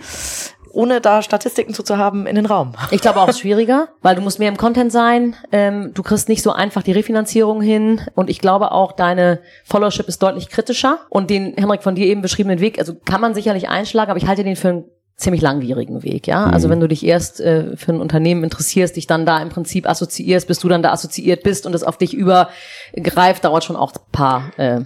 ohne 0.73 1.01
da 1.01 1.21
Statistiken 1.21 1.73
zu, 1.73 1.83
zu 1.83 1.97
haben, 1.97 2.25
in 2.25 2.35
den 2.35 2.45
Raum. 2.45 2.73
Ich 2.91 3.01
glaube 3.01 3.21
auch 3.21 3.31
schwieriger, 3.31 3.89
weil 4.01 4.15
du 4.15 4.21
musst 4.21 4.39
mehr 4.39 4.49
im 4.49 4.57
Content 4.57 4.91
sein. 4.91 5.35
Ähm, 5.51 5.91
du 5.93 6.01
kriegst 6.01 6.27
nicht 6.29 6.41
so 6.41 6.51
einfach 6.51 6.81
die 6.81 6.91
Refinanzierung 6.91 7.61
hin. 7.61 8.01
Und 8.15 8.29
ich 8.29 8.39
glaube 8.39 8.71
auch, 8.71 8.91
deine 8.91 9.39
Followership 9.65 10.07
ist 10.07 10.21
deutlich 10.23 10.49
kritischer. 10.49 10.99
Und 11.09 11.29
den 11.29 11.53
Henrik 11.55 11.83
von 11.83 11.95
dir 11.95 12.07
eben 12.07 12.21
beschriebenen 12.21 12.59
Weg, 12.59 12.79
also 12.79 12.95
kann 13.05 13.21
man 13.21 13.35
sicherlich 13.35 13.69
einschlagen, 13.69 14.09
aber 14.09 14.17
ich 14.17 14.27
halte 14.27 14.43
den 14.43 14.55
für 14.55 14.69
einen 14.69 14.85
ziemlich 15.15 15.41
langwierigen 15.41 16.03
Weg, 16.03 16.27
ja. 16.27 16.45
Also 16.45 16.67
mhm. 16.67 16.71
Wenn 16.71 16.79
du 16.81 16.87
dich 16.87 17.05
erst 17.05 17.39
äh, 17.39 17.77
für 17.77 17.93
ein 17.93 18.01
Unternehmen 18.01 18.43
interessierst, 18.43 18.95
dich 18.95 19.07
dann 19.07 19.25
da 19.25 19.41
im 19.41 19.49
Prinzip 19.49 19.87
assoziierst, 19.87 20.47
bis 20.47 20.59
du 20.59 20.67
dann 20.69 20.81
da 20.81 20.91
assoziiert 20.91 21.43
bist 21.43 21.65
und 21.65 21.75
es 21.75 21.83
auf 21.83 21.97
dich 21.97 22.13
übergreift, 22.13 23.43
dauert 23.43 23.63
schon 23.63 23.75
auch 23.75 23.93
ein 23.93 24.11
paar 24.11 24.51
äh, 24.57 24.81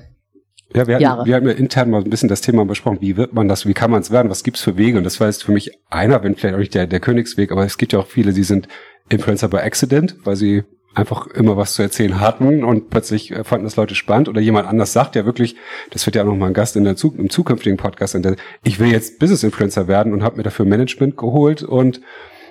ja, 0.73 0.85
wir 0.85 0.95
hatten, 0.95 1.25
wir 1.25 1.35
haben 1.35 1.47
ja 1.47 1.53
intern 1.53 1.89
mal 1.89 2.03
ein 2.03 2.09
bisschen 2.09 2.27
das 2.27 2.41
Thema 2.41 2.65
besprochen, 2.65 2.97
wie 2.99 3.15
wird 3.15 3.33
man 3.33 3.47
das, 3.47 3.65
wie 3.65 3.73
kann 3.73 3.89
man 3.89 4.01
es 4.01 4.11
werden, 4.11 4.29
was 4.29 4.43
gibt's 4.43 4.61
für 4.61 4.75
Wege? 4.75 4.97
Und 4.97 5.05
das 5.05 5.19
war 5.19 5.27
jetzt 5.27 5.43
für 5.43 5.53
mich 5.53 5.71
einer, 5.89 6.23
wenn 6.23 6.35
vielleicht 6.35 6.55
auch 6.55 6.59
nicht 6.59 6.75
der, 6.75 6.87
der 6.87 6.99
Königsweg, 6.99 7.51
aber 7.51 7.63
es 7.63 7.77
gibt 7.77 7.93
ja 7.93 7.99
auch 7.99 8.07
viele, 8.07 8.33
die 8.33 8.43
sind 8.43 8.67
Influencer 9.09 9.47
by 9.47 9.57
Accident, 9.57 10.17
weil 10.25 10.35
sie 10.35 10.63
einfach 10.97 11.27
immer 11.27 11.57
was 11.57 11.73
zu 11.73 11.81
erzählen 11.81 12.19
hatten 12.19 12.63
und 12.63 12.89
plötzlich 12.89 13.31
äh, 13.31 13.43
fanden 13.43 13.65
das 13.65 13.75
Leute 13.75 13.95
spannend 13.95 14.29
oder 14.29 14.41
jemand 14.41 14.67
anders 14.67 14.93
sagt 14.93 15.15
ja 15.15 15.25
wirklich, 15.25 15.55
das 15.91 16.05
wird 16.05 16.15
ja 16.15 16.23
auch 16.23 16.27
noch 16.27 16.36
mal 16.36 16.47
ein 16.47 16.53
Gast 16.53 16.75
in 16.75 16.83
der 16.83 16.95
im 17.17 17.29
zukünftigen 17.29 17.77
Podcast, 17.77 18.15
in 18.15 18.23
der, 18.23 18.36
ich 18.63 18.79
will 18.79 18.91
jetzt 18.91 19.19
Business 19.19 19.43
Influencer 19.43 19.88
werden 19.88 20.13
und 20.13 20.23
habe 20.23 20.38
mir 20.38 20.43
dafür 20.43 20.65
Management 20.65 21.17
geholt 21.17 21.63
und 21.63 22.01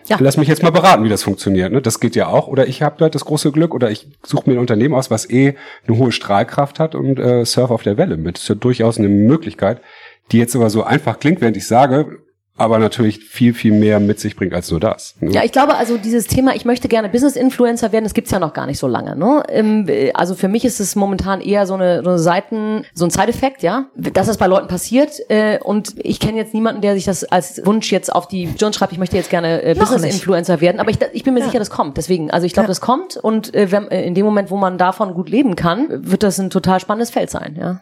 ja. 0.09 0.16
lass 0.20 0.37
mich 0.37 0.48
jetzt 0.48 0.62
mal 0.62 0.70
beraten, 0.70 1.04
wie 1.04 1.09
das 1.09 1.24
funktioniert. 1.24 1.72
Ne? 1.72 1.82
Das 1.82 1.98
geht 1.98 2.14
ja 2.14 2.28
auch. 2.28 2.46
Oder 2.46 2.68
ich 2.68 2.82
habe 2.82 3.02
halt 3.02 3.14
das 3.14 3.24
große 3.24 3.50
Glück 3.50 3.74
oder 3.74 3.90
ich 3.90 4.06
suche 4.24 4.48
mir 4.48 4.56
ein 4.56 4.61
Unternehmen 4.61 4.94
aus, 4.94 5.11
was 5.11 5.28
eh 5.28 5.54
eine 5.87 5.98
hohe 5.98 6.12
Strahlkraft 6.12 6.78
hat 6.78 6.94
und 6.94 7.18
äh, 7.18 7.44
surf 7.44 7.70
auf 7.70 7.82
der 7.82 7.96
Welle 7.96 8.16
mit. 8.16 8.37
Das 8.37 8.44
ist 8.44 8.48
ja 8.48 8.54
durchaus 8.54 8.98
eine 8.98 9.09
Möglichkeit, 9.09 9.80
die 10.30 10.38
jetzt 10.38 10.54
aber 10.54 10.70
so 10.70 10.85
einfach 10.85 11.18
klingt, 11.18 11.40
während 11.40 11.56
ich 11.56 11.66
sage, 11.66 12.18
aber 12.57 12.79
natürlich 12.79 13.19
viel, 13.19 13.53
viel 13.55 13.73
mehr 13.73 14.01
mit 14.01 14.19
sich 14.19 14.37
bringt 14.37 14.55
als 14.55 14.71
nur 14.71 14.81
das. 14.81 15.14
Ne? 15.21 15.33
Ja, 15.33 15.45
ich 15.45 15.53
glaube 15.53 15.77
also 15.77 15.99
dieses 15.99 16.27
Thema, 16.27 16.55
ich 16.55 16.64
möchte 16.64 16.88
gerne 16.88 17.09
Business-Influencer 17.09 17.92
werden, 17.92 18.05
das 18.05 18.14
gibt's 18.14 18.31
ja 18.31 18.38
noch 18.38 18.55
gar 18.55 18.66
nicht 18.66 18.79
so 18.79 18.88
lange. 18.88 19.14
Ne? 19.14 19.42
Ähm, 19.49 19.87
also 20.14 20.35
für 20.35 20.49
mich 20.49 20.64
ist 20.64 20.81
es 20.81 20.97
momentan 20.97 21.40
eher 21.40 21.66
so 21.66 21.75
eine, 21.75 22.03
so 22.03 22.11
eine 22.11 22.19
Seiten, 22.19 22.85
so 22.95 23.05
ein 23.05 23.11
Side-Effekt, 23.11 23.62
ja, 23.62 23.87
dass 23.95 24.27
das 24.27 24.38
bei 24.38 24.47
Leuten 24.47 24.69
passiert. 24.69 25.21
Äh, 25.29 25.59
und 25.62 25.95
ich 25.99 26.19
kenne 26.19 26.38
jetzt 26.38 26.55
niemanden, 26.55 26.81
der 26.81 26.95
sich 26.95 27.05
das 27.05 27.25
als 27.25 27.64
Wunsch 27.66 27.92
jetzt 27.92 28.12
auf 28.12 28.27
die 28.27 28.49
John 28.59 28.73
schreibt, 28.73 28.92
ich 28.92 28.99
möchte 28.99 29.16
jetzt 29.16 29.31
gerne 29.31 29.62
äh, 29.62 29.75
Business-Influencer 29.75 30.61
werden. 30.61 30.81
Aber 30.81 30.90
ich, 30.90 30.99
ich 31.12 31.25
bin 31.25 31.35
mir 31.35 31.40
ja. 31.40 31.47
sicher, 31.47 31.59
das 31.59 31.71
kommt. 31.71 31.97
Deswegen, 31.97 32.31
also 32.31 32.47
ich 32.47 32.55
glaube, 32.55 32.64
ja. 32.64 32.69
das 32.69 32.81
kommt 32.81 33.16
und 33.16 33.55
äh, 33.55 33.71
wenn, 33.71 33.85
in 33.88 34.14
dem 34.14 34.25
Moment, 34.25 34.51
wo 34.51 34.57
man 34.57 34.79
davon 34.79 35.14
gut 35.14 35.29
leben 35.29 35.57
kann, 35.57 35.88
wird 35.90 36.23
das 36.23 36.38
ein 36.38 36.51
total 36.51 36.81
spannendes 36.81 37.11
Feld 37.11 37.31
sein, 37.31 37.57
ja. 37.59 37.81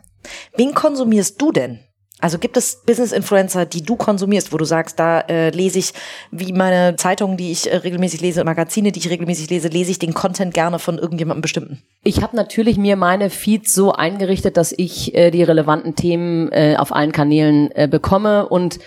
Wen 0.57 0.75
konsumierst 0.75 1.41
du 1.41 1.53
denn? 1.53 1.81
Also 2.25 2.39
gibt 2.39 2.57
es 2.57 2.77
Business-Influencer, 2.87 3.67
die 3.67 3.83
du 3.83 3.97
konsumierst, 3.97 4.51
wo 4.51 4.57
du 4.57 4.65
sagst, 4.65 4.99
da 4.99 5.21
äh, 5.21 5.51
lese 5.51 5.79
ich, 5.79 5.93
wie 6.31 6.55
meine 6.55 6.97
Zeitungen, 6.97 7.37
die 7.37 7.53
ich 7.53 7.71
äh, 7.71 7.77
regelmäßig 7.77 8.23
lese, 8.23 8.43
Magazine, 8.45 8.93
die 8.93 8.99
ich 8.99 9.11
regelmäßig 9.11 9.51
lese, 9.51 9.69
lese 9.69 9.91
ich 9.91 9.99
den 9.99 10.15
Content 10.15 10.55
gerne 10.55 10.79
von 10.79 10.97
irgendjemandem 10.97 11.43
bestimmten? 11.43 11.83
Ich 12.03 12.23
habe 12.23 12.35
natürlich 12.35 12.79
mir 12.79 12.97
meine 12.97 13.29
Feeds 13.29 13.75
so 13.75 13.93
eingerichtet, 13.93 14.57
dass 14.57 14.73
ich 14.73 15.15
äh, 15.15 15.33
die 15.33 15.43
relevanten 15.43 15.97
Themen 15.97 16.51
äh, 16.51 16.77
auf 16.79 16.95
allen 16.95 17.13
Kanälen 17.13 17.71
äh, 17.73 17.89
bekomme 17.89 18.49
und 18.49 18.79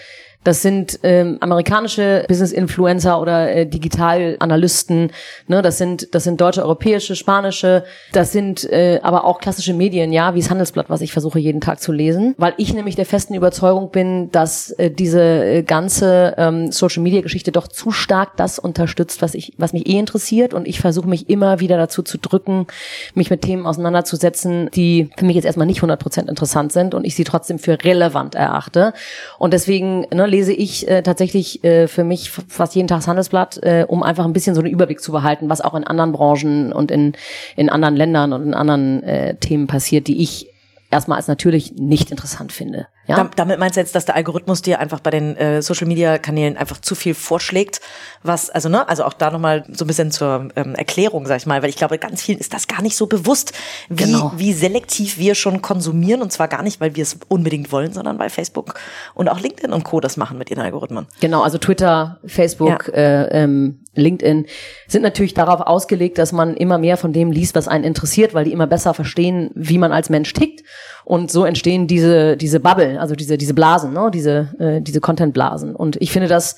das 0.43 0.61
sind 0.61 0.99
ähm, 1.03 1.37
amerikanische 1.41 2.23
Business-Influencer 2.27 3.19
oder 3.19 3.53
äh, 3.53 3.65
Digitalanalysten. 3.65 5.11
Ne? 5.47 5.61
Das 5.61 5.77
sind 5.77 6.13
das 6.15 6.23
sind 6.23 6.39
deutsche, 6.39 6.61
europäische, 6.61 7.15
spanische. 7.15 7.83
Das 8.13 8.31
sind 8.31 8.63
äh, 8.71 8.99
aber 9.03 9.25
auch 9.25 9.39
klassische 9.39 9.73
Medien, 9.73 10.13
ja, 10.13 10.35
wie 10.35 10.39
das 10.39 10.49
Handelsblatt, 10.49 10.89
was 10.89 11.01
ich 11.01 11.11
versuche 11.11 11.39
jeden 11.39 11.59
Tag 11.59 11.81
zu 11.81 11.91
lesen, 11.91 12.33
weil 12.37 12.53
ich 12.57 12.73
nämlich 12.73 12.95
der 12.95 13.05
festen 13.05 13.33
Überzeugung 13.33 13.91
bin, 13.91 14.31
dass 14.31 14.71
äh, 14.71 14.89
diese 14.89 15.21
äh, 15.21 15.63
ganze 15.63 16.35
ähm, 16.37 16.71
Social-Media-Geschichte 16.71 17.51
doch 17.51 17.67
zu 17.67 17.91
stark 17.91 18.37
das 18.37 18.57
unterstützt, 18.57 19.21
was 19.21 19.33
ich 19.33 19.53
was 19.57 19.73
mich 19.73 19.87
eh 19.87 19.99
interessiert 19.99 20.53
und 20.53 20.67
ich 20.67 20.79
versuche 20.79 21.09
mich 21.09 21.29
immer 21.29 21.59
wieder 21.59 21.75
dazu 21.75 22.03
zu 22.03 22.17
drücken, 22.17 22.67
mich 23.15 23.29
mit 23.29 23.41
Themen 23.41 23.65
auseinanderzusetzen, 23.65 24.69
die 24.73 25.09
für 25.17 25.25
mich 25.25 25.35
jetzt 25.35 25.45
erstmal 25.45 25.67
nicht 25.67 25.81
100% 25.81 26.29
interessant 26.29 26.71
sind 26.71 26.93
und 26.93 27.05
ich 27.05 27.15
sie 27.15 27.25
trotzdem 27.25 27.59
für 27.59 27.83
relevant 27.83 28.35
erachte. 28.35 28.93
Und 29.39 29.51
deswegen 29.51 30.05
ne, 30.13 30.26
lese 30.27 30.53
ich 30.53 30.87
äh, 30.87 31.01
tatsächlich 31.01 31.63
äh, 31.63 31.87
für 31.87 32.03
mich 32.03 32.29
fast 32.29 32.75
jeden 32.75 32.87
Tag 32.87 32.99
das 32.99 33.07
Handelsblatt, 33.07 33.57
äh, 33.63 33.85
um 33.87 34.03
einfach 34.03 34.25
ein 34.25 34.33
bisschen 34.33 34.55
so 34.55 34.61
einen 34.61 34.71
Überblick 34.71 35.01
zu 35.01 35.11
behalten, 35.11 35.49
was 35.49 35.61
auch 35.61 35.75
in 35.75 35.83
anderen 35.83 36.11
Branchen 36.11 36.71
und 36.71 36.91
in, 36.91 37.13
in 37.55 37.69
anderen 37.69 37.95
Ländern 37.95 38.33
und 38.33 38.43
in 38.43 38.53
anderen 38.53 39.03
äh, 39.03 39.35
Themen 39.35 39.67
passiert, 39.67 40.07
die 40.07 40.21
ich 40.21 40.47
erstmal 40.89 41.17
als 41.17 41.27
natürlich 41.27 41.73
nicht 41.73 42.11
interessant 42.11 42.51
finde. 42.51 42.87
Ja? 43.07 43.29
damit 43.35 43.57
meinst 43.57 43.77
du 43.77 43.79
jetzt, 43.79 43.95
dass 43.95 44.05
der 44.05 44.15
Algorithmus 44.15 44.61
dir 44.61 44.79
einfach 44.79 44.99
bei 44.99 45.11
den 45.11 45.37
äh, 45.37 45.61
Social 45.61 45.87
Media 45.87 46.17
Kanälen 46.17 46.57
einfach 46.57 46.81
zu 46.81 46.93
viel 46.93 47.13
vorschlägt, 47.13 47.79
was, 48.21 48.49
also 48.49 48.67
ne, 48.67 48.87
also 48.89 49.05
auch 49.05 49.13
da 49.13 49.31
nochmal 49.31 49.63
so 49.71 49.85
ein 49.85 49.87
bisschen 49.87 50.11
zur 50.11 50.49
ähm, 50.57 50.75
Erklärung, 50.75 51.25
sag 51.25 51.37
ich 51.37 51.45
mal, 51.45 51.61
weil 51.61 51.69
ich 51.69 51.77
glaube, 51.77 51.97
ganz 51.99 52.21
vielen 52.21 52.37
ist 52.37 52.53
das 52.53 52.67
gar 52.67 52.81
nicht 52.81 52.97
so 52.97 53.07
bewusst, 53.07 53.53
wie, 53.87 54.03
genau. 54.03 54.33
wie 54.35 54.51
selektiv 54.51 55.17
wir 55.17 55.35
schon 55.35 55.61
konsumieren 55.61 56.21
und 56.21 56.33
zwar 56.33 56.49
gar 56.49 56.63
nicht, 56.63 56.81
weil 56.81 56.95
wir 56.95 57.03
es 57.03 57.17
unbedingt 57.29 57.71
wollen, 57.71 57.93
sondern 57.93 58.19
weil 58.19 58.29
Facebook 58.29 58.73
und 59.13 59.29
auch 59.29 59.39
LinkedIn 59.39 59.71
und 59.71 59.85
Co. 59.85 60.01
das 60.01 60.17
machen 60.17 60.37
mit 60.37 60.51
ihren 60.51 60.61
Algorithmen. 60.61 61.07
Genau, 61.21 61.43
also 61.43 61.57
Twitter, 61.57 62.19
Facebook, 62.25 62.89
ja. 62.89 62.93
äh, 62.93 63.43
ähm, 63.43 63.85
LinkedIn 63.95 64.45
sind 64.87 65.01
natürlich 65.01 65.33
darauf 65.33 65.61
ausgelegt, 65.61 66.17
dass 66.17 66.31
man 66.31 66.55
immer 66.55 66.77
mehr 66.77 66.97
von 66.97 67.13
dem 67.13 67.31
liest, 67.31 67.55
was 67.55 67.67
einen 67.67 67.83
interessiert, 67.83 68.33
weil 68.33 68.45
die 68.45 68.51
immer 68.51 68.67
besser 68.67 68.93
verstehen, 68.93 69.49
wie 69.55 69.77
man 69.77 69.91
als 69.91 70.09
Mensch 70.09 70.31
tickt 70.33 70.63
und 71.07 71.31
so 71.31 71.45
entstehen 71.45 71.87
diese 71.87 72.35
diese 72.35 72.59
Bubble, 72.59 72.99
also 72.99 73.15
diese 73.15 73.37
diese 73.37 73.53
Blasen, 73.53 73.93
ne? 73.93 74.11
diese 74.13 74.49
äh, 74.59 74.81
diese 74.81 74.99
Content 74.99 75.33
Blasen 75.33 75.73
und 75.73 75.95
ich 76.01 76.11
finde 76.11 76.27
das 76.27 76.57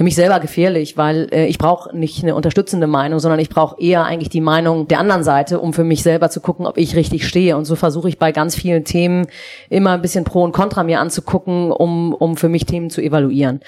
für 0.00 0.04
mich 0.04 0.14
selber 0.14 0.40
gefährlich, 0.40 0.96
weil 0.96 1.28
äh, 1.30 1.44
ich 1.44 1.58
brauche 1.58 1.94
nicht 1.94 2.22
eine 2.22 2.34
unterstützende 2.34 2.86
Meinung, 2.86 3.18
sondern 3.18 3.38
ich 3.38 3.50
brauche 3.50 3.78
eher 3.78 4.06
eigentlich 4.06 4.30
die 4.30 4.40
Meinung 4.40 4.88
der 4.88 4.98
anderen 4.98 5.22
Seite, 5.22 5.60
um 5.60 5.74
für 5.74 5.84
mich 5.84 6.02
selber 6.02 6.30
zu 6.30 6.40
gucken, 6.40 6.64
ob 6.64 6.78
ich 6.78 6.96
richtig 6.96 7.28
stehe. 7.28 7.54
Und 7.54 7.66
so 7.66 7.76
versuche 7.76 8.08
ich 8.08 8.18
bei 8.18 8.32
ganz 8.32 8.56
vielen 8.56 8.84
Themen 8.84 9.26
immer 9.68 9.90
ein 9.90 10.00
bisschen 10.00 10.24
Pro 10.24 10.42
und 10.42 10.52
Contra 10.52 10.84
mir 10.84 11.00
anzugucken, 11.00 11.70
um, 11.70 12.14
um 12.14 12.38
für 12.38 12.48
mich 12.48 12.64
Themen 12.64 12.88
zu 12.88 13.02
evaluieren. 13.02 13.60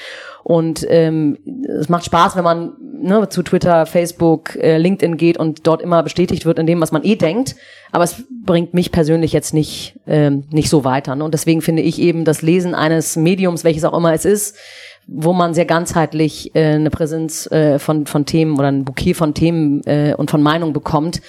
Und 0.43 0.87
ähm, 0.89 1.37
es 1.69 1.91
macht 1.91 2.07
Spaß, 2.07 2.35
wenn 2.37 2.45
man 2.45 2.73
ne, 2.81 3.29
zu 3.29 3.43
Twitter, 3.43 3.85
Facebook, 3.85 4.57
äh, 4.57 4.79
LinkedIn 4.79 5.19
geht 5.19 5.37
und 5.37 5.67
dort 5.67 5.83
immer 5.83 6.03
bestätigt 6.03 6.47
wird 6.47 6.59
in 6.59 6.67
dem, 6.67 6.81
was 6.81 6.93
man 6.93 7.05
eh 7.05 7.17
denkt. 7.17 7.57
Aber 7.91 8.05
es 8.05 8.25
bringt 8.31 8.73
mich 8.73 8.91
persönlich 8.91 9.35
jetzt 9.35 9.53
nicht, 9.53 10.01
ähm, 10.07 10.45
nicht 10.51 10.71
so 10.71 10.83
weiter. 10.83 11.15
Ne? 11.15 11.25
Und 11.25 11.35
deswegen 11.35 11.61
finde 11.61 11.83
ich 11.83 12.01
eben 12.01 12.25
das 12.25 12.41
Lesen 12.41 12.75
eines 12.75 13.17
Mediums, 13.17 13.65
welches 13.65 13.85
auch 13.85 13.97
immer 13.97 14.15
es 14.15 14.25
ist, 14.25 14.57
wo 15.07 15.33
man 15.33 15.55
sehr 15.55 15.67
ganzheitlich 15.67 16.55
äh, 16.55 16.75
eine 16.75 16.91
Präsenz 16.91 17.51
äh, 17.51 17.79
von, 17.79 18.07
von 18.07 18.27
Themen 18.27 18.59
oder 18.59 18.69
ein 18.69 18.85
Bouquet 18.85 19.15
von 19.15 19.35
Themen 19.35 19.83
äh, 19.85 20.15
und 20.17 20.31
von 20.31 20.43
Meinungen 20.43 20.73
bekommt, 20.73 21.21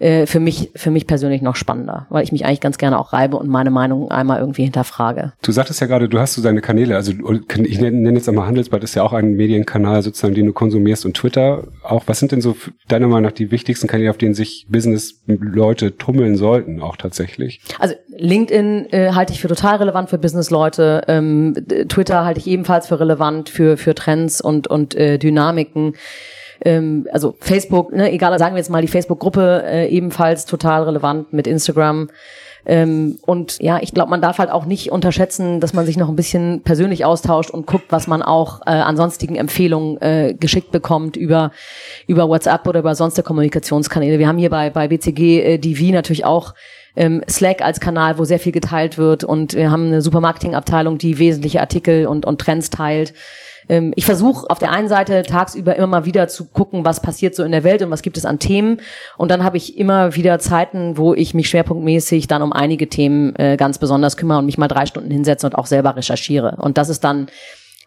äh, 0.00 0.26
für 0.26 0.40
mich 0.40 0.70
für 0.74 0.90
mich 0.90 1.06
persönlich 1.06 1.42
noch 1.42 1.56
spannender, 1.56 2.06
weil 2.08 2.24
ich 2.24 2.32
mich 2.32 2.44
eigentlich 2.44 2.60
ganz 2.60 2.78
gerne 2.78 2.98
auch 2.98 3.12
reibe 3.12 3.36
und 3.36 3.48
meine 3.48 3.70
Meinung 3.70 4.10
einmal 4.10 4.40
irgendwie 4.40 4.64
hinterfrage. 4.64 5.32
Du 5.42 5.52
sagtest 5.52 5.80
ja 5.80 5.86
gerade, 5.86 6.08
du 6.08 6.18
hast 6.18 6.34
so 6.34 6.42
deine 6.42 6.62
Kanäle, 6.62 6.96
also 6.96 7.12
ich 7.12 7.80
nenne 7.80 8.10
jetzt 8.12 8.28
einmal 8.28 8.46
Handelsblatt, 8.46 8.82
ist 8.82 8.94
ja 8.94 9.02
auch 9.02 9.12
ein 9.12 9.34
Medienkanal 9.34 10.02
sozusagen, 10.02 10.34
den 10.34 10.46
du 10.46 10.52
konsumierst 10.52 11.04
und 11.04 11.14
Twitter 11.14 11.64
auch. 11.82 12.04
Was 12.06 12.18
sind 12.18 12.32
denn 12.32 12.40
so 12.40 12.56
deiner 12.88 13.08
Meinung 13.08 13.24
nach 13.24 13.32
die 13.32 13.50
wichtigsten 13.50 13.86
Kanäle, 13.86 14.10
auf 14.10 14.18
denen 14.18 14.34
sich 14.34 14.66
Business-Leute 14.70 15.98
tummeln 15.98 16.36
sollten, 16.36 16.80
auch 16.80 16.96
tatsächlich? 16.96 17.60
Also 17.78 17.94
LinkedIn 18.08 18.86
äh, 18.92 19.12
halte 19.12 19.32
ich 19.32 19.40
für 19.40 19.48
total 19.48 19.76
relevant 19.76 20.10
für 20.10 20.18
Business-Leute. 20.18 21.02
Ähm, 21.08 21.54
Twitter 21.88 22.24
halte 22.24 22.40
ich 22.40 22.46
ebenfalls 22.46 22.86
für 22.86 23.00
relevant 23.00 23.48
für 23.48 23.76
für 23.76 23.94
Trends 23.94 24.40
und 24.40 24.66
und 24.66 24.94
äh, 24.94 25.18
Dynamiken 25.18 25.94
ähm, 26.64 27.06
also 27.12 27.34
Facebook, 27.40 27.92
ne, 27.92 28.12
egal, 28.12 28.38
sagen 28.38 28.54
wir 28.54 28.58
jetzt 28.58 28.70
mal 28.70 28.82
die 28.82 28.88
Facebook-Gruppe 28.88 29.62
äh, 29.64 29.88
ebenfalls 29.88 30.46
total 30.46 30.84
relevant 30.84 31.32
mit 31.32 31.46
Instagram. 31.46 32.08
Ähm, 32.66 33.18
und 33.24 33.58
ja, 33.60 33.78
ich 33.80 33.94
glaube, 33.94 34.10
man 34.10 34.20
darf 34.20 34.38
halt 34.38 34.50
auch 34.50 34.66
nicht 34.66 34.92
unterschätzen, 34.92 35.60
dass 35.60 35.72
man 35.72 35.86
sich 35.86 35.96
noch 35.96 36.08
ein 36.08 36.16
bisschen 36.16 36.62
persönlich 36.62 37.04
austauscht 37.04 37.50
und 37.50 37.66
guckt, 37.66 37.86
was 37.88 38.06
man 38.06 38.22
auch 38.22 38.60
äh, 38.66 38.70
an 38.70 38.96
sonstigen 38.96 39.36
Empfehlungen 39.36 40.00
äh, 40.02 40.34
geschickt 40.38 40.70
bekommt 40.70 41.16
über, 41.16 41.52
über 42.06 42.28
WhatsApp 42.28 42.66
oder 42.66 42.80
über 42.80 42.94
sonstige 42.94 43.26
Kommunikationskanäle. 43.26 44.18
Wir 44.18 44.28
haben 44.28 44.38
hier 44.38 44.50
bei, 44.50 44.68
bei 44.68 44.88
BCG 44.88 45.40
äh, 45.40 45.58
DV 45.58 45.92
natürlich 45.92 46.24
auch 46.24 46.54
ähm, 46.96 47.22
Slack 47.28 47.62
als 47.62 47.80
Kanal, 47.80 48.18
wo 48.18 48.24
sehr 48.24 48.38
viel 48.38 48.52
geteilt 48.52 48.98
wird 48.98 49.24
und 49.24 49.54
wir 49.54 49.70
haben 49.70 49.86
eine 49.86 50.02
Supermarketing-Abteilung, 50.02 50.98
die 50.98 51.18
wesentliche 51.18 51.60
Artikel 51.60 52.06
und, 52.06 52.26
und 52.26 52.40
Trends 52.40 52.68
teilt 52.68 53.14
ähm, 53.70 53.92
ich 53.94 54.04
versuche 54.04 54.50
auf 54.50 54.58
der 54.58 54.72
einen 54.72 54.88
Seite 54.88 55.22
tagsüber 55.22 55.76
immer 55.76 55.86
mal 55.86 56.04
wieder 56.04 56.26
zu 56.26 56.46
gucken, 56.46 56.84
was 56.84 57.00
passiert 57.00 57.36
so 57.36 57.44
in 57.44 57.52
der 57.52 57.62
Welt 57.62 57.82
und 57.82 57.90
was 57.90 58.02
gibt 58.02 58.16
es 58.16 58.24
an 58.24 58.40
Themen. 58.40 58.80
Und 59.16 59.30
dann 59.30 59.44
habe 59.44 59.56
ich 59.56 59.78
immer 59.78 60.16
wieder 60.16 60.40
Zeiten, 60.40 60.98
wo 60.98 61.14
ich 61.14 61.34
mich 61.34 61.48
schwerpunktmäßig 61.48 62.26
dann 62.26 62.42
um 62.42 62.52
einige 62.52 62.88
Themen 62.88 63.34
äh, 63.36 63.56
ganz 63.56 63.78
besonders 63.78 64.16
kümmere 64.16 64.38
und 64.38 64.46
mich 64.46 64.58
mal 64.58 64.66
drei 64.66 64.86
Stunden 64.86 65.10
hinsetze 65.10 65.46
und 65.46 65.54
auch 65.54 65.66
selber 65.66 65.94
recherchiere. 65.94 66.56
Und 66.58 66.78
das 66.78 66.88
ist 66.88 67.04
dann 67.04 67.28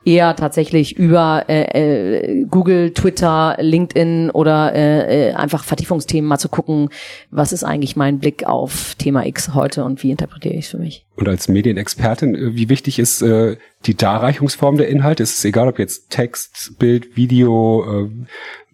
eher 0.05 0.35
tatsächlich 0.35 0.97
über 0.97 1.45
äh, 1.47 1.63
äh, 1.63 2.45
Google, 2.45 2.93
Twitter, 2.93 3.57
LinkedIn 3.59 4.29
oder 4.31 4.73
äh, 4.73 5.29
äh, 5.29 5.33
einfach 5.33 5.63
Vertiefungsthemen 5.63 6.27
mal 6.27 6.37
zu 6.37 6.49
gucken, 6.49 6.89
was 7.31 7.53
ist 7.53 7.63
eigentlich 7.63 7.95
mein 7.95 8.19
Blick 8.19 8.45
auf 8.45 8.95
Thema 8.95 9.25
X 9.25 9.53
heute 9.53 9.83
und 9.83 10.03
wie 10.03 10.11
interpretiere 10.11 10.55
ich 10.55 10.65
es 10.65 10.71
für 10.71 10.77
mich. 10.77 11.05
Und 11.15 11.27
als 11.27 11.47
Medienexpertin, 11.47 12.35
äh, 12.35 12.55
wie 12.55 12.69
wichtig 12.69 12.99
ist 12.99 13.21
äh, 13.21 13.57
die 13.85 13.95
Darreichungsform 13.95 14.77
der 14.77 14.87
Inhalte? 14.87 15.23
Ist 15.23 15.37
es 15.37 15.45
egal, 15.45 15.67
ob 15.67 15.79
jetzt 15.79 16.09
Text, 16.09 16.77
Bild, 16.79 17.15
Video, 17.15 18.05
äh, 18.05 18.09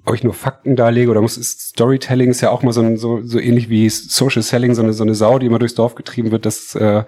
ob 0.10 0.16
ich 0.16 0.24
nur 0.24 0.34
Fakten 0.34 0.76
darlege 0.76 1.12
oder 1.12 1.22
muss 1.22 1.36
Storytelling 1.36 2.32
ist 2.32 2.42
ja 2.42 2.50
auch 2.50 2.64
mal 2.64 2.74
so, 2.74 2.96
so, 2.96 3.22
so 3.22 3.40
ähnlich 3.40 3.70
wie 3.70 3.88
Social 3.90 4.42
Selling, 4.42 4.74
so 4.74 4.82
eine, 4.82 4.94
so 4.94 5.04
eine 5.04 5.14
Sau, 5.14 5.38
die 5.38 5.46
immer 5.46 5.60
durchs 5.60 5.76
Dorf 5.76 5.96
getrieben 5.96 6.32
wird, 6.32 6.46
dass, 6.46 6.74
äh, 6.76 7.04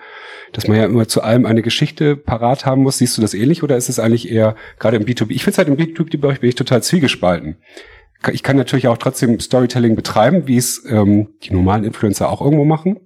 dass 0.54 0.68
man 0.68 0.78
ja 0.78 0.86
immer 0.86 1.08
zu 1.08 1.22
allem 1.22 1.46
eine 1.46 1.64
Geschichte 1.64 2.16
parat 2.16 2.66
haben 2.66 2.84
muss. 2.84 3.00
Siehst 3.00 3.18
du 3.18 3.22
das 3.22 3.34
ähnlich 3.34 3.64
oder 3.64 3.76
ist 3.76 3.90
es 3.90 4.00
eigentlich 4.00 4.32
eher 4.32 4.56
gerade 4.78 4.98
im 4.98 5.04
B2B? 5.04 5.32
Ich 5.32 5.44
finde 5.44 5.58
halt 5.58 5.68
im 5.68 5.78
B2B-Bereich 5.78 6.40
bin 6.40 6.50
ich 6.50 6.56
total 6.56 6.84
zwiegespalten. 6.84 7.58
Ich 8.32 8.44
kann 8.44 8.56
natürlich 8.56 8.88
auch 8.88 8.98
trotzdem 8.98 9.40
Storytelling 9.40 9.96
betreiben, 9.96 10.48
wie 10.48 10.58
es 10.58 10.86
ähm, 10.88 11.30
die 11.42 11.54
normalen 11.54 11.84
Influencer 11.84 12.30
auch 12.30 12.42
irgendwo 12.42 12.66
machen. 12.66 13.00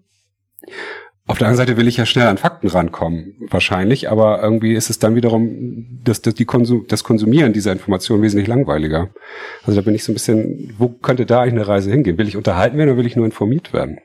Auf 1.28 1.40
der 1.40 1.48
anderen 1.48 1.68
Seite 1.68 1.78
will 1.78 1.88
ich 1.88 1.98
ja 1.98 2.06
schnell 2.06 2.28
an 2.28 2.38
Fakten 2.38 2.68
rankommen, 2.68 3.34
wahrscheinlich, 3.50 4.12
aber 4.12 4.44
irgendwie 4.44 4.74
ist 4.74 4.92
es 4.92 5.00
dann 5.00 5.16
wiederum 5.16 6.00
das, 6.04 6.22
das, 6.22 6.36
die 6.36 6.46
Konsum, 6.46 6.86
das 6.88 7.04
Konsumieren 7.04 7.52
dieser 7.52 7.72
Informationen 7.72 8.22
wesentlich 8.22 8.48
langweiliger. 8.48 9.10
Also 9.64 9.80
da 9.80 9.84
bin 9.84 9.96
ich 9.96 10.04
so 10.04 10.12
ein 10.12 10.16
bisschen, 10.16 10.76
wo 10.78 10.90
könnte 10.90 11.26
da 11.26 11.42
eigentlich 11.42 11.54
eine 11.54 11.68
Reise 11.68 11.90
hingehen? 11.90 12.20
Will 12.20 12.28
ich 12.28 12.38
unterhalten 12.38 12.78
werden 12.78 12.92
oder 12.92 13.00
will 13.00 13.08
ich 13.08 13.16
nur 13.16 13.26
informiert 13.26 13.74
werden? 13.74 13.98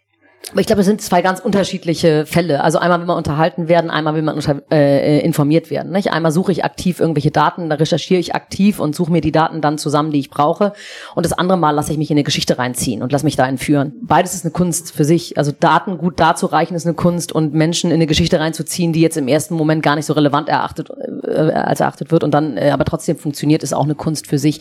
Aber 0.50 0.60
ich 0.60 0.66
glaube, 0.66 0.80
es 0.80 0.86
sind 0.86 1.00
zwei 1.00 1.22
ganz 1.22 1.38
unterschiedliche 1.38 2.26
Fälle. 2.26 2.64
Also 2.64 2.78
einmal 2.78 2.98
will 2.98 3.06
man 3.06 3.16
unterhalten 3.16 3.68
werden, 3.68 3.90
einmal 3.90 4.14
will 4.14 4.22
man 4.22 4.40
äh, 4.72 5.20
informiert 5.20 5.70
werden. 5.70 5.92
Nicht? 5.92 6.12
Einmal 6.12 6.32
suche 6.32 6.50
ich 6.50 6.64
aktiv 6.64 6.98
irgendwelche 6.98 7.30
Daten, 7.30 7.70
da 7.70 7.76
recherchiere 7.76 8.18
ich 8.18 8.34
aktiv 8.34 8.80
und 8.80 8.96
suche 8.96 9.12
mir 9.12 9.20
die 9.20 9.32
Daten 9.32 9.60
dann 9.60 9.78
zusammen, 9.78 10.10
die 10.10 10.18
ich 10.18 10.30
brauche. 10.30 10.72
Und 11.14 11.24
das 11.24 11.32
andere 11.32 11.56
Mal 11.56 11.70
lasse 11.70 11.92
ich 11.92 11.98
mich 11.98 12.10
in 12.10 12.16
eine 12.16 12.24
Geschichte 12.24 12.58
reinziehen 12.58 13.02
und 13.02 13.12
lasse 13.12 13.24
mich 13.24 13.36
da 13.36 13.46
entführen. 13.46 13.92
Beides 14.02 14.34
ist 14.34 14.44
eine 14.44 14.50
Kunst 14.50 14.92
für 14.92 15.04
sich. 15.04 15.38
Also 15.38 15.52
Daten 15.52 15.98
gut 15.98 16.18
darzureichen 16.18 16.74
ist 16.74 16.86
eine 16.86 16.94
Kunst 16.94 17.32
und 17.32 17.54
Menschen 17.54 17.90
in 17.90 17.96
eine 17.96 18.06
Geschichte 18.06 18.40
reinzuziehen, 18.40 18.92
die 18.92 19.02
jetzt 19.02 19.16
im 19.16 19.28
ersten 19.28 19.54
Moment 19.54 19.84
gar 19.84 19.94
nicht 19.94 20.06
so 20.06 20.14
relevant 20.14 20.48
erachtet, 20.48 20.90
äh, 21.28 21.52
als 21.52 21.80
erachtet 21.80 22.10
wird 22.10 22.24
und 22.24 22.32
dann 22.32 22.56
äh, 22.56 22.70
aber 22.70 22.84
trotzdem 22.84 23.18
funktioniert, 23.18 23.62
ist 23.62 23.72
auch 23.72 23.84
eine 23.84 23.94
Kunst 23.94 24.26
für 24.26 24.38
sich. 24.38 24.60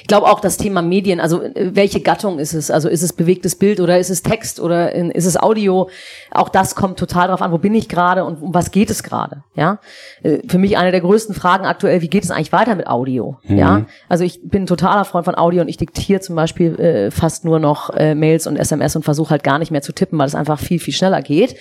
Ich 0.00 0.06
glaube 0.06 0.28
auch 0.28 0.40
das 0.40 0.56
Thema 0.56 0.80
Medien, 0.80 1.20
also 1.20 1.42
äh, 1.42 1.72
welche 1.74 2.00
Gattung 2.00 2.38
ist 2.38 2.54
es? 2.54 2.70
Also 2.70 2.88
ist 2.88 3.02
es 3.02 3.12
bewegtes 3.12 3.56
Bild 3.56 3.80
oder 3.80 3.98
ist 3.98 4.10
es 4.10 4.22
Text 4.22 4.60
oder 4.60 4.92
in, 4.92 5.10
ist 5.16 5.26
es 5.26 5.36
Audio? 5.36 5.88
Auch 6.30 6.48
das 6.48 6.74
kommt 6.74 6.98
total 6.98 7.28
darauf 7.28 7.42
an, 7.42 7.52
wo 7.52 7.58
bin 7.58 7.74
ich 7.74 7.88
gerade 7.88 8.24
und 8.24 8.42
um 8.42 8.54
was 8.54 8.70
geht 8.70 8.90
es 8.90 9.02
gerade? 9.02 9.42
Ja, 9.54 9.78
äh, 10.22 10.38
für 10.46 10.58
mich 10.58 10.76
eine 10.76 10.90
der 10.90 11.00
größten 11.00 11.34
Fragen 11.34 11.66
aktuell: 11.66 12.02
Wie 12.02 12.08
geht 12.08 12.24
es 12.24 12.30
eigentlich 12.30 12.52
weiter 12.52 12.74
mit 12.74 12.86
Audio? 12.86 13.38
Mhm. 13.44 13.58
Ja, 13.58 13.86
also 14.08 14.24
ich 14.24 14.40
bin 14.42 14.64
ein 14.64 14.66
totaler 14.66 15.04
Freund 15.04 15.24
von 15.24 15.34
Audio 15.34 15.62
und 15.62 15.68
ich 15.68 15.76
diktiere 15.76 16.20
zum 16.20 16.36
Beispiel 16.36 16.78
äh, 16.78 17.10
fast 17.10 17.44
nur 17.44 17.58
noch 17.58 17.90
äh, 17.90 18.14
Mails 18.14 18.46
und 18.46 18.56
SMS 18.56 18.94
und 18.96 19.04
versuche 19.04 19.30
halt 19.30 19.42
gar 19.42 19.58
nicht 19.58 19.70
mehr 19.70 19.82
zu 19.82 19.92
tippen, 19.92 20.18
weil 20.18 20.26
es 20.26 20.34
einfach 20.34 20.58
viel 20.58 20.78
viel 20.78 20.94
schneller 20.94 21.22
geht. 21.22 21.56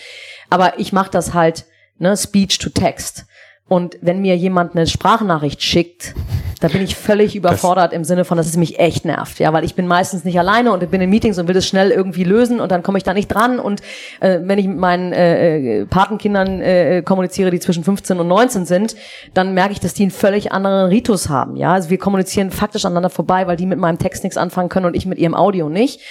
Aber 0.50 0.80
ich 0.80 0.94
mache 0.94 1.12
das 1.12 1.34
halt 1.34 1.66
ne, 1.98 2.16
Speech 2.16 2.60
to 2.60 2.70
Text. 2.70 3.26
Und 3.68 3.98
wenn 4.02 4.22
mir 4.22 4.38
jemand 4.38 4.76
eine 4.76 4.86
Sprachnachricht 4.86 5.64
schickt, 5.64 6.14
da 6.62 6.68
bin 6.68 6.82
ich 6.82 6.96
völlig 6.96 7.36
überfordert 7.36 7.92
das 7.92 7.98
im 7.98 8.04
Sinne 8.04 8.26
von, 8.26 8.38
dass 8.38 8.48
es 8.48 8.58
mich 8.58 8.80
echt 8.80 9.06
nervt, 9.06 9.40
ja, 9.40 9.52
weil 9.54 9.64
ich 9.64 9.76
bin 9.76 9.88
meistens 9.88 10.24
nicht 10.24 10.40
alleine 10.40 10.72
und 10.72 10.90
bin 10.90 11.02
in 11.02 11.10
Meetings 11.10 11.38
und 11.38 11.48
will 11.48 11.54
das 11.54 11.68
schnell 11.68 11.92
irgendwie 11.92 12.24
lösen 12.24 12.60
und 12.60 12.72
dann 12.72 12.82
komme 12.82 12.98
ich 12.98 13.04
da 13.04 13.14
nicht 13.14 13.28
dran. 13.28 13.60
Und 13.60 13.82
äh, 14.20 14.40
wenn 14.44 14.58
ich 14.58 14.68
mit 14.68 14.78
meinen 14.78 15.14
äh, 15.14 15.82
äh 15.82 15.86
Patenkindern 15.86 16.62
äh, 16.62 17.02
kommuniziere, 17.04 17.52
die 17.52 17.60
zwischen 17.60 17.84
15 17.84 18.20
und 18.20 18.28
19 18.28 18.66
sind, 18.66 18.96
dann 19.34 19.54
merke 19.54 19.74
ich, 19.74 19.80
dass 19.80 19.94
die 19.94 20.04
einen 20.04 20.12
völlig 20.12 20.52
anderen 20.52 20.90
Ritus 20.90 21.30
haben, 21.30 21.56
ja, 21.56 21.74
also 21.74 21.90
wir 21.90 21.98
kommunizieren 21.98 22.52
faktisch 22.52 22.86
aneinander 22.86 23.10
vorbei, 23.10 23.48
weil 23.48 23.58
die 23.58 23.66
mit 23.66 23.80
meinem 23.80 24.00
Text 24.00 24.24
nichts 24.24 24.38
anfangen 24.38 24.70
können 24.70 24.86
und 24.86 24.96
ich 24.96 25.06
mit 25.06 25.18
ihrem 25.18 25.36
Audio 25.36 25.70
nicht. 25.70 26.02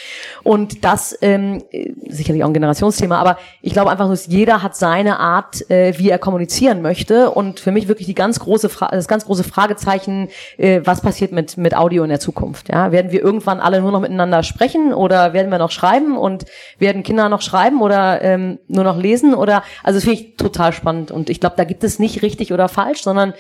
Und 0.43 0.85
das 0.85 1.17
ähm, 1.23 1.63
sicherlich 2.09 2.45
auch 2.45 2.49
ein 2.49 2.55
Generationsthema, 2.55 3.19
aber 3.19 3.39
ich 3.63 3.73
glaube 3.73 3.91
einfach, 3.91 4.09
dass 4.09 4.27
jeder 4.27 4.63
hat 4.63 4.77
seine 4.77 5.19
Art, 5.19 5.69
äh, 5.71 5.99
wie 5.99 6.11
er 6.11 6.19
kommunizieren 6.19 6.83
möchte 6.83 7.31
und 7.31 7.44
für 7.53 7.73
mich 7.73 7.89
wirklich 7.89 8.07
die 8.07 8.15
ganz 8.15 8.41
große 8.41 8.69
Fra 8.69 8.89
das 8.89 9.09
ganz 9.09 9.27
große 9.27 9.45
Fragezeichen 9.45 10.29
äh, 10.57 10.81
was 10.85 11.01
passiert 11.01 11.33
mit, 11.33 11.57
mit 11.57 11.77
Audio 11.77 12.03
in 12.05 12.09
der 12.09 12.21
Zukunft? 12.21 12.69
Ja? 12.69 12.93
Werden 12.93 13.13
wir 13.13 13.23
irgendwann 13.23 13.61
alle 13.61 13.81
nur 13.81 13.93
noch 13.93 14.01
miteinander 14.01 14.43
sprechen 14.43 14.95
oder 14.95 15.33
werden 15.33 15.51
wir 15.51 15.59
noch 15.59 15.71
schreiben 15.71 16.17
und 16.17 16.45
werden 16.79 17.03
Kinder 17.03 17.29
noch 17.29 17.43
schreiben 17.43 17.83
oder 17.83 18.23
ähm, 18.23 18.59
nur 18.69 18.85
noch 18.85 18.99
lesen? 18.99 19.35
Oder 19.35 19.63
also 19.83 19.97
das 19.97 20.05
finde 20.05 20.21
ich 20.21 20.37
total 20.37 20.73
spannend 20.73 21.11
und 21.11 21.31
ich 21.31 21.41
glaube, 21.41 21.57
da 21.57 21.65
gibt 21.65 21.85
es 21.85 21.99
nicht 21.99 22.23
richtig 22.23 22.53
oder 22.53 22.69
falsch, 22.69 23.03
sondern 23.03 23.35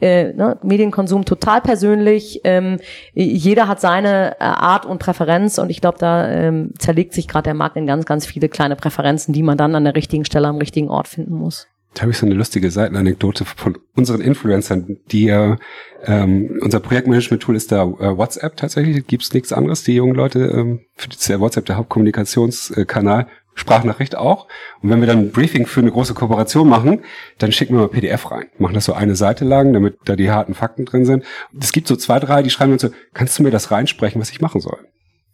äh, 0.00 0.32
ne, 0.32 0.58
Medienkonsum 0.62 1.24
total 1.24 1.60
persönlich. 1.60 2.40
Ähm, 2.44 2.78
jeder 3.14 3.68
hat 3.68 3.80
seine 3.80 4.36
äh, 4.40 4.44
Art 4.44 4.86
und 4.86 4.98
Präferenz 4.98 5.58
und 5.58 5.70
ich 5.70 5.80
glaube, 5.80 5.98
da 5.98 6.28
ähm, 6.28 6.72
zerlegt 6.78 7.14
sich 7.14 7.28
gerade 7.28 7.44
der 7.44 7.54
Markt 7.54 7.76
in 7.76 7.86
ganz, 7.86 8.06
ganz 8.06 8.26
viele 8.26 8.48
kleine 8.48 8.76
Präferenzen, 8.76 9.32
die 9.32 9.42
man 9.42 9.58
dann 9.58 9.74
an 9.74 9.84
der 9.84 9.96
richtigen 9.96 10.24
Stelle 10.24 10.48
am 10.48 10.58
richtigen 10.58 10.90
Ort 10.90 11.08
finden 11.08 11.34
muss. 11.34 11.66
Da 11.94 12.02
habe 12.02 12.12
ich 12.12 12.18
so 12.18 12.26
eine 12.26 12.36
lustige 12.36 12.70
Seitenanekdote 12.70 13.44
von 13.44 13.78
unseren 13.96 14.20
Influencern, 14.20 14.98
die 15.10 15.28
äh, 15.28 15.56
ähm, 16.04 16.58
unser 16.62 16.78
Projektmanagement-Tool 16.78 17.56
ist 17.56 17.72
da 17.72 17.82
äh, 17.82 18.16
WhatsApp 18.16 18.56
tatsächlich, 18.56 19.06
gibt's 19.06 19.34
nichts 19.34 19.52
anderes. 19.52 19.82
Die 19.82 19.94
jungen 19.94 20.14
Leute, 20.14 20.46
ähm, 20.46 20.80
für 20.94 21.08
die 21.08 21.16
ja 21.20 21.40
WhatsApp 21.40 21.66
der 21.66 21.76
Hauptkommunikationskanal, 21.76 23.26
Sprachnachricht 23.54 24.16
auch. 24.16 24.46
Und 24.82 24.90
wenn 24.90 25.00
wir 25.00 25.06
dann 25.06 25.18
ein 25.18 25.30
Briefing 25.32 25.66
für 25.66 25.80
eine 25.80 25.90
große 25.90 26.14
Kooperation 26.14 26.68
machen, 26.68 27.02
dann 27.38 27.52
schicken 27.52 27.74
wir 27.74 27.80
mal 27.80 27.88
PDF 27.88 28.30
rein. 28.30 28.46
Machen 28.58 28.74
das 28.74 28.84
so 28.84 28.92
eine 28.92 29.16
Seite 29.16 29.44
lang, 29.44 29.72
damit 29.72 29.98
da 30.04 30.16
die 30.16 30.30
harten 30.30 30.54
Fakten 30.54 30.84
drin 30.84 31.04
sind. 31.04 31.24
Es 31.60 31.72
gibt 31.72 31.86
so 31.86 31.96
zwei, 31.96 32.18
drei, 32.20 32.42
die 32.42 32.50
schreiben 32.50 32.72
uns 32.72 32.82
so, 32.82 32.90
kannst 33.12 33.38
du 33.38 33.42
mir 33.42 33.50
das 33.50 33.70
reinsprechen, 33.70 34.20
was 34.20 34.30
ich 34.30 34.40
machen 34.40 34.60
soll? 34.60 34.78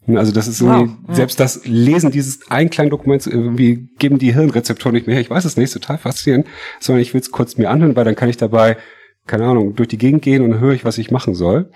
Also 0.09 0.33
das 0.33 0.47
ist 0.47 0.62
wow. 0.62 0.88
selbst 1.11 1.40
das 1.40 1.62
Lesen 1.64 2.12
dieses 2.12 2.51
ein 2.51 2.71
kleinen 2.71 2.90
Dokuments, 2.90 3.27
irgendwie 3.27 3.88
geben 3.99 4.19
die 4.19 4.33
Hirnrezeptoren 4.33 4.95
nicht 4.95 5.07
mehr 5.07 5.14
her. 5.14 5.23
Ich 5.23 5.31
weiß 5.31 5.45
es 5.45 5.57
nicht, 5.57 5.73
total 5.73 5.99
faszinierend, 5.99 6.47
sondern 6.79 7.03
ich 7.03 7.12
will 7.12 7.21
es 7.21 7.33
kurz 7.33 7.57
mir 7.57 7.71
anhören, 7.71 7.97
weil 7.97 8.05
dann 8.05 8.14
kann 8.14 8.29
ich 8.29 8.37
dabei 8.37 8.77
keine 9.27 9.47
Ahnung, 9.47 9.75
durch 9.75 9.88
die 9.88 9.99
Gegend 9.99 10.23
gehen 10.23 10.42
und 10.42 10.61
höre 10.61 10.73
ich, 10.73 10.85
was 10.85 10.99
ich 10.99 11.11
machen 11.11 11.35
soll. 11.35 11.71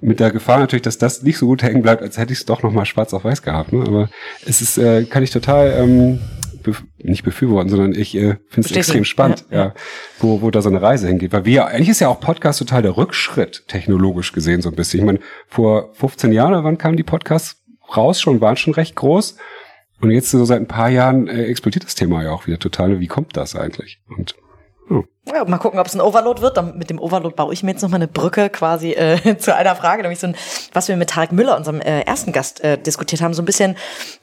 Mit 0.00 0.20
der 0.20 0.30
Gefahr 0.30 0.58
natürlich, 0.58 0.82
dass 0.82 0.98
das 0.98 1.22
nicht 1.22 1.38
so 1.38 1.46
gut 1.46 1.62
hängen 1.62 1.82
bleibt, 1.82 2.02
als 2.02 2.18
hätte 2.18 2.32
ich 2.32 2.40
es 2.40 2.46
doch 2.46 2.62
nochmal 2.62 2.84
schwarz 2.84 3.14
auf 3.14 3.24
weiß 3.24 3.42
gehabt. 3.42 3.72
Ne? 3.72 3.84
Aber 3.86 4.10
es 4.44 4.60
ist, 4.60 4.76
äh, 4.76 5.04
kann 5.04 5.22
ich 5.22 5.30
total 5.30 5.72
ähm, 5.78 6.18
bef 6.62 6.82
nicht 6.98 7.22
befürworten, 7.22 7.68
sondern 7.68 7.92
ich 7.92 8.14
äh, 8.16 8.36
finde 8.48 8.68
es 8.68 8.76
extrem 8.76 9.04
spannend, 9.04 9.44
ja, 9.50 9.58
ja, 9.58 9.74
wo, 10.18 10.40
wo 10.40 10.50
da 10.50 10.62
so 10.62 10.70
eine 10.70 10.82
Reise 10.82 11.06
hingeht. 11.06 11.32
Weil 11.32 11.44
wir, 11.44 11.66
eigentlich 11.66 11.90
ist 11.90 12.00
ja 12.00 12.08
auch 12.08 12.20
Podcast 12.20 12.58
total 12.58 12.82
der 12.82 12.96
Rückschritt, 12.96 13.64
technologisch 13.68 14.32
gesehen 14.32 14.62
so 14.62 14.70
ein 14.70 14.74
bisschen. 14.74 15.00
Ich 15.00 15.06
meine, 15.06 15.20
vor 15.46 15.92
15 15.94 16.32
Jahren, 16.32 16.64
wann 16.64 16.78
kamen 16.78 16.96
die 16.96 17.02
Podcasts 17.02 17.63
raus 17.96 18.20
schon, 18.20 18.40
waren 18.40 18.56
schon 18.56 18.74
recht 18.74 18.96
groß. 18.96 19.36
Und 20.00 20.10
jetzt 20.10 20.30
so 20.30 20.44
seit 20.44 20.60
ein 20.60 20.68
paar 20.68 20.90
Jahren 20.90 21.28
äh, 21.28 21.44
explodiert 21.44 21.84
das 21.84 21.94
Thema 21.94 22.22
ja 22.22 22.32
auch 22.32 22.46
wieder 22.46 22.58
total. 22.58 23.00
Wie 23.00 23.06
kommt 23.06 23.36
das 23.36 23.56
eigentlich? 23.56 24.00
Und 24.08 24.34
hm. 24.88 25.04
Ja, 25.26 25.42
mal 25.46 25.56
gucken, 25.56 25.80
ob 25.80 25.86
es 25.86 25.94
ein 25.94 26.02
Overload 26.02 26.42
wird. 26.42 26.58
Dann 26.58 26.76
mit 26.76 26.90
dem 26.90 27.00
Overload 27.00 27.34
baue 27.34 27.54
ich 27.54 27.62
mir 27.62 27.70
jetzt 27.70 27.80
noch 27.80 27.88
mal 27.88 27.96
eine 27.96 28.08
Brücke 28.08 28.50
quasi 28.50 28.92
äh, 28.92 29.38
zu 29.38 29.54
einer 29.54 29.74
Frage, 29.74 30.02
nämlich 30.02 30.20
so 30.20 30.26
ein, 30.26 30.36
was 30.74 30.88
wir 30.88 30.96
mit 30.96 31.10
Tarek 31.10 31.32
Müller, 31.32 31.56
unserem 31.56 31.80
äh, 31.80 32.02
ersten 32.02 32.32
Gast, 32.32 32.62
äh, 32.62 32.76
diskutiert 32.76 33.22
haben. 33.22 33.32
So 33.32 33.40
ein 33.40 33.46
bisschen, 33.46 33.76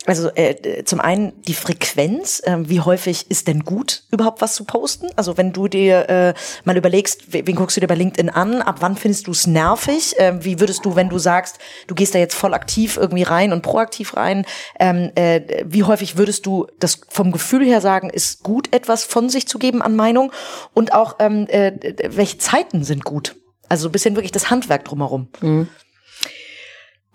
also 0.05 0.29
äh, 0.35 0.83
zum 0.83 0.99
einen 0.99 1.33
die 1.41 1.55
Frequenz. 1.55 2.41
Äh, 2.45 2.57
wie 2.69 2.81
häufig 2.81 3.31
ist 3.31 3.47
denn 3.47 3.65
gut, 3.65 4.03
überhaupt 4.11 4.41
was 4.41 4.53
zu 4.53 4.63
posten? 4.63 5.07
Also 5.15 5.37
wenn 5.37 5.53
du 5.53 5.67
dir 5.67 6.07
äh, 6.07 6.33
mal 6.65 6.77
überlegst, 6.77 7.33
wen 7.33 7.55
guckst 7.55 7.77
du 7.77 7.81
dir 7.81 7.87
bei 7.87 7.95
LinkedIn 7.95 8.29
an? 8.29 8.61
Ab 8.61 8.77
wann 8.81 8.95
findest 8.95 9.25
du 9.25 9.31
es 9.31 9.47
nervig? 9.47 10.19
Äh, 10.19 10.45
wie 10.45 10.59
würdest 10.59 10.85
du, 10.85 10.95
wenn 10.95 11.09
du 11.09 11.17
sagst, 11.17 11.57
du 11.87 11.95
gehst 11.95 12.13
da 12.13 12.19
jetzt 12.19 12.35
voll 12.35 12.53
aktiv 12.53 12.97
irgendwie 12.97 13.23
rein 13.23 13.53
und 13.53 13.63
proaktiv 13.63 14.15
rein, 14.17 14.45
ähm, 14.79 15.11
äh, 15.15 15.63
wie 15.65 15.83
häufig 15.83 16.15
würdest 16.17 16.45
du 16.45 16.67
das 16.79 17.01
vom 17.09 17.31
Gefühl 17.31 17.65
her 17.65 17.81
sagen, 17.81 18.11
ist 18.11 18.43
gut, 18.43 18.71
etwas 18.71 19.03
von 19.03 19.29
sich 19.29 19.47
zu 19.47 19.57
geben 19.57 19.81
an 19.81 19.95
Meinung? 19.95 20.31
Und 20.75 20.90
auch, 20.93 21.15
ähm, 21.19 21.47
äh, 21.47 21.73
welche 22.09 22.37
Zeiten 22.37 22.83
sind 22.83 23.03
gut. 23.03 23.35
Also 23.69 23.89
ein 23.89 23.91
bisschen 23.91 24.15
wirklich 24.15 24.31
das 24.31 24.49
Handwerk 24.49 24.85
drumherum. 24.85 25.29
Mhm. 25.41 25.67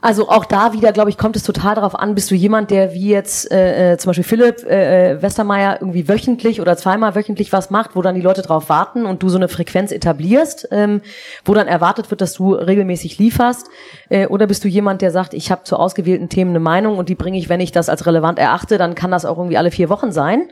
Also 0.02 0.28
auch 0.28 0.44
da 0.44 0.74
wieder, 0.74 0.92
glaube 0.92 1.08
ich, 1.10 1.16
kommt 1.16 1.36
es 1.36 1.42
total 1.42 1.74
darauf 1.74 1.98
an, 1.98 2.14
bist 2.14 2.30
du 2.30 2.34
jemand, 2.34 2.70
der 2.70 2.92
wie 2.92 3.08
jetzt 3.08 3.50
äh, 3.50 3.94
äh, 3.94 3.98
zum 3.98 4.10
Beispiel 4.10 4.24
Philipp 4.24 4.62
äh, 4.62 5.14
äh, 5.14 5.22
Westermeier 5.22 5.78
irgendwie 5.80 6.06
wöchentlich 6.06 6.60
oder 6.60 6.76
zweimal 6.76 7.14
wöchentlich 7.14 7.52
was 7.52 7.70
macht, 7.70 7.96
wo 7.96 8.02
dann 8.02 8.14
die 8.14 8.20
Leute 8.20 8.42
drauf 8.42 8.68
warten 8.68 9.06
und 9.06 9.22
du 9.22 9.30
so 9.30 9.36
eine 9.36 9.48
Frequenz 9.48 9.90
etablierst, 9.90 10.68
ähm, 10.70 11.00
wo 11.44 11.54
dann 11.54 11.66
erwartet 11.66 12.10
wird, 12.10 12.20
dass 12.20 12.34
du 12.34 12.52
regelmäßig 12.52 13.18
lieferst. 13.18 13.68
Äh, 14.10 14.26
oder 14.26 14.46
bist 14.46 14.62
du 14.64 14.68
jemand, 14.68 15.00
der 15.00 15.10
sagt, 15.10 15.32
ich 15.32 15.50
habe 15.50 15.64
zu 15.64 15.76
ausgewählten 15.76 16.28
Themen 16.28 16.50
eine 16.50 16.60
Meinung 16.60 16.98
und 16.98 17.08
die 17.08 17.14
bringe 17.14 17.38
ich, 17.38 17.48
wenn 17.48 17.60
ich 17.60 17.72
das 17.72 17.88
als 17.88 18.06
relevant 18.06 18.38
erachte, 18.38 18.76
dann 18.76 18.94
kann 18.94 19.10
das 19.10 19.24
auch 19.24 19.38
irgendwie 19.38 19.56
alle 19.56 19.70
vier 19.70 19.88
Wochen 19.88 20.12
sein. 20.12 20.50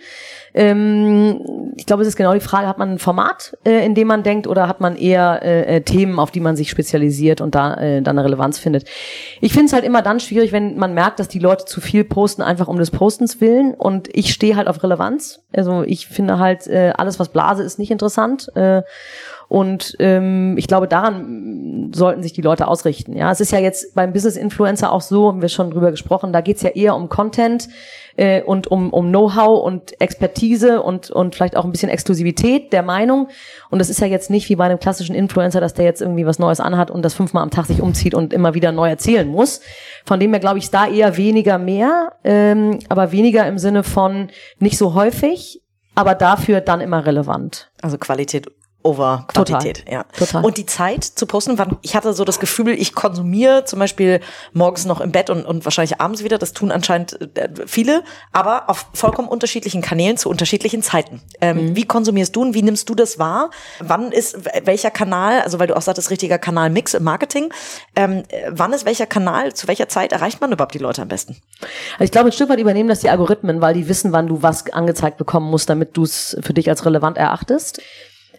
Ähm, 0.54 1.72
ich 1.76 1.84
glaube, 1.84 2.02
es 2.02 2.08
ist 2.08 2.16
genau 2.16 2.32
die 2.32 2.40
Frage, 2.40 2.68
hat 2.68 2.78
man 2.78 2.92
ein 2.92 2.98
Format, 2.98 3.56
äh, 3.64 3.84
in 3.84 3.96
dem 3.96 4.06
man 4.06 4.22
denkt, 4.22 4.46
oder 4.46 4.68
hat 4.68 4.80
man 4.80 4.96
eher 4.96 5.40
äh, 5.42 5.76
äh, 5.76 5.80
Themen, 5.80 6.20
auf 6.20 6.30
die 6.30 6.38
man 6.38 6.54
sich 6.54 6.70
spezialisiert 6.70 7.40
und 7.40 7.56
da 7.56 7.74
äh, 7.74 8.02
dann 8.02 8.16
eine 8.16 8.24
Relevanz 8.24 8.60
findet. 8.60 8.88
Ich 9.40 9.52
finde 9.52 9.66
es 9.66 9.72
halt 9.72 9.84
immer 9.84 10.00
dann 10.00 10.20
schwierig, 10.20 10.52
wenn 10.52 10.76
man 10.76 10.94
merkt, 10.94 11.18
dass 11.18 11.26
die 11.26 11.40
Leute 11.40 11.64
zu 11.64 11.80
viel 11.80 12.04
posten, 12.04 12.42
einfach 12.42 12.68
um 12.68 12.78
des 12.78 12.92
Postens 12.92 13.40
willen. 13.40 13.74
Und 13.74 14.08
ich 14.12 14.32
stehe 14.32 14.54
halt 14.54 14.68
auf 14.68 14.82
Relevanz. 14.82 15.40
Also 15.52 15.82
ich 15.82 16.06
finde 16.06 16.38
halt, 16.38 16.68
äh, 16.68 16.92
alles, 16.96 17.18
was 17.18 17.30
Blase 17.30 17.64
ist, 17.64 17.80
nicht 17.80 17.90
interessant. 17.90 18.48
Äh, 18.54 18.82
und 19.48 19.96
ähm, 19.98 20.56
ich 20.56 20.68
glaube, 20.68 20.88
daran 20.88 21.43
sollten 21.92 22.22
sich 22.22 22.32
die 22.32 22.42
Leute 22.42 22.68
ausrichten. 22.68 23.16
Ja, 23.16 23.30
es 23.30 23.40
ist 23.40 23.52
ja 23.52 23.58
jetzt 23.58 23.94
beim 23.94 24.12
Business 24.12 24.36
Influencer 24.36 24.92
auch 24.92 25.00
so, 25.00 25.28
haben 25.28 25.42
wir 25.42 25.48
schon 25.48 25.70
drüber 25.70 25.90
gesprochen, 25.90 26.32
da 26.32 26.40
geht's 26.40 26.62
ja 26.62 26.70
eher 26.70 26.96
um 26.96 27.08
Content 27.08 27.68
äh, 28.16 28.42
und 28.42 28.66
um, 28.68 28.92
um 28.92 29.08
Know-how 29.08 29.64
und 29.64 30.00
Expertise 30.00 30.82
und, 30.82 31.10
und 31.10 31.34
vielleicht 31.34 31.56
auch 31.56 31.64
ein 31.64 31.72
bisschen 31.72 31.88
Exklusivität 31.88 32.72
der 32.72 32.82
Meinung. 32.82 33.28
Und 33.70 33.78
das 33.78 33.90
ist 33.90 34.00
ja 34.00 34.06
jetzt 34.06 34.30
nicht 34.30 34.48
wie 34.48 34.56
bei 34.56 34.64
einem 34.64 34.78
klassischen 34.78 35.14
Influencer, 35.14 35.60
dass 35.60 35.74
der 35.74 35.84
jetzt 35.84 36.00
irgendwie 36.00 36.26
was 36.26 36.38
Neues 36.38 36.60
anhat 36.60 36.90
und 36.90 37.02
das 37.02 37.14
fünfmal 37.14 37.42
am 37.42 37.50
Tag 37.50 37.66
sich 37.66 37.80
umzieht 37.80 38.14
und 38.14 38.32
immer 38.32 38.54
wieder 38.54 38.72
neu 38.72 38.88
erzählen 38.88 39.28
muss. 39.28 39.60
Von 40.04 40.20
dem 40.20 40.30
her 40.30 40.40
glaube 40.40 40.58
ich, 40.58 40.64
ist 40.64 40.74
da 40.74 40.86
eher 40.86 41.16
weniger 41.16 41.58
mehr, 41.58 42.12
ähm, 42.24 42.78
aber 42.88 43.12
weniger 43.12 43.46
im 43.46 43.58
Sinne 43.58 43.82
von 43.82 44.28
nicht 44.58 44.78
so 44.78 44.94
häufig, 44.94 45.62
aber 45.94 46.14
dafür 46.14 46.60
dann 46.60 46.80
immer 46.80 47.06
relevant. 47.06 47.70
Also 47.82 47.98
Qualität 47.98 48.46
over 48.84 49.24
Quantität. 49.28 49.78
Total. 49.78 49.92
Ja. 49.92 50.04
Total. 50.16 50.44
Und 50.44 50.58
die 50.58 50.66
Zeit 50.66 51.04
zu 51.04 51.26
posten, 51.26 51.58
wann, 51.58 51.78
ich 51.82 51.96
hatte 51.96 52.12
so 52.12 52.24
das 52.24 52.38
Gefühl, 52.38 52.68
ich 52.68 52.94
konsumiere 52.94 53.64
zum 53.64 53.78
Beispiel 53.78 54.20
morgens 54.52 54.84
noch 54.84 55.00
im 55.00 55.10
Bett 55.10 55.30
und, 55.30 55.44
und 55.44 55.64
wahrscheinlich 55.64 56.00
abends 56.00 56.22
wieder. 56.22 56.38
Das 56.38 56.52
tun 56.52 56.70
anscheinend 56.70 57.18
äh, 57.36 57.48
viele, 57.66 58.04
aber 58.32 58.68
auf 58.68 58.86
vollkommen 58.92 59.28
unterschiedlichen 59.28 59.82
Kanälen 59.82 60.16
zu 60.16 60.28
unterschiedlichen 60.28 60.82
Zeiten. 60.82 61.22
Ähm, 61.40 61.70
mhm. 61.70 61.76
Wie 61.76 61.84
konsumierst 61.84 62.36
du 62.36 62.42
und 62.42 62.54
wie 62.54 62.62
nimmst 62.62 62.88
du 62.88 62.94
das 62.94 63.18
wahr? 63.18 63.50
Wann 63.80 64.12
ist 64.12 64.38
welcher 64.64 64.90
Kanal, 64.90 65.40
also 65.40 65.58
weil 65.58 65.66
du 65.66 65.76
auch 65.76 65.82
sagtest, 65.82 66.10
richtiger 66.10 66.38
Kanalmix 66.38 66.94
im 66.94 67.04
Marketing, 67.04 67.52
ähm, 67.96 68.22
wann 68.50 68.72
ist 68.72 68.84
welcher 68.84 69.06
Kanal, 69.06 69.54
zu 69.54 69.66
welcher 69.66 69.88
Zeit 69.88 70.12
erreicht 70.12 70.40
man 70.40 70.52
überhaupt 70.52 70.74
die 70.74 70.78
Leute 70.78 71.02
am 71.02 71.08
besten? 71.08 71.36
Also 71.94 72.04
ich 72.04 72.10
glaube, 72.10 72.28
ein 72.28 72.32
Stück 72.32 72.50
weit 72.50 72.58
übernehmen 72.58 72.88
das 72.90 73.00
die 73.00 73.08
Algorithmen, 73.10 73.60
weil 73.60 73.74
die 73.74 73.88
wissen, 73.88 74.12
wann 74.12 74.26
du 74.26 74.42
was 74.42 74.70
angezeigt 74.72 75.16
bekommen 75.16 75.50
musst, 75.50 75.70
damit 75.70 75.96
du 75.96 76.02
es 76.02 76.36
für 76.42 76.52
dich 76.52 76.68
als 76.68 76.84
relevant 76.84 77.16
erachtest. 77.16 77.80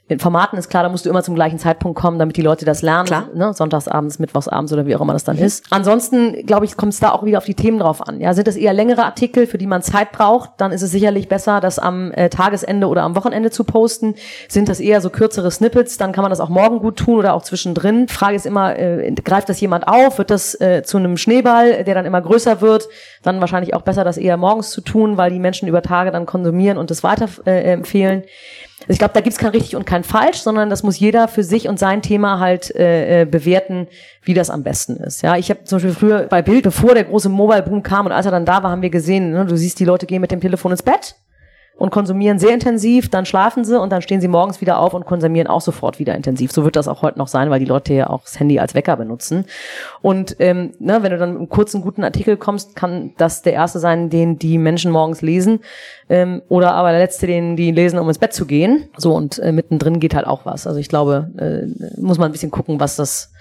In 0.08 0.20
Formaten 0.20 0.56
ist 0.60 0.70
klar, 0.70 0.84
da 0.84 0.90
musst 0.90 1.08
du 1.08 1.10
immer 1.10 1.24
zum 1.24 1.34
gleichen 1.34 1.58
Zeitpunkt 1.58 2.00
kommen, 2.00 2.20
damit 2.20 2.38
die 2.38 2.44
Leute 2.44 2.64
das 2.64 2.84
lernen. 2.84 3.08
Klar. 3.08 3.30
Ne? 3.34 3.54
Sonntagsabends, 3.56 4.20
Mittwochsabends 4.20 4.72
oder 4.72 4.86
wie 4.86 4.96
auch 4.96 5.02
immer 5.02 5.14
das 5.14 5.24
dann 5.24 5.38
mhm. 5.38 5.44
ist. 5.44 5.66
Ansonsten, 5.72 6.46
glaube 6.46 6.66
ich, 6.66 6.78
kommt 6.78 6.94
es 6.94 7.00
da 7.00 7.12
auch 7.12 7.24
wieder 7.24 7.40
auf 7.40 7.46
die 7.46 7.56
Themen 7.56 7.80
drauf 7.80 8.08
an. 8.08 8.22
Ja, 8.22 8.36
sind 8.36 8.48
es 8.48 8.56
eher 8.56 8.74
längere 8.74 9.04
Artikel, 9.04 9.48
für 9.48 9.58
die 9.58 9.66
man 9.66 9.82
Zeit 9.82 10.12
braucht, 10.12 10.52
dann 10.58 10.72
ist 10.72 10.84
es 10.84 10.92
sicherlich 10.92 11.28
besser, 11.28 11.60
das 11.60 11.80
am 11.80 12.12
äh, 12.12 12.30
Tagesende 12.30 12.88
oder 12.88 13.02
am 13.02 13.16
Wochenende 13.16 13.50
zu 13.50 13.64
posten. 13.64 14.14
Sind 14.48 14.70
das 14.70 14.80
eher 14.80 15.02
so 15.02 15.10
kürzere 15.10 15.50
Snippets, 15.50 15.98
dann 15.98 16.12
kann 16.12 16.22
man 16.22 16.30
das 16.30 16.40
auch 16.40 16.50
morgen 16.50 16.78
gut 16.80 16.98
tun 16.98 17.18
oder 17.18 17.34
auch 17.34 17.42
zwischendrin. 17.42 18.08
Frage 18.08 18.36
ist 18.36 18.46
immer, 18.46 18.78
äh, 18.78 19.12
greift 19.24 19.50
das 19.50 19.60
jemand 19.60 19.88
auf? 19.88 20.20
Wird 20.20 20.30
das 20.30 20.60
äh, 20.62 20.84
zu 20.84 20.98
einem 20.98 21.18
Schneeball, 21.18 21.84
der 21.84 21.96
dann 21.96 22.06
immer 22.06 22.22
größer 22.22 22.62
wird? 22.62 22.90
Dann 23.24 23.40
wahrscheinlich 23.40 23.74
auch 23.74 23.82
besser, 23.82 24.04
das 24.04 24.18
eher 24.18 24.38
morgens 24.38 24.70
zu 24.70 24.82
tun, 24.82 25.18
weil 25.18 25.32
die 25.32 25.40
Menschen 25.40 25.68
über 25.68 25.82
Tage 25.82 26.12
dann 26.12 26.28
konsumieren 26.28 26.78
und 26.78 26.92
das 26.92 27.02
weiter 27.02 27.28
äh, 27.48 27.74
empfehlen. 27.74 28.24
Also 28.88 28.94
ich 28.94 29.00
glaube, 29.00 29.14
da 29.14 29.22
gibt's 29.22 29.40
kein 29.40 29.50
richtig 29.50 29.76
und 29.76 29.86
kein 29.86 30.04
falsch, 30.04 30.38
sondern 30.38 30.70
das 30.70 30.84
muss 30.84 31.00
jeder 31.00 31.28
für 31.28 31.44
sich 31.44 31.68
und 31.68 31.80
sein 31.80 32.02
Thema 32.02 32.40
halt 32.40 32.76
äh, 32.76 33.22
äh, 33.22 33.26
bewerten, 33.26 33.88
wie 34.24 34.34
das 34.34 34.50
am 34.50 34.64
besten 34.64 34.98
ist. 34.98 35.24
Ja, 35.24 35.38
ich 35.38 35.50
habe 35.50 35.64
zum 35.64 35.78
Beispiel 35.78 35.94
früher 35.94 36.24
bei 36.24 36.42
Bild, 36.42 36.64
bevor 36.64 36.94
der 36.94 37.06
große 37.06 37.30
Mobile 37.30 37.64
Boom 37.64 37.82
kam 37.82 38.06
und 38.06 38.12
als 38.12 38.26
er 38.26 38.32
dann 38.32 38.46
da 38.46 38.62
war, 38.62 38.70
haben 38.70 38.82
wir 38.82 38.92
gesehen, 38.92 39.32
ne, 39.32 39.46
du 39.46 39.58
siehst, 39.58 39.80
die 39.80 39.86
Leute 39.86 40.06
gehen 40.06 40.22
mit 40.22 40.32
dem 40.32 40.42
Telefon 40.42 40.72
ins 40.72 40.84
Bett 40.84 41.16
und 41.78 41.92
konsumieren 41.92 42.40
sehr 42.40 42.54
intensiv, 42.54 43.10
dann 43.10 43.26
schlafen 43.26 43.66
sie 43.66 43.80
und 43.80 43.92
dann 43.92 44.02
stehen 44.02 44.22
sie 44.22 44.28
morgens 44.28 44.62
wieder 44.62 44.80
auf 44.80 44.94
und 44.94 45.06
konsumieren 45.06 45.48
auch 45.48 45.62
sofort 45.62 46.00
wieder 46.00 46.16
intensiv. 46.16 46.52
So 46.52 46.64
wird 46.64 46.76
das 46.76 46.88
auch 46.88 47.02
heute 47.02 47.20
noch 47.20 47.28
sein, 47.28 47.50
weil 47.50 47.60
die 47.60 47.66
Leute 47.66 47.94
ja 47.94 48.10
auch 48.10 48.22
das 48.22 48.40
Handy 48.40 48.60
als 48.60 48.76
Wecker 48.76 48.96
benutzen. 48.96 49.46
Und 50.02 50.38
ähm, 50.40 50.74
ne, 50.80 51.04
wenn 51.04 51.12
du 51.12 51.18
dann 51.18 51.36
im 51.36 51.50
kurzen, 51.50 51.82
guten 51.82 52.04
Artikel 52.04 52.38
kommst, 52.38 52.76
kann 52.76 53.14
das 53.18 53.42
der 53.42 53.54
erste 53.54 53.80
sein, 53.80 54.10
den 54.10 54.40
die 54.40 54.58
Menschen 54.58 54.92
morgens 54.92 55.22
lesen. 55.22 55.60
Ähm, 56.08 56.42
oder 56.48 56.74
aber 56.74 56.92
der 56.92 57.00
letzte, 57.00 57.28
den 57.28 57.58
die 57.58 57.72
lesen, 57.72 58.00
um 58.00 58.08
ins 58.08 58.20
Bett 58.20 58.34
zu 58.34 58.46
gehen. 58.46 58.88
So, 58.96 59.14
und 59.14 59.40
äh, 59.40 59.52
mittendrin 59.52 60.00
geht 60.00 60.16
halt 60.16 60.28
auch 60.28 60.46
was. 60.46 60.68
Also 60.68 60.80
ich 60.80 60.88
glaube, 60.88 61.30
äh, 61.38 62.00
muss 62.00 62.18
man 62.18 62.30
ein 62.30 62.32
bisschen 62.32 62.52
gucken, 62.52 62.80
was 62.80 62.96
das 62.96 63.34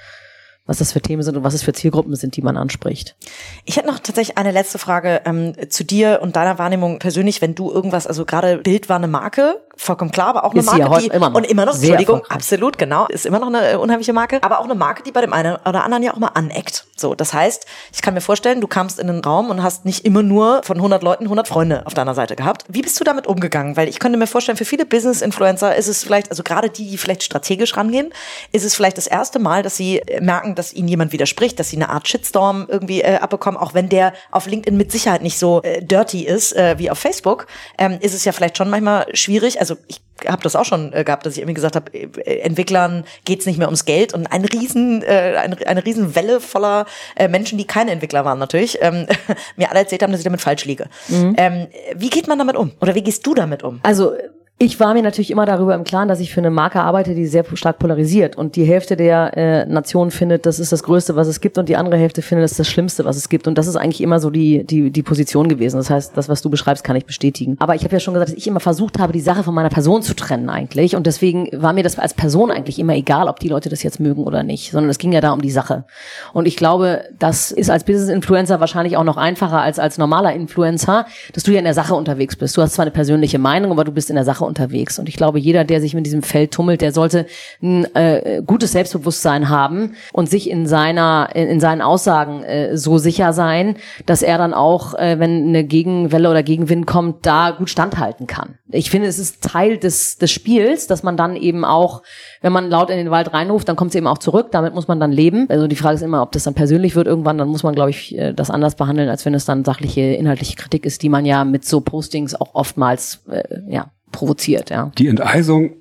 was 0.66 0.78
das 0.78 0.92
für 0.92 1.00
Themen 1.00 1.22
sind 1.22 1.36
und 1.36 1.44
was 1.44 1.54
es 1.54 1.62
für 1.62 1.72
Zielgruppen 1.72 2.16
sind, 2.16 2.36
die 2.36 2.42
man 2.42 2.56
anspricht. 2.56 3.16
Ich 3.64 3.76
hätte 3.76 3.86
noch 3.86 3.98
tatsächlich 3.98 4.38
eine 4.38 4.50
letzte 4.50 4.78
Frage 4.78 5.20
ähm, 5.26 5.52
zu 5.68 5.84
dir 5.84 6.20
und 6.22 6.36
deiner 6.36 6.58
Wahrnehmung 6.58 6.98
persönlich, 6.98 7.42
wenn 7.42 7.54
du 7.54 7.70
irgendwas, 7.70 8.06
also 8.06 8.24
gerade 8.24 8.58
Bild 8.58 8.88
war 8.88 8.96
eine 8.96 9.08
Marke, 9.08 9.60
vollkommen 9.76 10.10
klar, 10.10 10.28
aber 10.28 10.44
auch 10.44 10.52
eine 10.52 10.60
ist 10.60 10.66
Marke, 10.66 11.00
die 11.00 11.06
immer 11.08 11.34
und 11.34 11.46
immer 11.46 11.64
noch, 11.66 11.74
Entschuldigung, 11.74 12.24
absolut, 12.26 12.78
genau, 12.78 13.06
ist 13.06 13.26
immer 13.26 13.38
noch 13.38 13.48
eine 13.48 13.72
äh, 13.72 13.76
unheimliche 13.76 14.12
Marke, 14.12 14.42
aber 14.42 14.60
auch 14.60 14.64
eine 14.64 14.74
Marke, 14.74 15.02
die 15.02 15.12
bei 15.12 15.20
dem 15.20 15.32
einen 15.32 15.56
oder 15.56 15.84
anderen 15.84 16.02
ja 16.02 16.14
auch 16.14 16.18
mal 16.18 16.28
aneckt. 16.28 16.86
So, 16.96 17.14
das 17.14 17.34
heißt, 17.34 17.66
ich 17.92 18.02
kann 18.02 18.14
mir 18.14 18.20
vorstellen, 18.20 18.60
du 18.60 18.68
kamst 18.68 18.98
in 18.98 19.08
den 19.08 19.20
Raum 19.20 19.50
und 19.50 19.62
hast 19.62 19.84
nicht 19.84 20.04
immer 20.04 20.22
nur 20.22 20.62
von 20.64 20.76
100 20.76 21.02
Leuten 21.02 21.24
100 21.24 21.48
Freunde 21.48 21.86
auf 21.86 21.94
deiner 21.94 22.14
Seite 22.14 22.36
gehabt. 22.36 22.64
Wie 22.68 22.82
bist 22.82 22.98
du 23.00 23.04
damit 23.04 23.26
umgegangen? 23.26 23.76
Weil 23.76 23.88
ich 23.88 23.98
könnte 23.98 24.18
mir 24.18 24.26
vorstellen, 24.26 24.56
für 24.56 24.64
viele 24.64 24.86
Business-Influencer 24.86 25.74
ist 25.76 25.88
es 25.88 26.04
vielleicht, 26.04 26.30
also 26.30 26.42
gerade 26.42 26.70
die, 26.70 26.90
die 26.90 26.98
vielleicht 26.98 27.22
strategisch 27.22 27.76
rangehen, 27.76 28.12
ist 28.52 28.64
es 28.64 28.74
vielleicht 28.74 28.96
das 28.96 29.06
erste 29.06 29.38
Mal, 29.38 29.62
dass 29.62 29.76
sie 29.76 30.02
merken, 30.20 30.54
dass 30.54 30.72
ihnen 30.72 30.88
jemand 30.88 31.12
widerspricht, 31.12 31.58
dass 31.58 31.70
sie 31.70 31.76
eine 31.76 31.88
Art 31.88 32.08
Shitstorm 32.08 32.66
irgendwie 32.68 33.02
äh, 33.02 33.16
abbekommen, 33.16 33.58
auch 33.58 33.74
wenn 33.74 33.88
der 33.88 34.12
auf 34.30 34.46
LinkedIn 34.46 34.76
mit 34.76 34.92
Sicherheit 34.92 35.22
nicht 35.22 35.38
so 35.38 35.62
äh, 35.62 35.82
dirty 35.82 36.24
ist 36.24 36.54
äh, 36.54 36.78
wie 36.78 36.90
auf 36.90 36.98
Facebook, 36.98 37.46
ähm, 37.78 37.98
ist 38.00 38.14
es 38.14 38.24
ja 38.24 38.32
vielleicht 38.32 38.56
schon 38.56 38.70
manchmal 38.70 39.06
schwierig. 39.14 39.60
Also 39.64 39.80
ich 39.88 40.02
habe 40.28 40.42
das 40.42 40.56
auch 40.56 40.66
schon 40.66 40.92
äh, 40.92 41.04
gehabt, 41.04 41.24
dass 41.24 41.32
ich 41.32 41.38
irgendwie 41.38 41.54
gesagt 41.54 41.74
habe, 41.74 41.90
äh, 41.92 42.40
Entwicklern 42.40 43.04
geht's 43.24 43.46
nicht 43.46 43.58
mehr 43.58 43.68
ums 43.68 43.86
Geld 43.86 44.12
und 44.12 44.26
ein 44.26 44.44
riesen, 44.44 45.02
äh, 45.02 45.36
eine, 45.38 45.56
eine 45.66 45.84
riesen 45.84 46.14
Welle 46.14 46.40
voller 46.40 46.84
äh, 47.16 47.28
Menschen, 47.28 47.56
die 47.56 47.66
keine 47.66 47.92
Entwickler 47.92 48.26
waren 48.26 48.38
natürlich, 48.38 48.78
ähm, 48.82 49.06
mir 49.56 49.70
alle 49.70 49.80
erzählt 49.80 50.02
haben, 50.02 50.12
dass 50.12 50.20
ich 50.20 50.24
damit 50.24 50.42
falsch 50.42 50.66
liege. 50.66 50.86
Mhm. 51.08 51.34
Ähm, 51.38 51.66
wie 51.94 52.10
geht 52.10 52.28
man 52.28 52.38
damit 52.38 52.56
um? 52.56 52.72
Oder 52.80 52.94
wie 52.94 53.02
gehst 53.02 53.26
du 53.26 53.34
damit 53.34 53.62
um? 53.62 53.80
Also 53.82 54.12
Ich 54.56 54.78
war 54.78 54.94
mir 54.94 55.02
natürlich 55.02 55.32
immer 55.32 55.46
darüber 55.46 55.74
im 55.74 55.82
Klaren, 55.82 56.06
dass 56.06 56.20
ich 56.20 56.32
für 56.32 56.38
eine 56.38 56.48
Marke 56.48 56.80
arbeite, 56.80 57.16
die 57.16 57.26
sehr 57.26 57.44
stark 57.54 57.80
polarisiert. 57.80 58.36
Und 58.36 58.54
die 58.54 58.62
Hälfte 58.62 58.96
der 58.96 59.36
äh, 59.36 59.66
Nation 59.66 60.12
findet, 60.12 60.46
das 60.46 60.60
ist 60.60 60.70
das 60.70 60.84
Größte, 60.84 61.16
was 61.16 61.26
es 61.26 61.40
gibt, 61.40 61.58
und 61.58 61.68
die 61.68 61.74
andere 61.74 61.96
Hälfte 61.96 62.22
findet, 62.22 62.44
das 62.44 62.52
ist 62.52 62.60
das 62.60 62.68
Schlimmste, 62.68 63.04
was 63.04 63.16
es 63.16 63.28
gibt. 63.28 63.48
Und 63.48 63.58
das 63.58 63.66
ist 63.66 63.74
eigentlich 63.74 64.00
immer 64.00 64.20
so 64.20 64.30
die, 64.30 64.62
die, 64.62 64.92
die 64.92 65.02
Position 65.02 65.48
gewesen. 65.48 65.78
Das 65.78 65.90
heißt, 65.90 66.16
das, 66.16 66.28
was 66.28 66.40
du 66.40 66.50
beschreibst, 66.50 66.84
kann 66.84 66.94
ich 66.94 67.04
bestätigen. 67.04 67.56
Aber 67.58 67.74
ich 67.74 67.82
habe 67.82 67.94
ja 67.94 67.98
schon 67.98 68.14
gesagt, 68.14 68.30
dass 68.30 68.38
ich 68.38 68.46
immer 68.46 68.60
versucht 68.60 69.00
habe, 69.00 69.12
die 69.12 69.20
Sache 69.20 69.42
von 69.42 69.54
meiner 69.54 69.70
Person 69.70 70.02
zu 70.02 70.14
trennen 70.14 70.48
eigentlich. 70.48 70.94
Und 70.94 71.08
deswegen 71.08 71.48
war 71.52 71.72
mir 71.72 71.82
das 71.82 71.98
als 71.98 72.14
Person 72.14 72.52
eigentlich 72.52 72.78
immer 72.78 72.94
egal, 72.94 73.26
ob 73.26 73.40
die 73.40 73.48
Leute 73.48 73.70
das 73.70 73.82
jetzt 73.82 73.98
mögen 73.98 74.22
oder 74.22 74.44
nicht, 74.44 74.70
sondern 74.70 74.88
es 74.88 74.98
ging 74.98 75.10
ja 75.10 75.20
da 75.20 75.32
um 75.32 75.42
die 75.42 75.50
Sache. 75.50 75.84
Und 76.32 76.46
ich 76.46 76.56
glaube, 76.56 77.02
das 77.18 77.50
ist 77.50 77.70
als 77.70 77.82
Business-Influencer 77.82 78.60
wahrscheinlich 78.60 78.96
auch 78.96 79.04
noch 79.04 79.16
einfacher 79.16 79.60
als 79.60 79.80
als 79.80 79.98
normaler 79.98 80.32
Influencer, 80.32 81.06
dass 81.32 81.42
du 81.42 81.50
ja 81.50 81.58
in 81.58 81.64
der 81.64 81.74
Sache 81.74 81.96
unterwegs 81.96 82.36
bist. 82.36 82.56
Du 82.56 82.62
hast 82.62 82.74
zwar 82.74 82.84
eine 82.84 82.92
persönliche 82.92 83.40
Meinung, 83.40 83.72
aber 83.72 83.82
du 83.82 83.90
bist 83.90 84.10
in 84.10 84.14
der 84.14 84.24
Sache 84.24 84.43
unterwegs. 84.46 84.98
Und 84.98 85.08
ich 85.08 85.16
glaube, 85.16 85.38
jeder, 85.38 85.64
der 85.64 85.80
sich 85.80 85.94
mit 85.94 86.06
diesem 86.06 86.22
Feld 86.22 86.52
tummelt, 86.52 86.80
der 86.80 86.92
sollte 86.92 87.26
ein 87.62 87.86
äh, 87.94 88.42
gutes 88.44 88.72
Selbstbewusstsein 88.72 89.48
haben 89.48 89.94
und 90.12 90.28
sich 90.28 90.50
in 90.50 90.66
seiner, 90.66 91.30
in, 91.34 91.48
in 91.48 91.60
seinen 91.60 91.82
Aussagen 91.82 92.42
äh, 92.42 92.76
so 92.76 92.98
sicher 92.98 93.32
sein, 93.32 93.76
dass 94.06 94.22
er 94.22 94.38
dann 94.38 94.54
auch, 94.54 94.94
äh, 94.94 95.18
wenn 95.18 95.48
eine 95.48 95.64
Gegenwelle 95.64 96.30
oder 96.30 96.42
Gegenwind 96.42 96.86
kommt, 96.86 97.26
da 97.26 97.50
gut 97.50 97.70
standhalten 97.70 98.26
kann. 98.26 98.58
Ich 98.70 98.90
finde, 98.90 99.08
es 99.08 99.18
ist 99.18 99.42
Teil 99.42 99.78
des, 99.78 100.18
des 100.18 100.30
Spiels, 100.30 100.86
dass 100.86 101.02
man 101.02 101.16
dann 101.16 101.36
eben 101.36 101.64
auch, 101.64 102.02
wenn 102.40 102.52
man 102.52 102.68
laut 102.68 102.90
in 102.90 102.96
den 102.96 103.10
Wald 103.10 103.32
reinruft, 103.32 103.68
dann 103.68 103.76
kommt 103.76 103.90
es 103.90 103.94
eben 103.94 104.06
auch 104.06 104.18
zurück. 104.18 104.48
Damit 104.50 104.74
muss 104.74 104.88
man 104.88 105.00
dann 105.00 105.12
leben. 105.12 105.46
Also 105.48 105.66
die 105.66 105.76
Frage 105.76 105.96
ist 105.96 106.02
immer, 106.02 106.22
ob 106.22 106.32
das 106.32 106.44
dann 106.44 106.54
persönlich 106.54 106.96
wird 106.96 107.06
irgendwann, 107.06 107.38
dann 107.38 107.48
muss 107.48 107.62
man, 107.62 107.74
glaube 107.74 107.90
ich, 107.90 108.16
äh, 108.18 108.32
das 108.32 108.50
anders 108.50 108.74
behandeln, 108.74 109.08
als 109.08 109.24
wenn 109.24 109.34
es 109.34 109.44
dann 109.44 109.64
sachliche, 109.64 110.00
inhaltliche 110.00 110.56
Kritik 110.56 110.86
ist, 110.86 111.02
die 111.02 111.08
man 111.08 111.24
ja 111.24 111.44
mit 111.44 111.64
so 111.64 111.80
Postings 111.80 112.34
auch 112.34 112.54
oftmals 112.54 113.22
äh, 113.28 113.42
ja, 113.68 113.90
provoziert. 114.14 114.70
Ja. 114.70 114.92
Die 114.98 115.08
Enteisung 115.08 115.76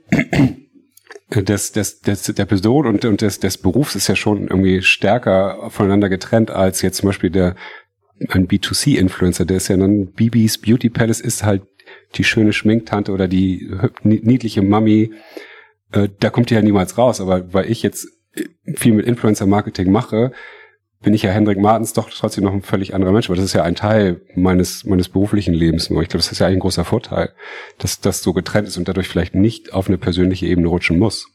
des, 1.30 1.72
des, 1.72 2.02
des, 2.02 2.24
der 2.24 2.46
Person 2.46 2.88
und, 2.88 3.06
und 3.06 3.22
des, 3.22 3.40
des 3.40 3.58
Berufs 3.58 3.96
ist 3.96 4.08
ja 4.08 4.16
schon 4.16 4.48
irgendwie 4.48 4.82
stärker 4.82 5.70
voneinander 5.70 6.10
getrennt 6.10 6.52
als 6.52 6.82
jetzt 6.82 6.98
zum 6.98 7.08
Beispiel 7.08 7.30
der 7.30 7.56
ein 8.30 8.48
B2C-Influencer, 8.48 9.46
der 9.46 9.58
ist 9.58 9.68
ja 9.68 9.78
dann 9.78 10.12
Bibis 10.12 10.60
Beauty 10.60 10.90
Palace 10.90 11.20
ist 11.20 11.44
halt 11.44 11.64
die 12.16 12.24
schöne 12.24 12.54
Schminktante 12.54 13.12
oder 13.12 13.28
die 13.28 13.70
niedliche 14.04 14.62
Mami. 14.62 15.14
Äh, 15.92 16.10
da 16.20 16.30
kommt 16.30 16.50
die 16.50 16.56
ja 16.56 16.62
niemals 16.62 16.98
raus. 16.98 17.22
Aber 17.22 17.54
weil 17.54 17.70
ich 17.70 17.84
jetzt 17.84 18.08
viel 18.76 18.94
mit 18.94 19.06
Influencer-Marketing 19.06 19.92
mache, 19.92 20.32
bin 21.04 21.14
ich 21.14 21.22
ja 21.22 21.32
Hendrik 21.32 21.60
Martens 21.60 21.94
doch 21.94 22.10
trotzdem 22.10 22.46
noch 22.46 22.54
ein 22.54 22.62
völlig 22.62 22.96
anderer 22.96 23.12
Mensch, 23.12 23.30
weil 23.30 23.36
das 23.36 23.46
ist 23.46 23.54
ja 23.54 23.64
ein 23.64 23.76
Teil 23.76 24.22
meines, 24.36 24.86
meines 24.86 25.10
beruflichen 25.10 25.54
Lebens 25.54 25.90
nur. 25.90 26.02
Ich 26.02 26.08
glaube, 26.08 26.24
das 26.24 26.32
ist 26.32 26.40
ja 26.40 26.48
ein 26.48 26.60
großer 26.60 26.86
Vorteil, 26.86 27.34
dass 27.78 28.00
das 28.00 28.24
so 28.24 28.34
getrennt 28.34 28.68
ist 28.68 28.78
und 28.78 28.88
dadurch 28.88 29.10
vielleicht 29.10 29.36
nicht 29.36 29.74
auf 29.74 29.88
eine 29.88 29.98
persönliche 29.98 30.48
Ebene 30.48 30.68
rutschen 30.68 30.98
muss. 30.98 31.28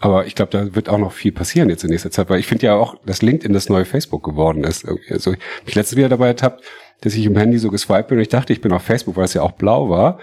Aber 0.00 0.26
ich 0.26 0.34
glaube, 0.34 0.50
da 0.50 0.74
wird 0.74 0.88
auch 0.88 0.98
noch 0.98 1.12
viel 1.12 1.32
passieren 1.32 1.68
jetzt 1.68 1.84
in 1.84 1.90
nächster 1.90 2.10
Zeit, 2.10 2.28
weil 2.28 2.40
ich 2.40 2.46
finde 2.46 2.66
ja 2.66 2.74
auch, 2.74 2.96
dass 3.04 3.22
LinkedIn 3.22 3.52
das 3.52 3.68
neue 3.68 3.84
Facebook 3.84 4.24
geworden 4.24 4.64
ist. 4.64 4.86
Also 5.10 5.32
ich 5.32 5.66
mich 5.66 5.74
letztes 5.74 5.96
wieder 5.96 6.08
dabei 6.08 6.28
ertappt, 6.28 6.64
dass 7.02 7.14
ich 7.14 7.24
im 7.24 7.36
Handy 7.36 7.58
so 7.58 7.70
geswiped 7.70 8.08
bin 8.08 8.18
und 8.18 8.22
ich 8.22 8.28
dachte, 8.28 8.52
ich 8.52 8.60
bin 8.60 8.72
auf 8.72 8.82
Facebook, 8.82 9.16
weil 9.16 9.24
es 9.24 9.34
ja 9.34 9.42
auch 9.42 9.52
blau 9.52 9.88
war. 9.88 10.18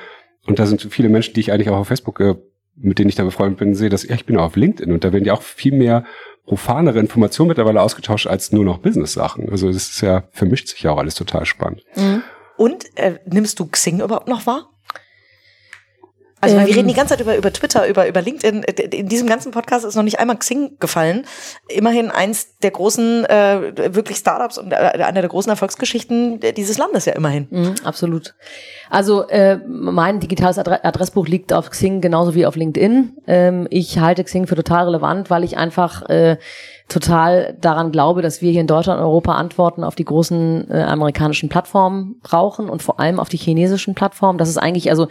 Und 0.46 0.60
da 0.60 0.66
sind 0.66 0.82
viele 0.82 1.10
Menschen, 1.10 1.34
die 1.34 1.40
ich 1.40 1.52
eigentlich 1.52 1.70
auch 1.70 1.78
auf 1.78 1.88
Facebook, 1.88 2.20
äh, 2.20 2.36
mit 2.76 3.00
denen 3.00 3.10
ich 3.10 3.16
da 3.16 3.24
befreundet 3.24 3.60
bin, 3.60 3.76
sehe, 3.76 3.90
dass 3.90 4.08
ja, 4.08 4.16
ich 4.16 4.26
bin 4.26 4.38
auch 4.38 4.46
auf 4.46 4.56
LinkedIn 4.56 4.92
und 4.92 5.04
da 5.04 5.14
werden 5.14 5.26
ja 5.26 5.34
auch 5.34 5.44
viel 5.44 5.74
mehr 5.74 6.06
profanere 6.46 7.00
Informationen 7.00 7.50
mittlerweile 7.50 7.82
ausgetauscht 7.82 8.28
als 8.28 8.52
nur 8.52 8.66
noch 8.66 8.80
Business-Sachen. 8.80 9.50
Also 9.50 9.70
es 9.70 9.90
ist 9.90 10.02
ja, 10.02 10.24
vermischt 10.32 10.68
sich 10.68 10.82
ja 10.84 10.92
auch 10.92 10.98
alles 10.98 11.16
total 11.16 11.46
spannend. 11.46 11.84
Mhm. 11.96 12.24
Und 12.58 12.98
äh, 12.98 13.20
nimmst 13.26 13.60
du 13.60 13.66
Xing 13.66 14.02
überhaupt 14.02 14.28
noch 14.28 14.46
wahr? 14.46 14.73
Also 16.44 16.58
ähm, 16.58 16.68
wir 16.68 16.76
reden 16.76 16.88
die 16.90 16.94
ganze 16.94 17.14
Zeit 17.14 17.22
über, 17.22 17.38
über 17.38 17.54
Twitter, 17.54 17.88
über, 17.88 18.06
über 18.08 18.22
LinkedIn. 18.22 18.64
In 18.64 19.08
diesem 19.08 19.28
ganzen 19.28 19.52
Podcast 19.52 19.86
ist 19.86 19.96
noch 19.96 20.04
nicht 20.04 20.20
einmal 20.20 20.38
Xing 20.38 20.78
gefallen. 20.80 21.26
Immerhin 21.70 22.12
eins 22.12 22.58
der 22.60 22.72
großen, 22.72 23.26
äh, 23.26 23.96
wirklich 23.96 24.18
Startups 24.18 24.58
und 24.58 24.74
äh, 24.74 24.76
einer 24.76 25.22
der 25.22 25.30
großen 25.30 25.50
Erfolgsgeschichten 25.50 26.42
dieses 26.56 26.78
Landes 26.78 27.06
ja 27.06 27.14
immerhin. 27.14 27.48
Mhm, 27.50 27.76
absolut. 27.86 28.36
Also 28.90 29.28
äh, 29.30 29.58
mein 29.68 30.20
digitales 30.20 30.58
Adressbuch 30.58 31.28
liegt 31.28 31.54
auf 31.54 31.70
Xing 31.70 32.02
genauso 32.02 32.36
wie 32.36 32.46
auf 32.46 32.58
LinkedIn. 32.58 33.18
Ähm, 33.26 33.68
ich 33.70 34.00
halte 34.00 34.24
Xing 34.24 34.46
für 34.46 34.56
total 34.56 34.86
relevant, 34.86 35.30
weil 35.30 35.46
ich 35.46 35.58
einfach 35.58 36.10
äh, 36.10 36.38
total 36.94 37.58
daran 37.60 37.92
glaube, 37.92 38.22
dass 38.22 38.42
wir 38.42 38.52
hier 38.52 38.62
in 38.62 38.68
Deutschland 38.68 39.00
und 39.00 39.06
Europa 39.06 39.34
Antworten 39.34 39.84
auf 39.84 39.96
die 39.96 40.06
großen 40.06 40.70
äh, 40.70 40.84
amerikanischen 40.84 41.50
Plattformen 41.50 42.20
brauchen 42.22 42.70
und 42.70 42.84
vor 42.84 43.00
allem 43.00 43.20
auf 43.20 43.30
die 43.30 43.38
chinesischen 43.38 43.96
Plattformen. 43.96 44.38
Das 44.38 44.48
ist 44.48 44.58
eigentlich, 44.58 44.92
also 44.92 45.08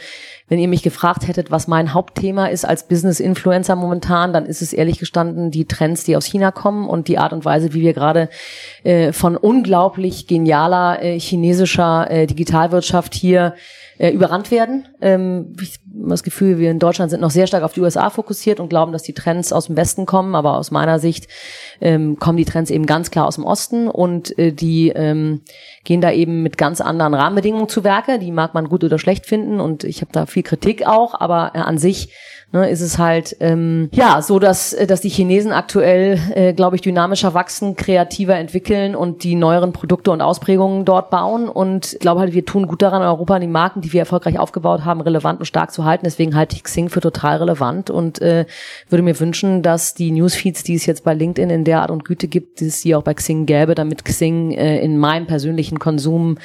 wenn 0.49 0.61
ihr 0.61 0.69
mich 0.69 0.83
gefragt 0.83 1.27
hättet, 1.27 1.51
was 1.51 1.67
mein 1.67 1.93
Hauptthema 1.93 2.47
ist 2.47 2.65
als 2.65 2.87
Business-Influencer 2.87 3.75
momentan, 3.75 4.33
dann 4.33 4.47
ist 4.47 4.63
es 4.63 4.73
ehrlich 4.73 4.99
gestanden 4.99 5.51
die 5.51 5.67
Trends, 5.67 6.05
die 6.05 6.17
aus 6.17 6.25
China 6.25 6.53
kommen 6.53 6.89
und 6.89 7.09
die 7.09 7.19
Art 7.19 7.33
und 7.33 7.45
Weise, 7.45 7.75
wie 7.75 7.81
wir 7.81 7.95
gerade 7.95 8.29
äh, 8.85 9.13
von 9.13 9.37
unglaublich 9.37 10.27
genialer 10.27 11.03
äh, 11.03 11.19
chinesischer 11.19 12.11
äh, 12.11 12.27
Digitalwirtschaft 12.27 13.15
hier 13.15 13.55
äh, 14.03 14.11
überrannt 14.11 14.51
werden. 14.51 14.89
Ähm, 15.01 15.55
ich 15.61 15.75
habe 15.75 16.09
das 16.09 16.25
Gefühl, 16.25 16.59
wir 16.59 16.73
in 16.73 16.81
Deutschland 16.81 17.13
sind 17.13 17.21
noch 17.21 17.31
sehr 17.31 17.47
stark 17.47 17.63
auf 17.63 17.73
die 17.73 17.81
USA 17.81 18.11
fokussiert 18.11 18.59
und 18.59 18.69
glauben, 18.69 18.91
dass 18.91 19.05
die 19.05 19.13
Trends 19.13 19.53
aus 19.53 19.67
dem 19.67 19.77
Westen 19.77 20.07
kommen, 20.07 20.35
aber 20.35 20.59
aus 20.59 20.73
meiner 20.73 20.99
Sicht 20.99 21.29
ähm, 21.81 22.19
kommen 22.19 22.37
die 22.37 22.45
Trends 22.45 22.73
eben 22.73 22.85
ganz 22.85 23.13
klar 23.13 23.29
aus 23.29 23.37
dem 23.37 23.45
Osten 23.45 23.87
und 23.87 24.37
äh, 24.41 24.51
die 24.51 24.89
ähm, 24.89 25.43
gehen 25.85 26.01
da 26.01 26.11
eben 26.11 26.43
mit 26.43 26.59
ganz 26.59 26.81
anderen 26.81 27.15
Rahmenbedingungen 27.15 27.69
zu 27.69 27.85
Werke. 27.85 28.19
Die 28.19 28.33
mag 28.33 28.55
man 28.55 28.69
gut 28.69 28.83
oder 28.83 28.99
schlecht 28.99 29.25
finden 29.25 29.61
und 29.61 29.85
ich 29.85 30.01
habe 30.01 30.11
da 30.11 30.27
viel 30.27 30.43
Kritik 30.43 30.85
auch, 30.85 31.15
aber 31.21 31.53
äh, 31.55 31.59
an 31.59 31.79
sich 31.79 32.13
ne, 32.53 32.69
ist 32.71 32.81
es 32.81 32.99
halt 32.99 33.37
ähm, 33.41 33.89
ja 33.93 34.23
so, 34.23 34.39
dass 34.39 34.73
äh, 34.73 34.87
dass 34.87 35.01
die 35.01 35.09
Chinesen 35.09 35.53
aktuell, 35.53 36.19
äh, 36.35 36.53
glaube 36.53 36.77
ich, 36.77 36.83
dynamischer 36.83 37.35
wachsen, 37.35 37.77
kreativer 37.77 38.37
entwickeln 38.37 38.95
und 38.95 39.25
die 39.25 39.35
neueren 39.35 39.73
Produkte 39.73 40.11
und 40.11 40.21
Ausprägungen 40.21 40.85
dort 40.85 41.11
bauen. 41.11 41.49
Und 41.49 41.95
ich 41.95 41.99
glaube 41.99 42.21
halt, 42.21 42.35
wir 42.35 42.45
tun 42.45 42.67
gut 42.67 42.83
daran, 42.83 43.03
in 43.03 43.09
Europa 43.09 43.39
die 43.39 43.47
Marken, 43.47 43.81
die 43.81 43.93
wir 43.93 44.01
erfolgreich 44.01 44.39
aufgebaut 44.39 44.85
haben, 44.85 45.01
relevant 45.01 45.41
und 45.41 45.47
stark 45.47 45.73
zu 45.73 45.85
halten. 45.85 46.05
Deswegen 46.05 46.37
halte 46.37 46.57
ich 46.57 46.63
Xing 46.63 46.89
für 46.89 47.01
total 47.01 47.39
relevant 47.39 47.91
und 47.91 48.21
äh, 48.21 48.47
würde 48.89 49.03
mir 49.03 49.19
wünschen, 49.19 49.63
dass 49.63 49.95
die 49.95 50.11
Newsfeeds, 50.11 50.63
die 50.63 50.75
es 50.75 50.87
jetzt 50.87 51.05
bei 51.05 51.15
LinkedIn 51.15 51.51
in 51.51 51.65
der 51.65 51.81
Art 51.81 51.91
und 51.91 52.05
Güte 52.05 52.29
gibt, 52.29 52.61
dass 52.61 52.69
es 52.69 52.83
die 52.83 52.95
auch 52.95 53.03
bei 53.03 53.15
Xing 53.15 53.47
gäbe, 53.47 53.75
damit 53.75 54.05
Xing 54.05 54.53
äh, 54.53 54.79
in 54.81 54.99
meinem 54.99 55.27
persönlichen 55.27 55.79
Konsum 55.79 56.39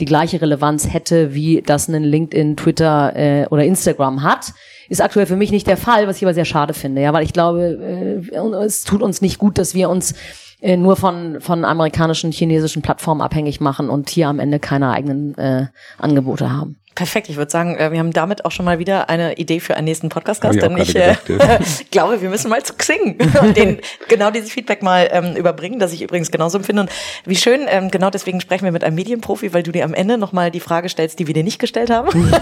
die 0.00 0.04
gleiche 0.04 0.40
Relevanz 0.40 0.92
hätte, 0.92 1.34
wie 1.34 1.62
das 1.62 1.88
ein 1.88 2.02
LinkedIn, 2.02 2.56
Twitter 2.56 3.14
äh, 3.14 3.46
oder 3.50 3.64
Instagram 3.64 4.22
hat. 4.22 4.52
Ist 4.92 5.00
aktuell 5.00 5.24
für 5.24 5.36
mich 5.36 5.50
nicht 5.50 5.66
der 5.66 5.78
Fall, 5.78 6.06
was 6.06 6.18
ich 6.18 6.22
aber 6.22 6.34
sehr 6.34 6.44
schade 6.44 6.74
finde, 6.74 7.00
ja, 7.00 7.14
weil 7.14 7.24
ich 7.24 7.32
glaube, 7.32 8.20
äh, 8.30 8.56
es 8.62 8.84
tut 8.84 9.00
uns 9.00 9.22
nicht 9.22 9.38
gut, 9.38 9.56
dass 9.56 9.72
wir 9.72 9.88
uns 9.88 10.12
äh, 10.60 10.76
nur 10.76 10.96
von, 10.96 11.40
von 11.40 11.64
amerikanischen, 11.64 12.30
chinesischen 12.30 12.82
Plattformen 12.82 13.22
abhängig 13.22 13.58
machen 13.58 13.88
und 13.88 14.10
hier 14.10 14.28
am 14.28 14.38
Ende 14.38 14.58
keine 14.58 14.90
eigenen 14.90 15.34
äh, 15.38 15.68
Angebote 15.96 16.52
haben. 16.52 16.76
Perfekt, 16.94 17.28
ich 17.30 17.36
würde 17.36 17.50
sagen, 17.50 17.76
äh, 17.76 17.90
wir 17.90 17.98
haben 17.98 18.12
damit 18.12 18.44
auch 18.44 18.50
schon 18.50 18.66
mal 18.66 18.78
wieder 18.78 19.08
eine 19.08 19.34
Idee 19.34 19.60
für 19.60 19.76
einen 19.76 19.86
nächsten 19.86 20.10
Podcast-Gast, 20.10 20.60
denn 20.60 20.76
ich 20.76 20.94
äh, 20.94 21.16
glaube, 21.90 22.20
wir 22.20 22.28
müssen 22.28 22.50
mal 22.50 22.62
zu 22.62 22.74
Xing 22.74 23.18
und 23.40 23.56
den, 23.56 23.80
genau 24.08 24.30
dieses 24.30 24.50
Feedback 24.50 24.82
mal 24.82 25.08
ähm, 25.10 25.34
überbringen, 25.36 25.78
das 25.78 25.92
ich 25.92 26.02
übrigens 26.02 26.30
genauso 26.30 26.58
empfinde. 26.58 26.82
Und 26.82 26.90
wie 27.24 27.36
schön, 27.36 27.62
ähm, 27.68 27.90
genau 27.90 28.10
deswegen 28.10 28.40
sprechen 28.40 28.64
wir 28.64 28.72
mit 28.72 28.84
einem 28.84 28.96
Medienprofi, 28.96 29.54
weil 29.54 29.62
du 29.62 29.72
dir 29.72 29.84
am 29.84 29.94
Ende 29.94 30.18
nochmal 30.18 30.50
die 30.50 30.60
Frage 30.60 30.88
stellst, 30.88 31.18
die 31.18 31.26
wir 31.26 31.34
dir 31.34 31.44
nicht 31.44 31.58
gestellt 31.58 31.88
haben. 31.90 32.10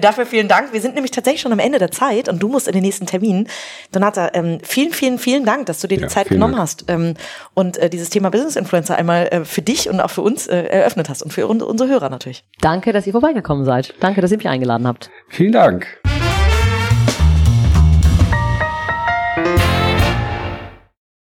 Dafür 0.00 0.26
vielen 0.26 0.46
Dank. 0.46 0.72
Wir 0.72 0.80
sind 0.80 0.94
nämlich 0.94 1.10
tatsächlich 1.10 1.42
schon 1.42 1.52
am 1.52 1.58
Ende 1.58 1.78
der 1.78 1.90
Zeit 1.90 2.28
und 2.28 2.40
du 2.40 2.48
musst 2.48 2.68
in 2.68 2.72
den 2.72 2.82
nächsten 2.82 3.06
Termin. 3.06 3.48
Donata, 3.90 4.30
ähm, 4.34 4.58
vielen, 4.62 4.92
vielen, 4.92 5.18
vielen 5.18 5.44
Dank, 5.44 5.66
dass 5.66 5.80
du 5.80 5.88
dir 5.88 5.96
die 5.96 6.02
ja, 6.02 6.08
Zeit 6.08 6.28
genommen 6.28 6.54
Dank. 6.54 6.62
hast 6.62 6.84
ähm, 6.88 7.14
und 7.54 7.78
äh, 7.78 7.90
dieses 7.90 8.10
Thema 8.10 8.30
Business 8.30 8.54
Influencer 8.54 8.96
einmal 8.96 9.26
äh, 9.28 9.44
für 9.44 9.62
dich 9.62 9.88
und 9.88 10.00
auch 10.00 10.10
für 10.10 10.22
uns 10.22 10.46
äh, 10.46 10.56
eröffnet 10.56 11.08
hast 11.08 11.22
und 11.22 11.32
für 11.32 11.48
unsere 11.48 11.88
Hörer 11.88 12.10
natürlich. 12.10 12.44
Danke, 12.60 12.92
dass 12.92 13.06
ihr 13.06 13.12
vorbeigekommen 13.12 13.55
gekommen 13.56 13.64
seid. 13.64 13.94
Danke, 14.00 14.20
dass 14.20 14.30
ihr 14.30 14.36
mich 14.36 14.48
eingeladen 14.48 14.86
habt. 14.86 15.10
Vielen 15.28 15.52
Dank. 15.52 15.86